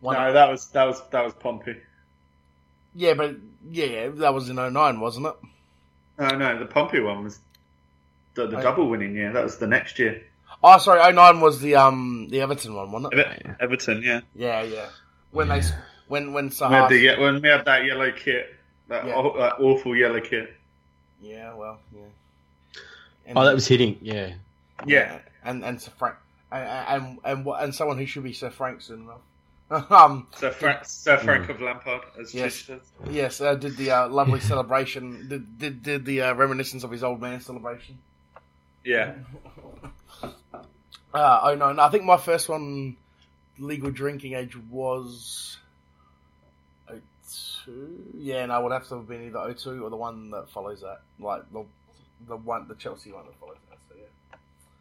One- 0.00 0.16
No, 0.16 0.32
that 0.32 0.50
was 0.50 0.68
that 0.68 0.84
was 0.84 1.02
that 1.10 1.24
was 1.24 1.34
Pompey. 1.34 1.76
Yeah, 2.94 3.14
but 3.14 3.36
yeah, 3.68 4.08
that 4.08 4.32
was 4.34 4.48
in 4.48 4.56
09, 4.56 5.00
wasn't 5.00 5.26
it? 5.26 5.34
No, 6.18 6.28
no, 6.36 6.58
the 6.58 6.66
Pompey 6.66 7.00
one 7.00 7.24
was 7.24 7.40
the, 8.34 8.46
the 8.46 8.58
Oh. 8.58 8.62
double 8.62 8.88
winning 8.88 9.14
year. 9.16 9.32
That 9.32 9.42
was 9.42 9.58
the 9.58 9.66
next 9.66 9.98
year. 9.98 10.22
Oh, 10.62 10.78
sorry, 10.78 11.00
09 11.12 11.40
was 11.40 11.60
the 11.60 11.74
um 11.76 12.28
the 12.30 12.40
Everton 12.40 12.74
one, 12.74 12.92
wasn't 12.92 13.14
it? 13.14 13.18
Ever- 13.44 13.56
Everton, 13.60 14.02
yeah. 14.02 14.20
Yeah, 14.36 14.62
yeah. 14.62 14.86
When 15.32 15.48
they 15.48 15.62
when 16.06 16.32
when 16.32 16.48
We 16.50 16.66
had 16.66 16.88
the, 16.88 17.16
when 17.16 17.42
we 17.42 17.48
had 17.48 17.64
that 17.64 17.84
yellow 17.84 18.12
kit, 18.12 18.54
that, 18.88 19.06
Yeah. 19.06 19.14
aw- 19.14 19.36
that 19.38 19.54
awful 19.60 19.96
yellow 19.96 20.20
kit. 20.20 20.54
Yeah, 21.20 21.54
well, 21.54 21.78
yeah. 21.94 22.02
And, 23.26 23.38
Oh, 23.38 23.44
that 23.44 23.54
was 23.54 23.66
hitting. 23.66 23.98
Yeah. 24.02 24.34
Yeah. 24.86 25.18
and 25.44 25.64
and 25.64 25.80
Sir 25.80 25.90
Frank 25.98 26.16
and 26.54 27.04
and 27.04 27.18
and, 27.24 27.46
and 27.46 27.74
someone 27.74 27.98
who 27.98 28.06
should 28.06 28.22
be 28.22 28.32
Sir 28.32 28.50
Frankson. 28.50 29.08
um, 29.70 30.26
Sir 30.36 30.50
Frank, 30.50 30.84
Sir 30.84 31.16
Frank 31.18 31.48
of 31.48 31.60
Lampard, 31.60 32.02
as 32.20 32.34
Yes. 32.34 32.70
Yes, 33.10 33.40
uh, 33.40 33.54
did 33.54 33.76
the 33.76 33.90
uh, 33.90 34.08
lovely 34.08 34.40
celebration. 34.52 35.28
Did 35.28 35.58
did, 35.58 35.82
did 35.82 36.04
the 36.04 36.22
uh, 36.22 36.34
reminiscence 36.34 36.84
of 36.84 36.90
his 36.90 37.02
old 37.02 37.20
man 37.20 37.40
celebration. 37.40 37.98
Yeah. 38.84 39.14
Uh, 41.12 41.40
oh 41.44 41.54
no, 41.54 41.72
no, 41.72 41.80
I 41.80 41.90
think 41.90 42.02
my 42.02 42.16
first 42.16 42.48
one, 42.48 42.96
legal 43.60 43.92
drinking 43.92 44.32
age 44.34 44.56
was. 44.68 45.58
02? 47.64 48.14
Yeah, 48.18 48.46
no, 48.46 48.54
I 48.54 48.58
would 48.58 48.72
have 48.72 48.88
to 48.88 48.96
have 48.96 49.06
been 49.08 49.26
either 49.26 49.54
02 49.54 49.84
or 49.84 49.90
the 49.90 49.96
one 49.96 50.30
that 50.30 50.50
follows 50.50 50.80
that, 50.80 51.02
like 51.20 51.42
the 51.52 51.64
the 52.26 52.36
one, 52.36 52.66
the 52.68 52.74
Chelsea 52.74 53.12
one 53.12 53.26
that 53.26 53.38
follows 53.38 53.58
that. 53.70 53.73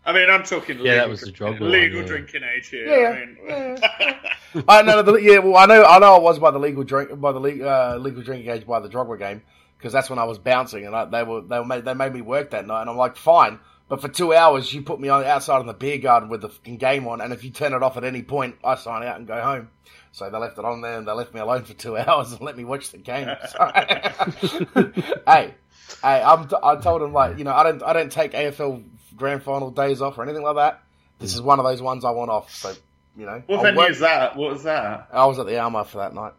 So 0.05 0.11
yeah. 0.11 0.15
I 0.17 0.19
mean, 0.19 0.29
I'm 0.29 0.43
talking 0.43 0.77
Yeah, 0.77 0.83
legal, 0.83 0.97
that 0.97 1.09
was 1.09 1.21
the 1.21 1.31
Drogba 1.31 1.59
one, 1.61 1.71
legal 1.71 2.01
yeah. 2.01 2.05
drinking 2.07 2.41
age 2.55 2.67
here. 2.69 2.87
Yeah, 2.87 3.09
I 3.09 4.55
mean, 4.55 4.63
I 4.67 4.81
know 4.81 5.01
the 5.01 5.15
yeah. 5.15 5.39
Well, 5.39 5.55
I 5.57 5.65
know 5.65 5.83
I 5.83 5.99
know 5.99 6.15
I 6.15 6.19
was 6.19 6.39
by 6.39 6.51
the 6.51 6.59
legal 6.59 6.83
drink 6.83 7.19
by 7.19 7.31
the 7.31 7.39
le- 7.39 7.63
uh, 7.65 7.97
legal 7.99 8.21
drinking 8.21 8.49
age 8.51 8.65
by 8.67 8.79
the 8.79 8.89
Drogba 8.89 9.17
game 9.17 9.41
because 9.77 9.93
that's 9.93 10.09
when 10.09 10.19
I 10.19 10.23
was 10.25 10.37
bouncing 10.39 10.85
and 10.85 10.95
I, 10.95 11.05
they 11.05 11.23
were 11.23 11.41
they 11.41 11.57
were 11.59 11.65
made, 11.65 11.85
they 11.85 11.93
made 11.93 12.13
me 12.13 12.21
work 12.21 12.51
that 12.51 12.65
night 12.67 12.81
and 12.81 12.89
I'm 12.89 12.97
like 12.97 13.17
fine, 13.17 13.59
but 13.89 14.01
for 14.01 14.07
two 14.07 14.33
hours 14.33 14.73
you 14.73 14.81
put 14.81 14.99
me 14.99 15.09
on 15.09 15.23
outside 15.25 15.59
in 15.61 15.67
the 15.67 15.73
beer 15.73 15.97
garden 15.97 16.29
with 16.29 16.41
the 16.41 16.49
fucking 16.49 16.77
game 16.77 17.07
on 17.07 17.19
and 17.21 17.33
if 17.33 17.43
you 17.43 17.49
turn 17.51 17.73
it 17.73 17.83
off 17.83 17.97
at 17.97 18.03
any 18.05 18.23
point 18.23 18.55
I 18.63 18.75
sign 18.75 19.03
out 19.03 19.17
and 19.17 19.27
go 19.27 19.41
home. 19.41 19.69
So 20.13 20.29
they 20.29 20.37
left 20.37 20.59
it 20.59 20.63
on 20.65 20.81
there 20.81 20.97
and 20.99 21.07
they 21.07 21.11
left 21.11 21.33
me 21.33 21.39
alone 21.39 21.63
for 21.63 21.73
two 21.73 21.97
hours 21.97 22.31
and 22.31 22.41
let 22.41 22.55
me 22.55 22.63
watch 22.63 22.91
the 22.91 22.97
game. 22.99 23.27
So- 23.49 23.71
hey, 25.27 25.55
hey, 26.01 26.21
I'm 26.23 26.47
t- 26.47 26.55
I 26.61 26.75
told 26.77 27.01
them 27.01 27.13
like 27.13 27.37
you 27.37 27.43
know 27.43 27.53
I 27.53 27.63
don't 27.63 27.81
I 27.83 27.93
don't 27.93 28.11
take 28.11 28.33
AFL 28.33 28.83
grand 29.15 29.43
final 29.43 29.71
days 29.71 30.01
off 30.01 30.17
or 30.17 30.23
anything 30.23 30.43
like 30.43 30.55
that. 30.55 30.81
This 31.19 31.33
is 31.35 31.41
one 31.41 31.59
of 31.59 31.65
those 31.65 31.81
ones 31.81 32.03
I 32.05 32.11
want 32.11 32.31
off. 32.31 32.53
So 32.53 32.73
you 33.17 33.25
know, 33.25 33.43
what 33.47 33.57
I'll 33.57 33.63
venue 33.63 33.79
work- 33.79 33.91
is 33.91 33.99
that? 33.99 34.35
What 34.35 34.51
was 34.53 34.63
that? 34.63 35.07
I 35.11 35.25
was 35.25 35.37
at 35.39 35.45
the 35.45 35.57
Alma 35.59 35.85
for 35.85 35.99
that 35.99 36.13
night. 36.13 36.33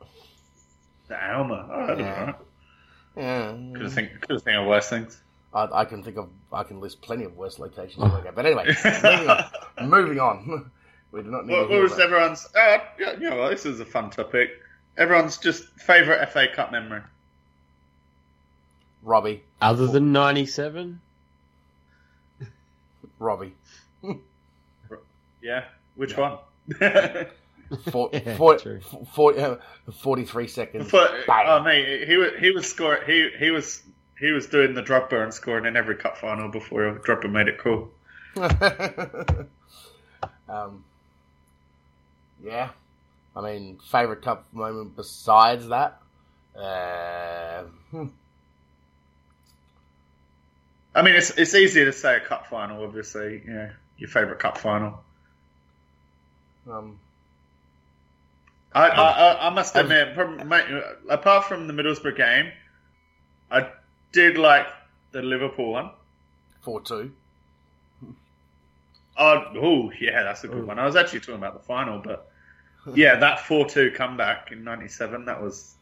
The 1.08 1.34
Alma. 1.34 1.68
Oh, 1.70 1.88
Yeah. 1.98 2.24
know. 2.26 2.34
Yeah, 3.16 3.56
Could 3.74 3.82
have 3.82 3.92
think, 3.92 4.10
could 4.22 4.30
have 4.32 4.42
think 4.42 4.56
of 4.58 4.66
worse 4.66 4.88
things. 4.88 5.20
I, 5.52 5.68
I 5.72 5.84
can 5.84 6.02
think 6.02 6.16
of, 6.16 6.28
I 6.52 6.64
can 6.64 6.80
list 6.80 7.00
plenty 7.00 7.22
of 7.24 7.36
worse 7.36 7.60
locations 7.60 8.02
to 8.02 8.10
work. 8.10 8.34
But 8.34 8.44
anyway, 8.44 8.74
moving 8.74 9.28
on. 9.30 9.44
Moving 9.88 10.18
on. 10.18 10.70
We 11.12 11.22
do 11.22 11.30
not 11.30 11.46
need 11.46 11.52
What, 11.52 11.68
to 11.68 11.74
what 11.74 11.80
was 11.82 11.92
about- 11.92 12.06
everyone's? 12.06 12.48
Uh, 12.56 12.78
yeah, 12.98 13.12
you 13.12 13.30
know, 13.30 13.36
what, 13.36 13.50
this 13.50 13.64
is 13.66 13.78
a 13.78 13.84
fun 13.86 14.10
topic. 14.10 14.50
Everyone's 14.98 15.38
just 15.38 15.62
favourite 15.78 16.28
FA 16.32 16.48
Cup 16.52 16.72
memory. 16.72 17.02
Robbie. 19.02 19.44
Other 19.60 19.86
than 19.86 20.12
'97. 20.12 21.00
Robbie. 23.24 23.52
Yeah, 25.42 25.64
which 25.96 26.12
Yeah. 26.12 26.38
one? 26.80 27.26
Four, 27.90 28.10
Yeah, 28.12 28.36
four, 28.36 28.58
true. 28.58 28.80
uh, 29.38 29.56
43 29.92 30.46
seconds. 30.48 30.90
But, 30.92 31.26
Bang. 31.26 31.44
oh 31.48 31.62
mate, 31.62 32.06
he 32.06 32.16
was 32.16 32.30
he 32.38 32.50
was 32.50 32.66
scoring. 32.70 33.02
He 33.06 33.30
he 33.38 33.50
was 33.50 33.82
he 34.20 34.30
was 34.30 34.46
doing 34.46 34.74
the 34.74 34.82
Drogba 34.82 35.22
and 35.24 35.32
scoring 35.34 35.64
in 35.64 35.74
every 35.76 35.96
cup 35.96 36.18
final 36.18 36.48
before 36.50 37.00
Drogba 37.04 37.30
made 37.30 37.48
it 37.48 37.58
cool. 37.58 37.90
um, 40.48 40.84
yeah. 42.44 42.70
I 43.34 43.40
mean, 43.40 43.78
favourite 43.90 44.22
cup 44.22 44.46
moment 44.52 44.94
besides 44.94 45.66
that? 45.68 46.00
Uh, 46.56 47.64
hmm. 47.90 48.06
I 50.94 51.02
mean, 51.02 51.14
it's 51.16 51.30
it's 51.30 51.54
easier 51.54 51.84
to 51.86 51.92
say 51.92 52.16
a 52.16 52.20
cup 52.20 52.46
final, 52.48 52.84
obviously. 52.84 53.42
Know, 53.46 53.70
your 53.98 54.08
favourite 54.08 54.38
cup 54.38 54.58
final. 54.58 55.02
um, 56.70 56.98
I, 58.74 58.88
I, 58.88 59.10
I, 59.10 59.46
I 59.46 59.50
must 59.50 59.76
I've- 59.76 59.84
admit, 59.92 60.14
from, 60.16 60.48
mate, 60.48 60.64
apart 61.08 61.44
from 61.44 61.68
the 61.68 61.72
Middlesbrough 61.72 62.16
game, 62.16 62.50
I 63.50 63.68
did 64.12 64.36
like 64.36 64.66
the 65.12 65.22
Liverpool 65.22 65.72
one. 65.72 65.90
4 66.62 66.80
2. 66.80 67.12
Oh, 69.16 69.44
oh, 69.62 69.92
yeah, 70.00 70.24
that's 70.24 70.42
a 70.42 70.48
good 70.48 70.62
Ooh. 70.62 70.66
one. 70.66 70.80
I 70.80 70.84
was 70.86 70.96
actually 70.96 71.20
talking 71.20 71.36
about 71.36 71.54
the 71.54 71.64
final, 71.64 72.00
but 72.00 72.28
yeah, 72.94 73.14
that 73.20 73.38
four-two 73.46 73.92
comeback 73.92 74.50
in 74.50 74.64
'97, 74.64 75.26
that 75.26 75.40
was, 75.40 75.74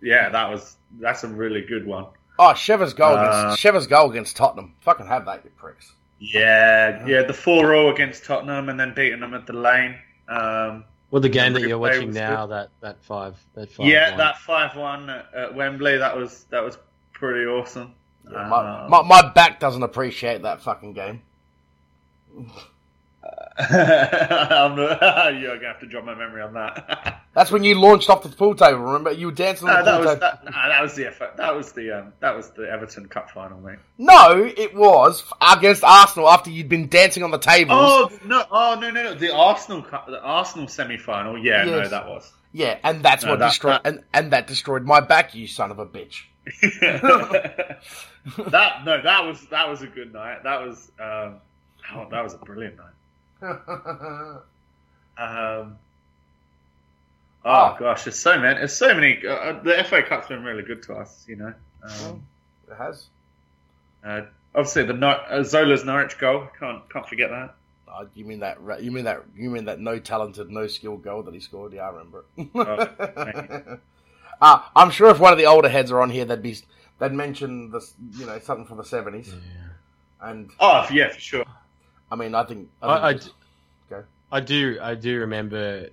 yeah, 0.00 0.28
that 0.28 0.48
was 0.48 0.76
that's 1.00 1.24
a 1.24 1.28
really 1.28 1.62
good 1.62 1.84
one. 1.84 2.06
Oh, 2.38 2.48
Sheva's 2.54 2.94
goal, 2.94 3.16
Uh, 3.16 3.22
against, 3.48 3.62
Sheva's 3.62 3.86
goal 3.86 4.10
against 4.10 4.36
Tottenham. 4.36 4.74
Fucking 4.80 5.06
have 5.06 5.24
that, 5.26 5.44
you 5.44 5.50
pricks. 5.56 5.92
Yeah, 6.18 7.04
yeah, 7.06 7.22
the 7.22 7.34
four-all 7.34 7.90
against 7.90 8.24
Tottenham 8.24 8.68
and 8.68 8.78
then 8.80 8.94
beating 8.94 9.20
them 9.20 9.34
at 9.34 9.46
the 9.46 9.52
lane. 9.52 9.96
Um, 10.28 10.84
Well, 11.10 11.20
the 11.22 11.28
game 11.28 11.52
that 11.52 11.62
you're 11.62 11.78
watching 11.78 12.08
was 12.08 12.16
now, 12.16 12.46
that 12.46 12.70
that 12.80 13.02
five, 13.02 13.36
that 13.54 13.70
five. 13.70 13.86
yeah, 13.86 14.10
one. 14.10 14.18
that 14.18 14.38
five-one 14.38 15.10
at 15.10 15.34
at 15.34 15.54
Wembley, 15.54 15.98
that 15.98 16.16
was 16.16 16.44
that 16.50 16.64
was 16.64 16.78
pretty 17.12 17.46
awesome. 17.46 17.92
Yeah, 18.30 18.48
my, 18.48 18.82
Um, 18.84 18.90
my, 18.90 19.02
my 19.02 19.32
back 19.32 19.60
doesn't 19.60 19.82
appreciate 19.82 20.42
that 20.42 20.60
fucking 20.62 20.94
game. 20.94 21.22
I'm 23.70 24.76
not, 24.76 25.00
you're 25.40 25.56
gonna 25.56 25.68
have 25.68 25.80
to 25.80 25.86
drop 25.86 26.04
my 26.04 26.14
memory 26.14 26.42
on 26.42 26.52
that. 26.54 27.22
That's 27.34 27.50
when 27.50 27.64
you 27.64 27.74
launched 27.74 28.10
off 28.10 28.22
the 28.22 28.28
pool 28.28 28.54
table. 28.54 28.78
Remember, 28.80 29.10
you 29.12 29.26
were 29.26 29.32
dancing 29.32 29.68
on 29.68 29.76
the 29.78 29.82
that 29.90 29.96
pool 29.96 30.06
was 30.06 30.14
table. 30.18 30.20
that, 30.20 30.44
no, 30.44 30.50
that 30.68 30.82
was 30.82 30.94
the 30.94 31.06
effort. 31.06 31.36
That 31.36 31.54
was 31.56 31.72
the 31.72 31.90
um, 31.98 32.12
that 32.20 32.36
was 32.36 32.50
the 32.50 32.68
Everton 32.70 33.08
Cup 33.08 33.30
final, 33.30 33.58
mate. 33.60 33.78
No, 33.98 34.44
it 34.56 34.74
was 34.74 35.24
against 35.40 35.82
Arsenal 35.84 36.28
after 36.28 36.50
you'd 36.50 36.68
been 36.68 36.88
dancing 36.88 37.22
on 37.22 37.30
the 37.30 37.38
table. 37.38 37.72
Oh 37.74 38.10
no! 38.24 38.44
Oh 38.50 38.78
no! 38.80 38.90
No! 38.90 39.02
No! 39.04 39.14
The 39.14 39.34
Arsenal 39.34 39.82
Cup, 39.82 40.06
the 40.06 40.20
Arsenal 40.22 40.68
semi 40.68 40.98
final. 40.98 41.38
Yeah, 41.38 41.64
no, 41.64 41.88
that 41.88 42.06
was. 42.06 42.32
Yeah, 42.52 42.78
and 42.84 43.02
that's 43.02 43.24
No, 43.24 43.30
what 43.32 43.38
that- 43.40 43.48
destroyed 43.48 43.80
that- 43.84 43.86
and, 43.86 44.04
and 44.14 44.32
that 44.32 44.46
destroyed 44.46 44.84
my 44.84 45.00
back. 45.00 45.34
You 45.34 45.46
son 45.46 45.70
of 45.70 45.78
a 45.78 45.86
bitch. 45.86 46.24
that 48.50 48.84
no, 48.84 49.02
that 49.02 49.24
was 49.26 49.46
that 49.50 49.68
was 49.68 49.82
a 49.82 49.86
good 49.86 50.12
night. 50.12 50.42
That 50.44 50.60
was 50.66 50.90
um, 51.00 51.36
oh, 51.94 52.06
that 52.10 52.22
was 52.22 52.34
a 52.34 52.38
brilliant 52.38 52.76
night. 52.76 52.92
Um, 53.42 53.52
oh 55.18 55.76
Ah. 57.44 57.76
gosh, 57.78 58.04
there's 58.04 58.18
so 58.18 58.38
many. 58.38 58.58
There's 58.58 58.74
so 58.74 58.94
many. 58.94 59.20
Uh, 59.26 59.30
uh, 59.32 59.62
the 59.62 59.84
FA 59.84 60.02
Cup's 60.02 60.28
been 60.28 60.42
really 60.44 60.62
good 60.62 60.82
to 60.84 60.94
us, 60.94 61.24
you 61.28 61.36
know. 61.36 61.54
Um, 61.82 62.22
it 62.70 62.74
has. 62.76 63.06
uh, 64.04 64.22
obviously, 64.54 64.84
the 64.84 64.92
Nor- 64.94 65.20
uh, 65.30 65.42
Zola's 65.42 65.84
Norwich 65.84 66.18
goal. 66.18 66.48
Can't 66.58 66.88
can't 66.90 67.08
forget 67.08 67.30
that. 67.30 67.54
Oh, 67.88 68.06
you 68.14 68.24
mean 68.24 68.40
that? 68.40 68.58
You 68.82 68.90
mean 68.90 69.04
that? 69.04 69.22
You 69.36 69.48
mean 69.50 69.66
that 69.66 69.80
no 69.80 69.98
talented, 69.98 70.50
no 70.50 70.66
skill 70.66 70.96
goal 70.96 71.22
that 71.22 71.32
he 71.34 71.40
scored? 71.40 71.72
Yeah, 71.72 71.88
I 71.88 71.90
remember 71.92 72.24
it. 72.36 72.48
Oh, 72.54 73.78
uh, 74.40 74.62
I'm 74.76 74.90
sure 74.90 75.08
if 75.10 75.18
one 75.20 75.32
of 75.32 75.38
the 75.38 75.46
older 75.46 75.68
heads 75.68 75.90
are 75.92 76.00
on 76.00 76.10
here, 76.10 76.24
they'd 76.24 76.42
be 76.42 76.56
they'd 76.98 77.12
mention 77.12 77.70
this, 77.70 77.94
you 78.18 78.26
know, 78.26 78.38
something 78.40 78.66
from 78.66 78.78
the 78.78 78.84
seventies. 78.84 79.32
And 80.20 80.50
Oh 80.58 80.86
yeah, 80.90 81.10
for 81.10 81.20
sure. 81.20 81.44
I 82.10 82.16
mean, 82.16 82.34
I 82.34 82.44
think 82.44 82.68
I, 82.82 82.86
I, 82.86 83.08
I, 83.08 83.12
think 83.12 83.24
d- 83.24 83.30
Go. 83.90 84.04
I 84.32 84.40
do, 84.40 84.78
I 84.80 84.94
do 84.94 85.20
remember 85.20 85.88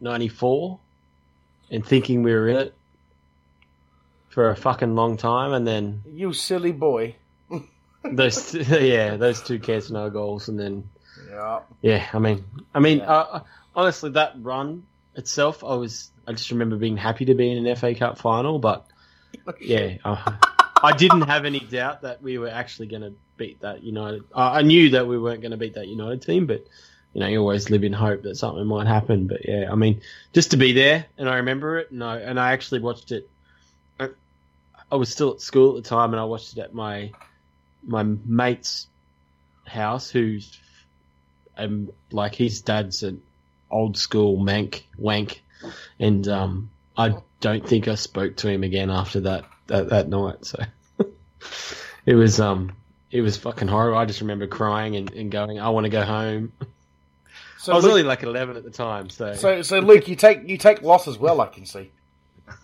'94 0.00 0.78
and 1.70 1.84
thinking 1.84 2.22
we 2.22 2.32
were 2.32 2.48
in 2.48 2.56
it 2.56 2.74
for 4.28 4.50
a 4.50 4.56
fucking 4.56 4.94
long 4.94 5.16
time, 5.16 5.52
and 5.52 5.66
then 5.66 6.02
you 6.06 6.32
silly 6.32 6.72
boy. 6.72 7.14
those, 8.12 8.54
yeah, 8.54 9.16
those 9.16 9.42
two 9.42 9.58
Cantona 9.58 10.12
goals, 10.12 10.48
and 10.48 10.58
then 10.58 10.88
Yeah. 11.28 11.60
yeah, 11.82 12.06
I 12.12 12.18
mean, 12.18 12.44
I 12.74 12.78
mean, 12.80 12.98
Yeah. 12.98 13.10
uh, 13.12 13.40
honestly, 13.74 14.10
that 14.10 14.34
run 14.38 14.84
itself, 15.16 15.64
I 15.64 15.74
was, 15.74 16.10
I 16.26 16.32
just 16.32 16.50
remember 16.50 16.76
being 16.76 16.96
happy 16.96 17.24
to 17.26 17.34
be 17.34 17.50
in 17.50 17.66
an 17.66 17.76
FA 17.76 17.94
Cup 17.94 18.18
final, 18.18 18.58
but 18.58 18.86
yeah, 19.60 19.96
uh, 20.04 20.32
I 20.82 20.92
didn't 20.92 21.22
have 21.22 21.44
any 21.44 21.60
doubt 21.60 22.02
that 22.02 22.22
we 22.22 22.38
were 22.38 22.48
actually 22.48 22.86
going 22.86 23.02
to 23.02 23.12
beat 23.38 23.60
that 23.60 23.82
United. 23.82 24.24
Uh, 24.34 24.50
I 24.52 24.62
knew 24.62 24.90
that 24.90 25.06
we 25.06 25.18
weren't 25.18 25.40
going 25.40 25.52
to 25.52 25.56
beat 25.56 25.74
that 25.74 25.88
United 25.88 26.22
team, 26.22 26.46
but 26.46 26.66
you 27.14 27.20
know, 27.20 27.26
you 27.26 27.38
always 27.38 27.70
live 27.70 27.84
in 27.84 27.92
hope 27.92 28.22
that 28.22 28.36
something 28.36 28.66
might 28.66 28.86
happen. 28.86 29.26
But 29.26 29.48
yeah, 29.48 29.72
I 29.72 29.74
mean, 29.74 30.02
just 30.32 30.50
to 30.50 30.56
be 30.56 30.72
there, 30.72 31.06
and 31.16 31.28
I 31.28 31.36
remember 31.36 31.78
it, 31.78 31.90
and 31.90 32.04
I, 32.04 32.18
and 32.18 32.38
I 32.38 32.52
actually 32.52 32.80
watched 32.80 33.12
it. 33.12 33.28
I, 33.98 34.08
I 34.92 34.96
was 34.96 35.10
still 35.10 35.32
at 35.32 35.40
school 35.40 35.76
at 35.76 35.84
the 35.84 35.88
time, 35.88 36.12
and 36.12 36.20
I 36.20 36.24
watched 36.24 36.52
it 36.52 36.58
at 36.60 36.74
my 36.74 37.12
my 37.86 38.02
mate's 38.02 38.86
house, 39.64 40.10
who's 40.10 40.58
um 41.56 41.90
like 42.10 42.34
his 42.34 42.60
dad's 42.60 43.02
a 43.02 43.14
old 43.70 43.96
school 43.96 44.36
mank 44.38 44.82
wank, 44.96 45.42
and 45.98 46.26
um, 46.28 46.70
I 46.96 47.16
don't 47.40 47.66
think 47.66 47.88
I 47.88 47.94
spoke 47.94 48.36
to 48.36 48.48
him 48.48 48.62
again 48.64 48.90
after 48.90 49.20
that 49.20 49.44
that, 49.68 49.90
that 49.90 50.08
night. 50.08 50.44
So 50.44 50.62
it 52.06 52.14
was 52.14 52.40
um 52.40 52.72
it 53.10 53.20
was 53.20 53.36
fucking 53.36 53.68
horrible. 53.68 53.98
I 53.98 54.04
just 54.04 54.20
remember 54.20 54.46
crying 54.46 54.96
and, 54.96 55.10
and 55.12 55.30
going, 55.30 55.58
I 55.58 55.68
want 55.70 55.84
to 55.84 55.90
go 55.90 56.02
home. 56.02 56.52
So 57.60 57.72
I 57.72 57.74
was 57.76 57.84
Luke, 57.84 57.90
only 57.90 58.02
like 58.04 58.22
eleven 58.22 58.56
at 58.56 58.62
the 58.62 58.70
time, 58.70 59.10
so 59.10 59.34
so 59.34 59.62
so 59.62 59.80
Luke, 59.80 60.06
you 60.06 60.14
take 60.14 60.48
you 60.48 60.56
take 60.56 60.80
loss 60.82 61.08
as 61.08 61.18
well. 61.18 61.40
I 61.40 61.48
can 61.48 61.66
see. 61.66 61.90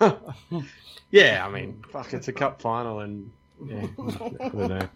yeah. 1.11 1.45
I 1.45 1.51
mean, 1.51 1.83
fuck, 1.91 2.15
it's 2.15 2.29
a 2.29 2.33
cup 2.33 2.63
final, 2.63 3.01
and 3.01 3.29
yeah, 3.67 3.87
I 4.41 4.49
don't 4.51 4.69
know. 4.69 4.89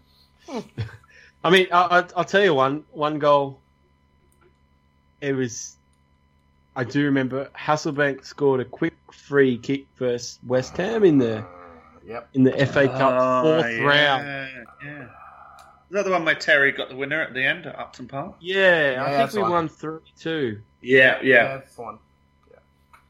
I 1.42 1.50
mean, 1.50 1.66
I, 1.72 1.98
I, 1.98 2.04
I'll 2.16 2.24
tell 2.24 2.44
you 2.44 2.54
one 2.54 2.84
one 2.92 3.18
goal. 3.18 3.58
It 5.20 5.32
was. 5.32 5.74
I 6.76 6.84
do 6.84 7.04
remember 7.06 7.50
Hasselbaink 7.58 8.24
scored 8.24 8.60
a 8.60 8.64
quick 8.64 8.94
free 9.10 9.58
kick 9.58 9.86
versus 9.96 10.38
West 10.46 10.76
Ham 10.76 11.02
in 11.02 11.18
the 11.18 11.44
Yep. 12.06 12.28
in 12.34 12.44
the 12.44 12.52
FA 12.66 12.86
Cup 12.86 13.12
Oh, 13.20 13.42
fourth 13.42 13.66
yeah, 13.72 13.80
round. 13.82 14.50
Yeah. 14.84 15.08
Is 15.90 15.94
that 15.94 16.04
the 16.04 16.10
one 16.10 16.24
where 16.24 16.34
Terry 16.34 16.70
got 16.72 16.90
the 16.90 16.96
winner 16.96 17.22
at 17.22 17.32
the 17.32 17.42
end 17.42 17.66
at 17.66 17.78
Upton 17.78 18.08
Park? 18.08 18.36
Yeah, 18.40 18.92
Yeah, 18.92 19.04
I 19.04 19.26
think 19.26 19.32
we 19.32 19.42
one. 19.42 19.50
won 19.50 19.68
three 19.68 20.00
two. 20.18 20.60
Yeah, 20.82 21.18
yeah. 21.22 21.56
that's 21.56 21.74
fine. 21.74 21.98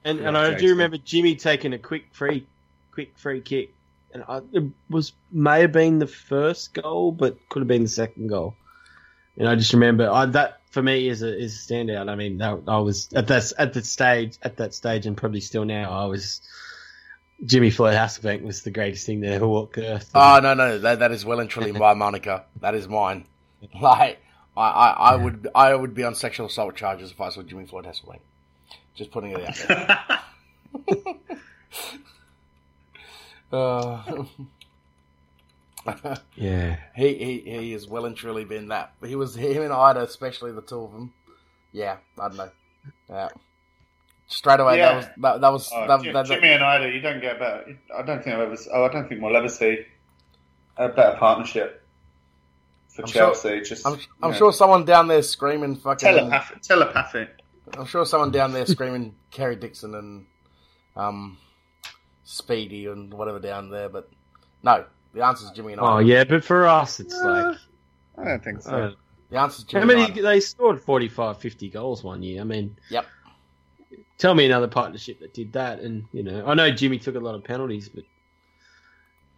And 0.05 0.21
Yeah, 0.21 0.29
and 0.29 0.39
I 0.39 0.55
do 0.55 0.69
remember 0.69 0.97
Jimmy 0.97 1.35
taking 1.35 1.73
a 1.73 1.79
quick 1.79 2.05
free, 2.13 2.47
quick 2.93 3.19
free 3.19 3.41
kick, 3.41 3.75
and 4.15 4.23
I, 4.29 4.41
it 4.53 4.65
was 4.89 5.13
may 5.33 5.63
have 5.63 5.73
been 5.73 5.99
the 5.99 6.07
first 6.07 6.73
goal, 6.73 7.11
but 7.11 7.37
could 7.49 7.61
have 7.61 7.69
been 7.69 7.83
the 7.83 7.89
second 7.89 8.29
goal. 8.29 8.55
And 9.37 9.49
I 9.49 9.57
just 9.57 9.73
remember 9.73 10.09
I, 10.09 10.27
that 10.27 10.61
for 10.71 10.83
me 10.83 11.09
is 11.09 11.23
a 11.23 11.37
is 11.37 11.55
a 11.55 11.73
standout. 11.73 12.09
I 12.09 12.15
mean, 12.15 12.39
that, 12.39 12.61
I 12.69 12.79
was 12.79 13.13
at 13.13 13.27
that 13.27 13.53
at 13.59 13.73
that 13.73 13.87
stage 13.87 14.39
at 14.43 14.57
that 14.59 14.73
stage, 14.73 15.05
and 15.07 15.17
probably 15.17 15.41
still 15.41 15.65
now. 15.65 15.91
I 15.91 16.07
was 16.07 16.41
Jimmy 17.45 17.71
Floyd 17.71 17.95
Hasselbaink 17.95 18.43
was 18.43 18.63
the 18.63 18.71
greatest 18.71 19.07
thing 19.07 19.21
that 19.21 19.33
ever 19.33 19.47
walked 19.47 19.77
the 19.77 19.95
earth. 19.95 20.11
Oh 20.15 20.41
no, 20.43 20.55
no, 20.55 20.79
that 20.79 20.99
that 21.01 21.13
is 21.13 21.25
well 21.25 21.41
and 21.41 21.49
truly 21.49 21.73
my 21.87 21.95
moniker. 21.95 22.45
That 22.61 22.75
is 22.75 22.89
mine. 22.89 23.25
Like 23.81 24.21
I, 24.57 24.69
I, 24.71 24.91
I 25.13 25.17
would 25.17 25.49
I 25.55 25.75
would 25.75 25.93
be 25.95 26.05
on 26.05 26.15
sexual 26.15 26.47
assault 26.47 26.77
charges 26.77 27.11
if 27.11 27.21
I 27.21 27.29
saw 27.31 27.43
Jimmy 27.43 27.67
Floyd 27.67 27.87
Hasselbaink. 27.87 28.21
Just 28.95 29.11
putting 29.11 29.33
it 29.33 29.69
out 29.69 30.19
there. 30.87 31.19
Uh, 33.51 34.03
yeah, 36.35 36.77
he, 36.95 37.15
he 37.15 37.41
he 37.41 37.73
has 37.73 37.87
well 37.89 38.05
and 38.05 38.15
truly 38.15 38.45
been 38.45 38.69
that. 38.69 38.93
He 39.03 39.15
was 39.15 39.35
him 39.35 39.63
and 39.63 39.73
Eidur, 39.73 40.03
especially 40.03 40.53
the 40.53 40.61
two 40.61 40.83
of 40.83 40.93
them. 40.93 41.15
Yeah, 41.73 41.97
I 42.19 42.29
don't 42.29 42.37
know. 42.37 42.51
Yeah. 43.09 43.29
Straight 44.31 44.61
away, 44.61 44.77
Yeah. 44.79 44.93
that 44.93 44.97
was 44.97 45.07
that, 45.23 45.41
that 45.41 45.53
was 45.53 45.71
Oh, 45.75 45.87
that, 45.89 46.03
Jim- 46.03 46.13
that, 46.13 46.27
that- 46.29 46.35
Jimmy 46.35 46.53
and 46.53 46.63
Eidur, 46.63 46.93
you 46.95 47.01
don't 47.01 47.21
get 47.21 47.39
better. 47.39 47.77
I 47.97 48.03
don't 48.03 48.23
think 48.23 48.37
I've 48.37 48.43
ever. 48.43 48.57
Oh, 48.73 48.85
I 48.85 48.89
don't 48.93 49.09
think 49.09 49.23
we'll 49.23 49.37
ever 49.37 49.49
see 49.49 49.79
a 50.77 50.89
better 50.91 51.17
partnership 51.19 51.83
for 52.89 53.03
I'm 53.03 53.09
sure- 53.09 53.21
Chelsea. 53.35 53.61
just 53.63 53.87
I'm, 53.87 53.99
I'm 54.23 54.35
sure 54.35 54.53
someone 54.53 54.85
down 54.85 55.09
there 55.09 55.23
screaming 55.23 55.77
fucking. 55.77 56.07
telepathic. 56.07 56.61
Telepathic. 56.63 57.31
I'm 57.79 57.87
sure 57.87 58.05
someone 58.05 58.31
down 58.31 58.53
there 58.53 58.67
screaming 58.67 59.15
Kerry 59.31 59.57
Dixon 59.57 59.95
and 59.95 60.27
um, 60.97 61.39
Speedy 62.25 62.87
and 62.87 63.13
whatever 63.15 63.39
down 63.39 63.71
there, 63.71 63.89
but 63.89 64.11
no, 64.63 64.85
the 65.15 65.25
answer 65.25 65.47
is 65.47 65.53
Jimmy 65.53 65.73
and 65.73 65.81
I. 65.81 65.85
oh 65.85 65.99
yeah, 66.01 66.25
but 66.25 66.45
for 66.45 66.67
us, 66.67 67.01
it's 67.01 67.15
like 67.19 67.57
I 68.19 68.25
don't 68.25 68.45
think 68.45 68.61
so. 68.63 68.71
uh, 68.71 68.91
The 69.31 69.39
answer 69.39 69.59
is 69.61 69.65
Jimmy. 69.65 69.81
How 69.81 69.87
many 69.87 70.05
and 70.19 70.27
they 70.27 70.41
scored 70.41 70.81
45, 70.83 71.39
50 71.39 71.71
goals 71.71 72.05
one 72.05 72.23
year. 72.23 72.41
I 72.43 72.45
mean, 72.45 72.77
Yep. 72.91 73.07
Tell 74.19 74.35
me 74.35 74.45
another 74.47 74.67
partnership 74.69 75.21
that 75.21 75.33
did 75.33 75.53
that, 75.53 75.79
and 75.81 76.05
you 76.13 76.23
know, 76.25 76.45
I 76.47 76.55
know 76.55 76.71
Jimmy 76.71 76.99
took 76.99 77.15
a 77.15 77.21
lot 77.21 77.35
of 77.37 77.45
penalties, 77.45 77.89
but 77.89 78.05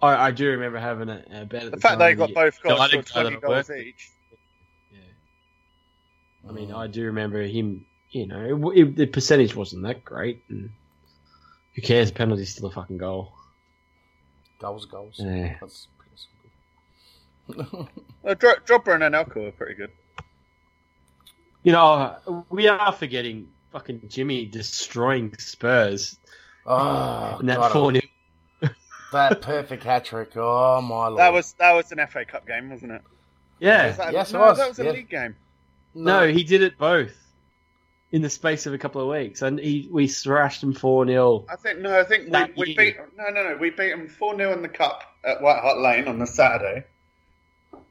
I, 0.00 0.28
I 0.28 0.30
do 0.30 0.48
remember 0.48 0.78
having 0.78 1.08
a, 1.10 1.22
a 1.30 1.44
bet 1.44 1.64
at 1.64 1.70
the 1.70 1.70
the, 1.72 1.76
fact 1.80 1.98
they 1.98 2.14
got 2.14 2.28
that- 2.28 2.34
both 2.34 2.58
No, 2.64 2.74
I 2.76 2.78
guys 2.78 2.90
didn't 2.90 3.08
scored 3.08 3.24
twenty 3.26 3.40
to 3.40 3.46
work. 3.48 3.70
each. 3.86 4.10
Yeah. 4.90 4.98
I 6.48 6.52
mean, 6.52 6.72
I 6.72 6.86
do 6.86 7.04
remember 7.04 7.42
him. 7.42 7.84
You 8.10 8.26
know, 8.26 8.70
it, 8.70 8.78
it, 8.78 8.96
the 8.96 9.06
percentage 9.06 9.54
wasn't 9.54 9.82
that 9.84 10.02
great, 10.04 10.42
and 10.48 10.70
who 11.74 11.82
cares? 11.82 12.10
Penalty's 12.10 12.50
still 12.50 12.66
a 12.66 12.72
fucking 12.72 12.96
goal. 12.98 13.32
goals, 14.60 14.86
goals. 14.86 15.16
Yeah. 15.18 15.56
That's 15.60 15.86
pretty 15.98 16.16
simple. 17.46 17.88
Uh, 18.22 18.34
Dro- 18.34 18.56
Drogba 18.66 18.94
and 18.94 19.02
Anelka 19.14 19.36
were 19.36 19.50
pretty 19.50 19.72
good. 19.74 19.90
You 21.62 21.72
know, 21.72 22.44
we 22.50 22.68
are 22.68 22.92
forgetting 22.92 23.48
fucking 23.72 24.02
Jimmy 24.08 24.46
destroying 24.46 25.36
Spurs 25.38 26.18
oh, 26.66 27.38
in 27.40 27.46
that 27.46 27.72
four 27.72 27.92
0 27.92 28.02
that 29.12 29.40
perfect 29.40 29.84
hat 29.84 30.04
trick. 30.04 30.36
Oh 30.36 30.80
my 30.80 31.08
lord. 31.08 31.18
That 31.18 31.32
was 31.32 31.52
that 31.54 31.72
was 31.72 31.90
an 31.92 32.04
FA 32.06 32.24
Cup 32.24 32.46
game, 32.46 32.70
wasn't 32.70 32.92
it? 32.92 33.02
Yeah, 33.58 33.88
Was 33.88 33.96
that- 33.98 34.12
Yes, 34.12 34.32
it 34.32 34.38
was, 34.38 34.58
That 34.58 34.68
was 34.68 34.78
a 34.78 34.84
yeah. 34.84 34.90
league 34.92 35.10
game. 35.10 35.36
No, 35.94 36.26
he 36.26 36.44
did 36.44 36.62
it 36.62 36.78
both 36.78 37.12
in 38.12 38.22
the 38.22 38.30
space 38.30 38.66
of 38.66 38.74
a 38.74 38.78
couple 38.78 39.00
of 39.02 39.08
weeks, 39.08 39.42
and 39.42 39.58
he 39.58 39.88
we 39.90 40.08
thrashed 40.08 40.62
him 40.62 40.72
four 40.72 41.06
0 41.06 41.44
I 41.48 41.56
think 41.56 41.80
no. 41.80 41.98
I 41.98 42.04
think 42.04 42.32
we, 42.56 42.64
we 42.66 42.76
beat 42.76 42.96
no 43.16 43.28
no 43.30 43.50
no. 43.50 43.56
We 43.56 43.70
beat 43.70 43.90
them 43.90 44.08
four 44.08 44.36
0 44.36 44.52
in 44.52 44.62
the 44.62 44.68
cup 44.68 45.02
at 45.24 45.42
White 45.42 45.60
Hart 45.60 45.78
Lane 45.78 46.08
on 46.08 46.18
the 46.18 46.26
Saturday. 46.26 46.84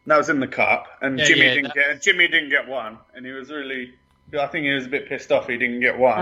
That 0.06 0.18
was 0.18 0.30
in 0.30 0.40
the 0.40 0.48
cup, 0.48 0.88
and 1.02 1.20
Yeah, 1.20 1.26
Jimmy 1.26 1.42
yeah, 1.42 1.54
didn't 1.54 1.64
that- 1.68 1.76
get 1.76 2.02
Jimmy 2.02 2.28
didn't 2.28 2.50
get 2.50 2.68
one, 2.68 2.98
and 3.14 3.26
he 3.26 3.32
was 3.32 3.50
really. 3.52 3.94
I 4.38 4.48
think 4.48 4.66
he 4.66 4.72
was 4.72 4.86
a 4.86 4.90
bit 4.90 5.08
pissed 5.10 5.32
off 5.32 5.48
he 5.48 5.58
didn't 5.58 5.80
get 5.80 5.98
one. 5.98 6.20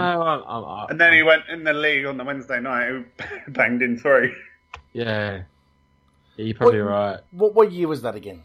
and 0.89 0.99
then 0.99 1.13
he 1.13 1.23
went 1.23 1.43
in 1.49 1.63
the 1.63 1.73
league 1.73 2.05
on 2.05 2.17
the 2.17 2.23
Wednesday 2.23 2.59
night, 2.59 3.05
he 3.45 3.51
banged 3.51 3.81
in 3.81 3.97
three. 3.97 4.33
yeah, 4.93 5.41
yeah, 6.37 6.45
you're 6.45 6.55
probably 6.55 6.81
What- 6.81 6.89
right. 6.89 7.19
What, 7.31 7.53
what 7.55 7.71
year 7.71 7.87
was 7.87 8.01
that 8.03 8.15
again? 8.15 8.43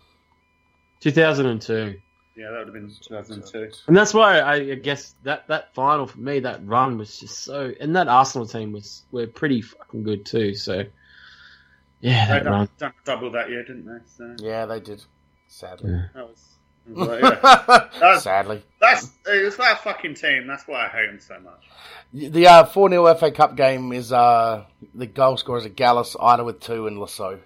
Two 1.01 1.11
thousand 1.11 1.47
and 1.47 1.61
two, 1.61 1.99
Yeah, 2.37 2.51
that 2.51 2.59
would 2.59 2.67
have 2.69 2.75
been 2.75 2.89
2002. 3.03 3.71
and 3.89 3.97
that's 3.97 4.15
why 4.15 4.39
I, 4.39 4.55
I 4.55 4.75
guess 4.77 5.15
that 5.25 5.49
that 5.49 5.75
final 5.75 6.07
for 6.07 6.21
me, 6.21 6.39
that 6.41 6.65
run 6.67 6.97
was 6.97 7.19
just 7.19 7.41
so, 7.41 7.73
and 7.81 7.97
that 7.97 8.07
Arsenal 8.09 8.47
team 8.47 8.73
was 8.73 9.03
were 9.11 9.27
pretty 9.27 9.63
fucking 9.63 10.05
good 10.05 10.25
too. 10.25 10.55
So 10.55 10.85
yeah, 12.01 12.27
They 12.27 12.33
that 12.45 12.45
run. 12.51 12.59
done, 12.61 12.69
done 12.79 12.93
double 13.05 13.31
that 13.33 13.49
year, 13.51 13.65
didn't 13.65 13.87
they? 13.87 13.99
So 14.07 14.37
Yeah, 14.45 14.67
they 14.67 14.79
did. 14.81 15.03
Sadly. 15.49 15.91
Yeah. 15.91 16.07
that 16.15 16.29
was. 16.29 16.45
That 16.87 16.97
was 16.97 17.09
like, 17.09 17.23
yeah. 17.23 17.89
That's- 18.01 18.23
Sadly. 18.23 18.63
That's 18.81 19.11
it's 19.27 19.57
that 19.59 19.83
fucking 19.85 20.15
team. 20.15 20.47
That's 20.47 20.67
why 20.67 20.87
I 20.87 20.89
hate 20.89 21.07
them 21.07 21.21
so 21.21 21.39
much. 21.41 21.63
The 22.13 22.47
uh, 22.47 22.65
4 22.65 22.91
0 22.91 23.15
FA 23.15 23.31
Cup 23.31 23.57
game 23.57 23.93
is 23.93 24.13
uh, 24.13 24.65
the 24.95 25.07
goal 25.07 25.37
scorers 25.37 25.65
are 25.65 25.69
Gallas, 25.71 26.15
Eidur 26.17 26.45
with 26.45 26.61
two, 26.61 26.87
and 26.89 26.99
Le 26.99 27.09
Saux 27.09 27.41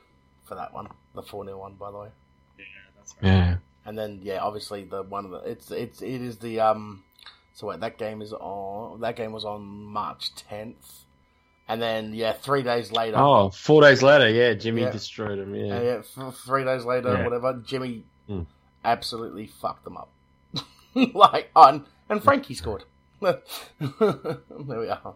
for 0.45 0.55
that 0.55 0.73
one. 0.73 0.89
The 1.15 1.23
4 1.23 1.45
0 1.45 1.59
one, 1.59 1.75
by 1.75 1.91
the 1.91 1.99
way. 1.99 2.09
Yeah, 2.59 2.65
that's 2.97 3.15
right. 3.23 3.29
Yeah, 3.31 3.57
And 3.85 3.97
then, 3.99 4.21
yeah, 4.23 4.39
obviously, 4.39 4.85
the 4.85 5.03
one 5.03 5.25
of 5.27 5.31
the. 5.31 5.37
It's, 5.51 5.71
it's, 5.71 6.01
it 6.03 6.23
is 6.23 6.39
the. 6.39 6.61
um. 6.61 7.05
So, 7.55 7.69
wait, 7.69 7.81
that 7.81 7.97
game 7.99 8.23
is 8.23 8.33
on. 8.33 9.01
That 9.03 9.17
game 9.17 9.33
was 9.33 9.45
on 9.45 9.63
March 9.63 10.31
10th. 10.51 11.03
And 11.69 11.81
then, 11.83 12.13
yeah, 12.15 12.33
three 12.33 12.63
days 12.63 12.93
later. 12.93 13.17
Oh, 13.19 13.51
four 13.51 13.83
days 13.83 14.03
later, 14.03 14.29
yeah, 14.29 14.55
Jimmy 14.55 14.83
Yeah. 14.83 14.91
destroyed 14.91 15.39
him. 15.39 15.55
Yeah, 15.55 15.77
Uh, 15.77 15.81
yeah, 15.83 16.03
f- 16.27 16.37
three 16.45 16.65
days 16.65 16.85
later, 16.85 17.13
Yeah. 17.15 17.25
whatever, 17.25 17.61
Jimmy 17.65 18.05
Hmm. 18.29 18.43
Absolutely 18.87 19.47
fucked 19.47 19.85
them 19.85 19.97
up. 19.97 20.11
like, 20.95 21.51
on 21.55 21.75
and, 21.75 21.85
and 22.09 22.23
Frankie 22.23 22.55
scored. 22.55 22.85
there 23.21 23.41
we 24.59 24.89
are. 24.89 25.15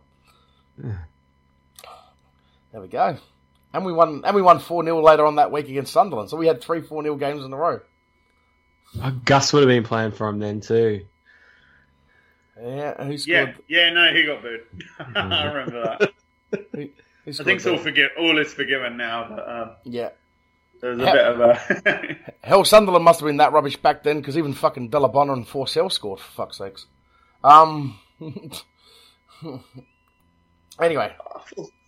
There 2.73 2.81
we 2.81 2.89
go. 2.89 3.16
And 3.73 3.85
we 3.85 3.93
won. 3.93 4.23
And 4.25 4.35
we 4.35 4.43
won 4.43 4.59
four 4.59 4.83
0 4.85 5.01
later 5.01 5.25
on 5.27 5.37
that 5.37 5.53
week 5.53 5.68
against 5.68 5.93
Sunderland. 5.93 6.31
So 6.31 6.37
we 6.37 6.47
had 6.47 6.61
three 6.61 6.81
four 6.81 7.03
0 7.03 7.16
games 7.16 7.45
in 7.45 7.53
a 7.53 7.57
row. 7.57 7.81
Oh, 9.03 9.11
Gus 9.25 9.53
would 9.53 9.61
have 9.61 9.68
been 9.68 9.85
playing 9.85 10.12
for 10.12 10.29
him 10.29 10.39
then 10.41 10.61
too. 10.61 11.07
Yeah, 12.61 13.05
who 13.05 13.12
Yeah, 13.12 13.18
scored? 13.53 13.57
yeah, 13.68 13.91
no, 13.93 14.12
he 14.12 14.25
got 14.27 14.43
booed. 14.43 14.62
I 15.16 15.45
remember 15.45 15.83
that. 15.83 16.12
Who, 16.73 16.89
who 17.25 17.31
I 17.31 17.33
think 17.45 17.49
it's 17.59 17.66
all 17.66 17.79
forgive, 17.79 18.11
all 18.18 18.39
is 18.39 18.53
forgiven 18.53 18.97
now, 18.97 19.27
but 19.29 19.49
um, 19.49 19.71
Yeah, 19.85 20.11
there 20.81 20.91
was 20.91 21.01
a 21.01 21.07
Ha- 21.07 21.12
bit 21.12 21.26
of 21.26 21.41
a. 21.41 22.16
hell, 22.47 22.64
Sunderland 22.64 23.05
must 23.05 23.20
have 23.20 23.26
been 23.26 23.37
that 23.39 23.53
rubbish 23.53 23.76
back 23.76 24.03
then 24.03 24.18
because 24.20 24.37
even 24.39 24.53
fucking 24.55 24.89
Della 24.89 25.09
Bellabonna 25.11 25.33
and 25.35 25.47
Forssell 25.47 25.91
scored 25.93 26.20
for 26.20 26.31
fuck's 26.33 26.59
sakes. 26.59 26.87
Um. 27.45 27.99
anyway, 30.81 31.14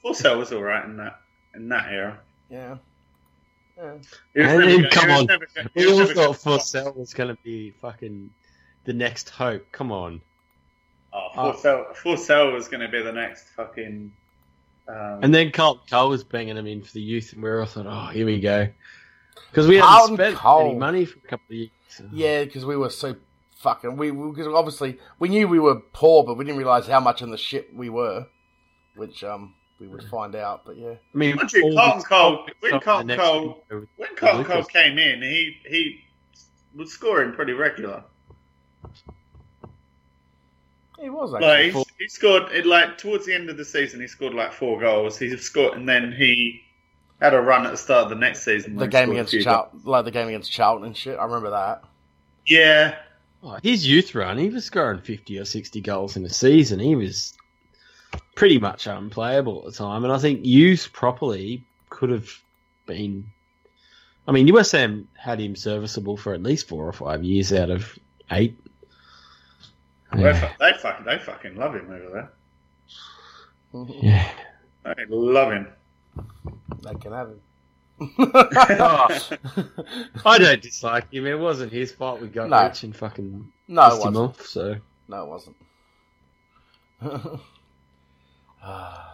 Forssell 0.05 0.39
was 0.39 0.53
all 0.53 0.63
right 0.63 0.85
in 0.85 0.97
that 0.99 1.21
in 1.55 1.69
that 1.69 1.93
era. 1.93 2.19
yeah. 2.51 2.77
yeah. 3.77 3.95
He 4.35 4.41
was 4.41 4.67
never 4.67 4.89
come 4.89 5.11
on. 5.11 5.27
never 5.27 5.47
We 5.75 5.85
was 5.87 5.93
all 5.93 5.99
never 6.01 6.15
go- 6.15 6.33
thought 6.33 6.61
Forssell 6.61 6.97
was 6.97 7.15
going 7.15 7.35
to 7.35 7.43
be 7.43 7.71
fucking 7.81 8.31
the 8.85 8.93
next 8.93 9.31
hope. 9.31 9.67
Come 9.73 9.93
on. 9.93 10.21
Oh, 11.13 11.29
Forssell, 11.35 11.95
Forssell 11.97 12.53
was 12.55 12.69
going 12.69 12.81
to 12.81 12.89
be 12.89 13.03
the 13.03 13.13
next 13.13 13.49
fucking. 13.51 14.13
Um, 14.89 15.21
And 15.23 15.35
then 15.35 15.51
Carlton 15.53 15.85
Cole 15.89 16.09
was 16.11 16.25
banging 16.25 16.57
him 16.57 16.67
in 16.67 16.83
for 16.83 16.93
the 16.93 17.01
youth, 17.01 17.33
and 17.33 17.43
we 17.43 17.49
were 17.49 17.61
all 17.61 17.67
thought, 17.67 17.87
oh, 17.87 18.11
here 18.13 18.27
we 18.27 18.41
go. 18.41 18.69
Because 19.51 19.67
we 19.69 19.79
Carlton 19.79 20.17
hadn't 20.17 20.17
spent 20.17 20.37
Cole. 20.37 20.71
any 20.71 20.75
money 20.79 21.05
for 21.05 21.19
a 21.19 21.29
couple 21.29 21.45
of 21.51 21.57
years. 21.57 21.71
So. 21.89 22.09
Yeah, 22.13 22.45
because 22.45 22.65
we 22.65 22.77
were 22.77 22.89
so 22.91 23.17
fucking 23.57 23.97
we 23.97 24.11
because 24.11 24.47
obviously 24.49 24.99
we 25.21 25.29
knew 25.29 25.47
we 25.47 25.61
were 25.61 25.77
poor, 25.93 26.25
but 26.25 26.37
we 26.39 26.45
didn't 26.45 26.57
realize 26.59 26.87
how 26.87 27.01
much 27.01 27.21
in 27.23 27.31
the 27.31 27.37
shit 27.37 27.73
we 27.75 27.91
were, 27.91 28.27
which 28.97 29.23
um 29.23 29.55
we 29.79 29.87
would 29.89 30.03
find 30.05 30.35
out. 30.35 30.65
But 30.65 30.79
yeah, 30.79 30.95
I 31.15 31.19
mean, 31.19 31.37
Mind 31.37 31.53
you, 31.53 31.65
all 31.65 31.75
Carlton 31.75 31.99
this 31.99 32.09
Cole- 32.09 32.47
when 32.61 32.73
on 32.73 32.79
the 32.79 32.85
Carlton 32.85 33.17
Cole- 33.19 33.65
year 33.71 33.89
When 33.97 34.17
Carlton 34.17 34.45
Cole 34.47 34.65
came 34.65 34.99
in, 34.99 35.21
he 35.21 35.57
he 35.69 36.01
was 36.75 36.91
scoring 36.91 37.33
pretty 37.35 37.53
regular. 37.53 38.05
He 41.03 41.11
was 41.11 41.33
Like 41.33 41.43
actually. 41.43 41.71
he, 41.99 42.05
he 42.05 42.09
scored 42.09 42.51
it 42.53 42.65
like 42.67 42.99
towards 42.99 43.27
the 43.27 43.35
end 43.35 43.51
of 43.51 43.57
the 43.57 43.65
season, 43.65 44.01
he 44.01 44.07
scored 44.07 44.35
like 44.35 44.53
four 44.53 44.81
goals. 44.81 45.19
He 45.19 45.37
scored, 45.37 45.77
and 45.77 45.89
then 45.89 46.13
he 46.13 46.63
had 47.21 47.35
a 47.35 47.41
run 47.41 47.67
at 47.67 47.71
the 47.73 47.77
start 47.77 48.05
of 48.05 48.09
the 48.11 48.17
next 48.17 48.45
season. 48.45 48.77
the 48.77 48.89
game 48.89 49.11
against 49.11 49.33
few 49.33 49.43
Charlton, 49.43 49.83
like 49.85 50.05
the 50.05 50.11
game 50.11 50.29
against 50.29 50.51
Charlton 50.51 50.87
and 50.87 50.97
shit. 50.97 51.19
I 51.19 51.25
remember 51.25 51.51
that. 51.51 51.85
Yeah, 52.47 52.97
Oh, 53.45 53.59
his 53.63 53.87
youth 53.87 54.15
run, 54.15 54.39
he 54.39 54.49
was 54.51 54.65
scoring 54.65 55.01
50 55.01 55.39
or 55.39 55.45
60 55.45 55.81
goals 55.81 56.17
in 56.17 56.25
a 56.25 56.31
season. 56.31 56.79
He 56.79 56.95
was 56.95 57.35
pretty 58.37 58.59
much 58.59 58.87
unplayable 58.87 59.65
at 59.67 59.73
the 59.73 59.79
time. 59.79 60.05
And 60.05 60.13
I 60.13 60.19
think 60.19 60.45
used 60.45 60.93
properly 60.93 61.65
could 61.91 62.11
have 62.11 62.31
been. 62.87 63.27
I 64.29 64.33
mean, 64.33 64.47
USM 64.47 65.07
had 65.15 65.41
him 65.41 65.57
serviceable 65.57 66.17
for 66.17 66.35
at 66.35 66.43
least 66.43 66.69
four 66.69 66.87
or 66.87 66.93
five 66.93 67.25
years 67.25 67.53
out 67.53 67.71
of 67.71 67.99
eight. 68.31 68.57
They, 70.15 70.23
Yeah. 70.23 70.53
they 70.59 70.73
fucking 70.81 71.05
they 71.07 71.19
fucking 71.19 71.57
love 71.57 71.75
him 71.75 71.91
over 71.91 72.11
there. 73.73 73.87
yeah. 74.03 74.31
They 74.85 75.05
love 75.09 75.53
him. 75.53 75.69
They 76.83 76.95
can 76.97 77.13
have 77.13 77.29
him. 77.29 77.41
Oh, 78.19 79.07
I 80.27 80.39
don't 80.39 80.61
dislike 80.61 81.13
him. 81.13 81.27
It 81.27 81.39
wasn't 81.39 81.73
his 81.73 81.93
fault 81.93 82.21
we 82.21 82.27
got 82.29 82.49
No. 82.49 82.65
rich 82.65 82.83
and 82.83 82.97
fucking 82.97 83.53
no, 83.69 83.87
it 83.87 83.91
pissed 83.91 84.05
him 84.07 84.15
wasn't. 84.15 84.17
off. 84.17 84.47
So 84.47 84.77
No, 85.09 85.25
it 85.25 85.29
wasn't. 85.29 85.57
Ah. 88.65 89.09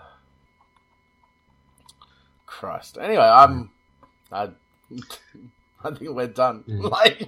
Christ. 2.45 2.99
Anyway, 3.01 3.23
I'm. 3.23 3.71
I, 4.31 4.51
I 5.85 5.91
think 5.93 6.11
we're 6.11 6.27
done. 6.27 6.65
Mm. 6.69 6.91
Like, 6.91 7.19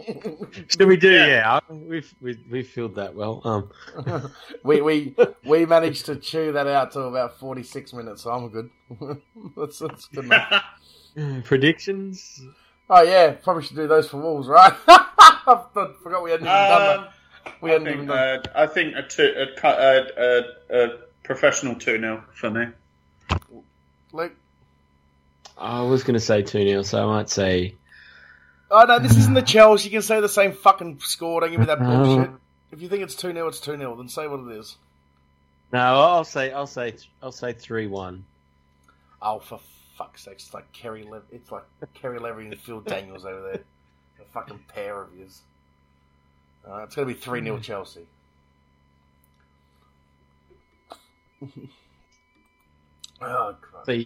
Should 0.68 0.88
we 0.88 0.96
do? 0.96 1.10
Yeah. 1.12 1.26
Yeah, 1.26 1.60
we've 1.70 2.12
we 2.20 2.38
we 2.50 2.62
filled 2.62 2.96
that 2.96 3.14
well. 3.14 3.40
Um, 3.44 4.30
we 4.64 4.80
we 4.80 5.14
we 5.44 5.66
managed 5.66 6.06
to 6.06 6.16
chew 6.16 6.52
that 6.52 6.66
out 6.66 6.92
to 6.92 7.00
about 7.02 7.38
forty 7.38 7.62
six 7.62 7.92
minutes, 7.92 8.22
so 8.22 8.30
I'm 8.32 8.48
good. 8.48 8.70
that's 9.56 9.78
that's 9.78 10.06
good 10.06 10.24
enough. 10.24 10.64
predictions. 11.44 12.42
Oh 12.88 13.02
yeah, 13.02 13.32
probably 13.32 13.62
should 13.62 13.76
do 13.76 13.86
those 13.86 14.08
for 14.08 14.16
Wolves, 14.20 14.48
right? 14.48 14.72
I 14.88 15.64
forgot 16.02 16.22
we 16.24 16.30
hadn't 16.32 16.46
even 16.46 16.54
done 16.56 16.98
Um, 16.98 17.04
that. 17.44 17.52
We 17.62 17.70
I 17.70 17.72
hadn't 17.74 17.86
think, 17.86 17.94
even 17.96 18.06
done. 18.08 18.18
uh, 18.18 18.42
I 18.54 18.66
think 18.66 18.94
a, 18.96 19.02
two, 19.02 19.32
a, 19.62 19.66
a, 19.68 20.06
a, 20.18 20.84
a 20.84 20.98
professional 21.22 21.74
2 21.76 21.98
0 22.00 22.24
for 22.34 22.50
me. 22.50 22.66
Luke. 24.12 24.32
I 25.56 25.82
was 25.82 26.02
going 26.02 26.14
to 26.14 26.20
say 26.20 26.42
2 26.42 26.68
0, 26.68 26.82
so 26.82 27.02
I 27.02 27.06
might 27.06 27.30
say. 27.30 27.74
Oh 28.70 28.84
no, 28.84 28.98
this 28.98 29.16
isn't 29.16 29.34
the 29.34 29.42
Chelsea. 29.42 29.88
You 29.88 29.92
can 29.92 30.02
say 30.02 30.20
the 30.20 30.28
same 30.28 30.52
fucking 30.52 31.00
score. 31.00 31.40
Don't 31.40 31.50
give 31.50 31.60
me 31.60 31.66
that 31.66 31.80
bullshit. 31.80 32.30
If 32.72 32.80
you 32.80 32.88
think 32.88 33.02
it's 33.02 33.16
two 33.16 33.32
0 33.32 33.48
it's 33.48 33.58
two 33.58 33.76
0 33.76 33.96
Then 33.96 34.08
say 34.08 34.28
what 34.28 34.38
it 34.48 34.56
is. 34.56 34.76
No, 35.72 35.80
I'll 35.80 36.22
say 36.22 36.52
I'll 36.52 36.68
say 36.68 36.94
I'll 37.20 37.32
say 37.32 37.52
3 37.52 37.88
1. 37.88 38.24
Oh, 39.22 39.40
for 39.40 39.58
fuck's 39.98 40.22
sake! 40.22 40.34
It's 40.34 40.54
like 40.54 40.72
Kerry. 40.72 41.02
Le- 41.02 41.22
it's 41.32 41.50
like 41.50 41.64
Kerry 41.94 42.20
Levy 42.20 42.46
and 42.46 42.56
Phil 42.58 42.80
Daniels 42.80 43.24
over 43.24 43.42
there. 43.42 43.60
A 44.20 44.24
fucking 44.32 44.60
pair 44.68 45.02
of 45.02 45.08
yous. 45.18 45.42
Uh, 46.64 46.82
it's 46.84 46.94
gonna 46.94 47.06
be 47.06 47.14
three 47.14 47.42
0 47.42 47.58
Chelsea. 47.58 48.06
oh 53.20 53.56
Christ. 53.60 53.86
So 53.86 54.04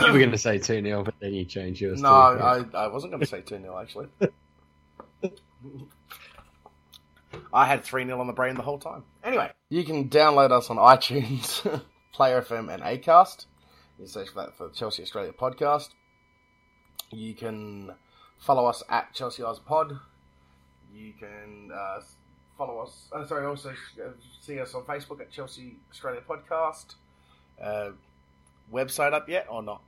you, 0.00 0.06
were 0.12 0.18
going 0.18 0.30
to 0.30 0.38
say 0.38 0.58
2 0.58 0.82
0, 0.82 1.02
but 1.04 1.14
then 1.20 1.34
you 1.34 1.44
changed 1.44 1.80
yours. 1.80 2.00
No, 2.00 2.08
I, 2.10 2.64
I 2.74 2.86
wasn't 2.88 3.12
going 3.12 3.20
to 3.20 3.26
say 3.26 3.40
2 3.40 3.58
0, 3.58 3.78
actually. 3.78 4.08
I 7.52 7.66
had 7.66 7.84
3 7.84 8.04
0 8.04 8.20
on 8.20 8.26
the 8.26 8.32
brain 8.32 8.54
the 8.54 8.62
whole 8.62 8.78
time. 8.78 9.04
Anyway, 9.24 9.50
you 9.68 9.84
can 9.84 10.08
download 10.08 10.50
us 10.50 10.70
on 10.70 10.76
iTunes, 10.76 11.62
Player 12.12 12.42
FM, 12.42 12.72
and 12.72 12.82
Acast. 12.82 13.46
You 13.98 14.06
search 14.06 14.28
for 14.28 14.42
that 14.42 14.56
for 14.56 14.68
the 14.68 14.74
Chelsea 14.74 15.02
Australia 15.02 15.32
podcast. 15.32 15.90
You 17.10 17.34
can 17.34 17.92
follow 18.38 18.66
us 18.66 18.82
at 18.88 19.12
Chelsea 19.14 19.42
Oz 19.42 19.58
Pod. 19.58 19.98
You 20.94 21.12
can 21.18 21.70
uh, 21.74 22.00
follow 22.56 22.80
us, 22.80 23.08
uh, 23.12 23.26
sorry, 23.26 23.46
also 23.46 23.70
uh, 23.70 24.10
see 24.40 24.60
us 24.60 24.74
on 24.74 24.82
Facebook 24.82 25.20
at 25.20 25.30
Chelsea 25.30 25.76
Australia 25.90 26.20
Podcast. 26.28 26.94
Uh, 27.60 27.90
website 28.72 29.12
up 29.12 29.28
yet 29.28 29.46
or 29.50 29.62
not? 29.62 29.82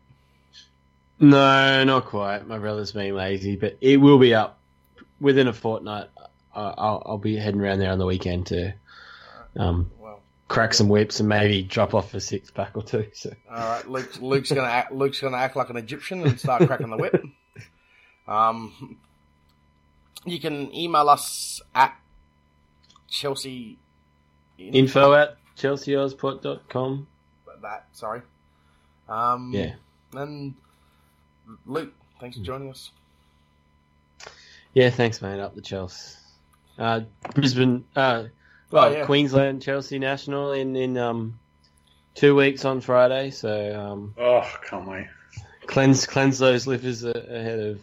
No, 1.20 1.84
not 1.84 2.06
quite. 2.06 2.46
My 2.46 2.58
brother's 2.58 2.92
being 2.92 3.14
lazy, 3.14 3.56
but 3.56 3.76
it 3.80 3.98
will 3.98 4.18
be 4.18 4.34
up 4.34 4.58
within 5.20 5.48
a 5.48 5.52
fortnight. 5.52 6.08
I'll, 6.54 7.02
I'll 7.06 7.18
be 7.18 7.36
heading 7.36 7.60
around 7.60 7.78
there 7.78 7.92
on 7.92 7.98
the 7.98 8.06
weekend 8.06 8.46
to 8.48 8.72
um, 9.56 9.90
Well, 9.98 10.20
crack 10.48 10.74
some 10.74 10.88
whips 10.88 11.20
and 11.20 11.28
maybe 11.28 11.62
drop 11.62 11.94
off 11.94 12.12
a 12.14 12.20
six 12.20 12.50
pack 12.50 12.72
or 12.74 12.82
two. 12.82 13.06
So. 13.12 13.32
All 13.50 13.56
right, 13.56 13.88
Luke, 13.88 14.20
Luke's 14.20 14.50
gonna 14.50 14.66
act, 14.66 14.92
Luke's 14.92 15.20
gonna 15.20 15.36
act 15.36 15.56
like 15.56 15.70
an 15.70 15.76
Egyptian 15.76 16.22
and 16.22 16.40
start 16.40 16.66
cracking 16.66 16.90
the 16.90 16.96
whip. 16.96 17.22
Um, 18.28 18.96
you 20.24 20.38
can 20.38 20.72
email 20.72 21.08
us 21.08 21.60
at 21.74 21.98
Chelsea 23.08 23.76
Info 24.56 25.14
at 25.14 25.36
chelseaosport.com. 25.56 27.08
that 27.62 27.86
sorry. 27.90 28.22
Um, 29.08 29.50
Yeah. 29.52 29.74
and 30.12 30.54
Luke, 31.66 31.92
thanks 32.20 32.36
for 32.36 32.42
joining 32.44 32.70
us. 32.70 32.90
Yeah, 34.74 34.90
thanks, 34.90 35.20
mate. 35.20 35.40
Up 35.40 35.54
the 35.54 35.60
Chelsea. 35.60 36.16
Uh, 36.78 37.00
Brisbane, 37.34 37.84
uh, 37.96 38.24
well, 38.70 38.84
Oh, 38.84 38.90
yeah. 38.90 39.04
Queensland 39.04 39.62
Chelsea 39.62 39.98
National 39.98 40.52
in, 40.52 40.76
in 40.76 40.96
um, 40.96 41.38
two 42.14 42.34
weeks 42.36 42.64
on 42.64 42.80
Friday. 42.80 43.30
So 43.30 43.78
um, 43.78 44.14
Oh, 44.16 44.48
can't 44.68 44.86
wait. 44.88 45.06
cleanse 45.66 46.06
cleanse 46.06 46.38
those 46.38 46.66
livers 46.66 47.04
ahead 47.04 47.58
of 47.60 47.80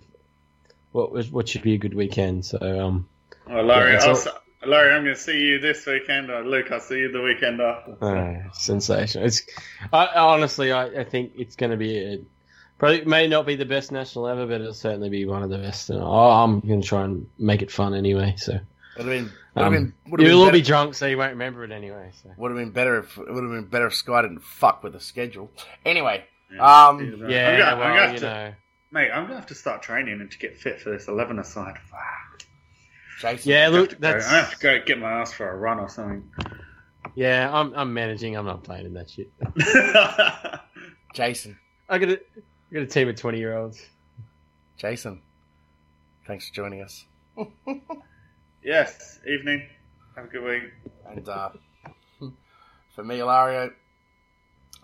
what 0.94 1.12
was 1.12 1.30
what 1.30 1.48
should 1.50 1.62
be 1.62 1.74
a 1.74 1.78
good 1.78 1.94
weekend. 1.94 2.46
So 2.46 2.58
um, 2.80 3.08
Oh, 3.50 3.62
Larry, 3.62 3.94
Yeah, 3.94 4.00
I'll, 4.06 4.10
all... 4.18 4.24
Larry, 4.66 4.94
I'm 4.94 5.04
going 5.04 5.16
to 5.16 5.22
see 5.22 5.40
you 5.40 5.60
this 5.60 5.86
weekend. 5.86 6.30
Or 6.32 6.44
Luke, 6.44 6.72
I'll 6.72 6.80
see 6.80 7.00
you 7.00 7.12
the 7.12 7.22
weekend 7.22 7.62
after. 7.62 8.04
uh, 8.04 8.52
sensational. 8.54 9.26
It's 9.28 9.44
I, 9.94 10.08
honestly, 10.16 10.72
I, 10.72 11.02
I 11.02 11.04
think 11.04 11.34
it's 11.38 11.56
going 11.58 11.72
to 11.72 11.78
be 11.78 11.98
a, 11.98 12.20
probably 12.78 13.06
may 13.06 13.28
not 13.28 13.46
be 13.46 13.56
the 13.56 13.66
best 13.66 13.92
national 13.92 14.28
ever, 14.28 14.46
but 14.46 14.62
it'll 14.62 14.74
certainly 14.74 15.10
be 15.10 15.26
one 15.26 15.44
of 15.44 15.50
the 15.50 15.58
best. 15.58 15.90
And 15.90 16.02
I, 16.02 16.44
I'm 16.44 16.60
going 16.62 16.82
to 16.82 16.88
try 16.88 17.04
and 17.04 17.30
make 17.38 17.62
it 17.62 17.72
fun 17.72 17.94
anyway. 17.94 18.36
So 18.38 18.54
Would 18.98 19.06
have 19.06 19.06
been 19.06 19.32
would 19.56 19.64
have 19.64 19.68
um, 19.68 19.74
been 19.74 19.94
would 20.12 20.20
have 20.22 20.30
you'll 20.30 20.44
all 20.44 20.52
be 20.52 20.62
drunk, 20.62 20.94
so 20.96 21.08
you 21.08 21.18
won't 21.18 21.32
remember 21.32 21.64
it 21.64 21.72
anyway. 21.72 22.12
So. 22.22 22.30
would 22.38 22.52
have 22.52 22.58
been 22.60 22.72
better 22.72 23.00
if 23.00 23.18
it 23.18 23.32
would 23.34 23.44
have 23.44 23.52
been 23.52 23.66
better 23.66 23.88
if 23.88 23.96
Sky 23.96 24.22
didn't 24.22 24.44
fuck 24.44 24.84
with 24.84 24.94
the 24.94 25.00
schedule. 25.00 25.52
Anyway, 25.86 26.24
Yeah. 26.54 26.60
um, 26.88 27.00
I'm 27.00 27.30
Yeah, 27.30 27.50
I'm 27.50 27.58
gonna, 27.60 27.72
I'm 27.72 27.78
well, 27.80 27.88
gonna 27.90 28.02
have 28.02 28.14
you 28.14 28.20
to, 28.20 28.26
know. 28.26 28.54
mate, 28.92 29.12
I'm 29.12 29.20
going 29.24 29.30
to 29.30 29.36
have 29.38 29.48
to 29.48 29.56
start 29.56 29.82
training 29.82 30.22
and 30.22 30.30
to 30.32 30.38
get 30.38 30.58
fit 30.58 30.80
for 30.80 30.92
this 30.92 31.08
11 31.08 31.40
aside. 31.40 31.78
Fuck. 31.90 32.44
Jason, 33.20 33.52
Yeah, 33.52 33.58
I 33.58 33.62
have 33.64 33.74
look, 33.74 33.90
to 33.90 33.96
go- 33.96 34.02
that's 34.02 34.28
I 34.28 34.36
have 34.38 34.52
to 34.52 34.58
go 34.60 34.80
get 34.86 35.00
my 35.00 35.12
ass 35.12 35.34
for 35.34 35.50
a 35.50 35.56
run 35.58 35.80
or 35.80 35.90
something. 35.90 36.30
yeah. 37.16 37.50
I'm 37.52 37.74
I'm 37.74 37.92
managing. 37.96 38.38
I'm 38.38 38.46
not 38.46 38.64
playing 38.64 38.86
in 38.86 38.94
that 38.94 39.10
shit. 39.10 39.32
Jason, 41.14 41.58
I 41.90 41.98
got 41.98 42.20
a 42.72 42.76
I 42.76 42.80
got 42.80 42.84
a 42.84 42.88
team 42.88 43.10
of 43.10 43.16
twenty 43.16 43.40
year 43.40 43.58
olds. 43.58 43.86
Jason, 44.78 45.22
thanks 46.26 46.50
for 46.50 46.56
joining 46.56 46.82
us. 46.82 47.06
yes, 48.64 49.20
evening. 49.28 49.68
Have 50.16 50.26
a 50.26 50.28
good 50.28 50.44
week. 50.44 50.72
And 51.10 51.28
uh, 51.28 51.50
for 52.96 53.04
me, 53.04 53.20
Ilario, 53.20 53.72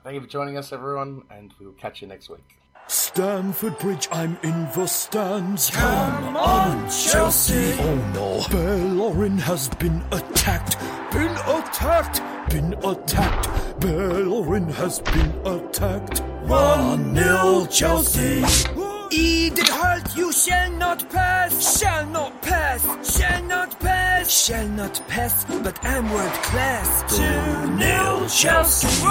thank 0.03 0.15
you 0.15 0.21
for 0.21 0.27
joining 0.27 0.57
us, 0.57 0.71
everyone, 0.71 1.23
and 1.29 1.53
we 1.59 1.65
will 1.65 1.73
catch 1.73 2.01
you 2.01 2.07
next 2.07 2.29
week. 2.29 2.57
Stamford 2.87 3.77
Bridge, 3.79 4.07
I'm 4.11 4.37
in 4.43 4.67
the 4.75 4.85
stands. 4.87 5.69
Come 5.69 6.35
on, 6.35 6.89
Chelsea! 6.89 7.73
Oh 7.79 8.11
no, 8.13 8.45
Bellerin 8.51 9.37
has 9.37 9.69
been 9.69 10.03
attacked. 10.11 10.77
Been 11.11 11.31
attacked! 11.47 12.21
Been 12.49 12.73
attacked! 12.83 13.52
Bellerin 13.83 14.69
has 14.69 15.01
been 15.01 15.33
attacked. 15.45 16.21
1 16.47 17.15
0 17.17 17.65
Chelsea! 17.65 18.41
Edith 19.11 19.67
Holt, 19.67 20.15
you 20.15 20.31
shall 20.31 20.71
not 20.71 21.09
pass, 21.09 21.79
shall 21.79 22.05
not 22.05 22.41
pass, 22.41 22.81
shall 23.17 23.43
not 23.43 23.77
pass, 23.81 24.31
shall 24.31 24.69
not 24.69 25.01
pass, 25.09 25.43
but 25.61 25.77
I'm 25.83 26.09
world 26.13 26.31
class. 26.47 26.87
2 27.11 27.17
0 27.77 28.27
Chelsea! 28.29 29.03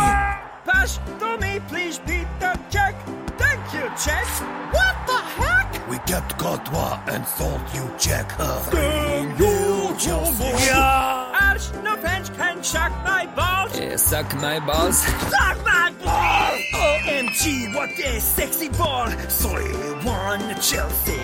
Pass 0.64 0.98
to 1.20 1.36
me, 1.36 1.60
please, 1.68 1.98
Petr 1.98 2.56
Cech. 2.70 2.96
Thank 3.36 3.74
you, 3.74 3.86
Cech. 4.04 4.32
What 4.72 4.96
the 5.06 5.20
heck? 5.36 5.90
We 5.90 5.98
kept 6.10 6.38
Courtois 6.38 6.98
and 7.08 7.26
thought 7.26 7.74
you 7.74 7.84
check 7.98 8.32
her. 8.40 8.58
3 8.70 9.36
0 9.36 9.96
Chelsea. 9.98 10.72
Arch, 10.72 11.70
no 11.84 11.94
can 12.38 12.62
chuck 12.62 12.92
my. 13.04 13.51
Suck 13.96 14.34
my 14.36 14.58
balls. 14.60 14.98
Suck 14.98 15.58
my 15.64 15.92
balls. 16.04 16.62
OMG, 16.74 17.74
what 17.74 17.90
a 17.90 18.20
sexy 18.20 18.68
ball. 18.68 19.06
3-1 19.06 20.70
Chelsea. 20.70 21.20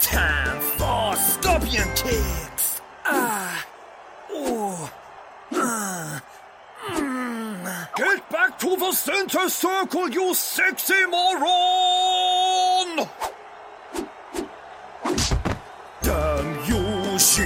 Time 0.00 0.60
for 0.60 1.16
scorpion 1.16 1.88
kicks. 1.94 2.80
Ah. 3.04 3.66
Oh. 4.30 4.90
Ah. 5.52 6.22
Get 7.96 8.30
back 8.30 8.58
to 8.60 8.76
the 8.76 8.92
center 8.92 9.48
circle, 9.48 10.08
you 10.08 10.34
sexy 10.34 11.04
moron! 11.06 11.48
Damn 16.02 16.64
you, 16.64 17.18
she 17.18 17.42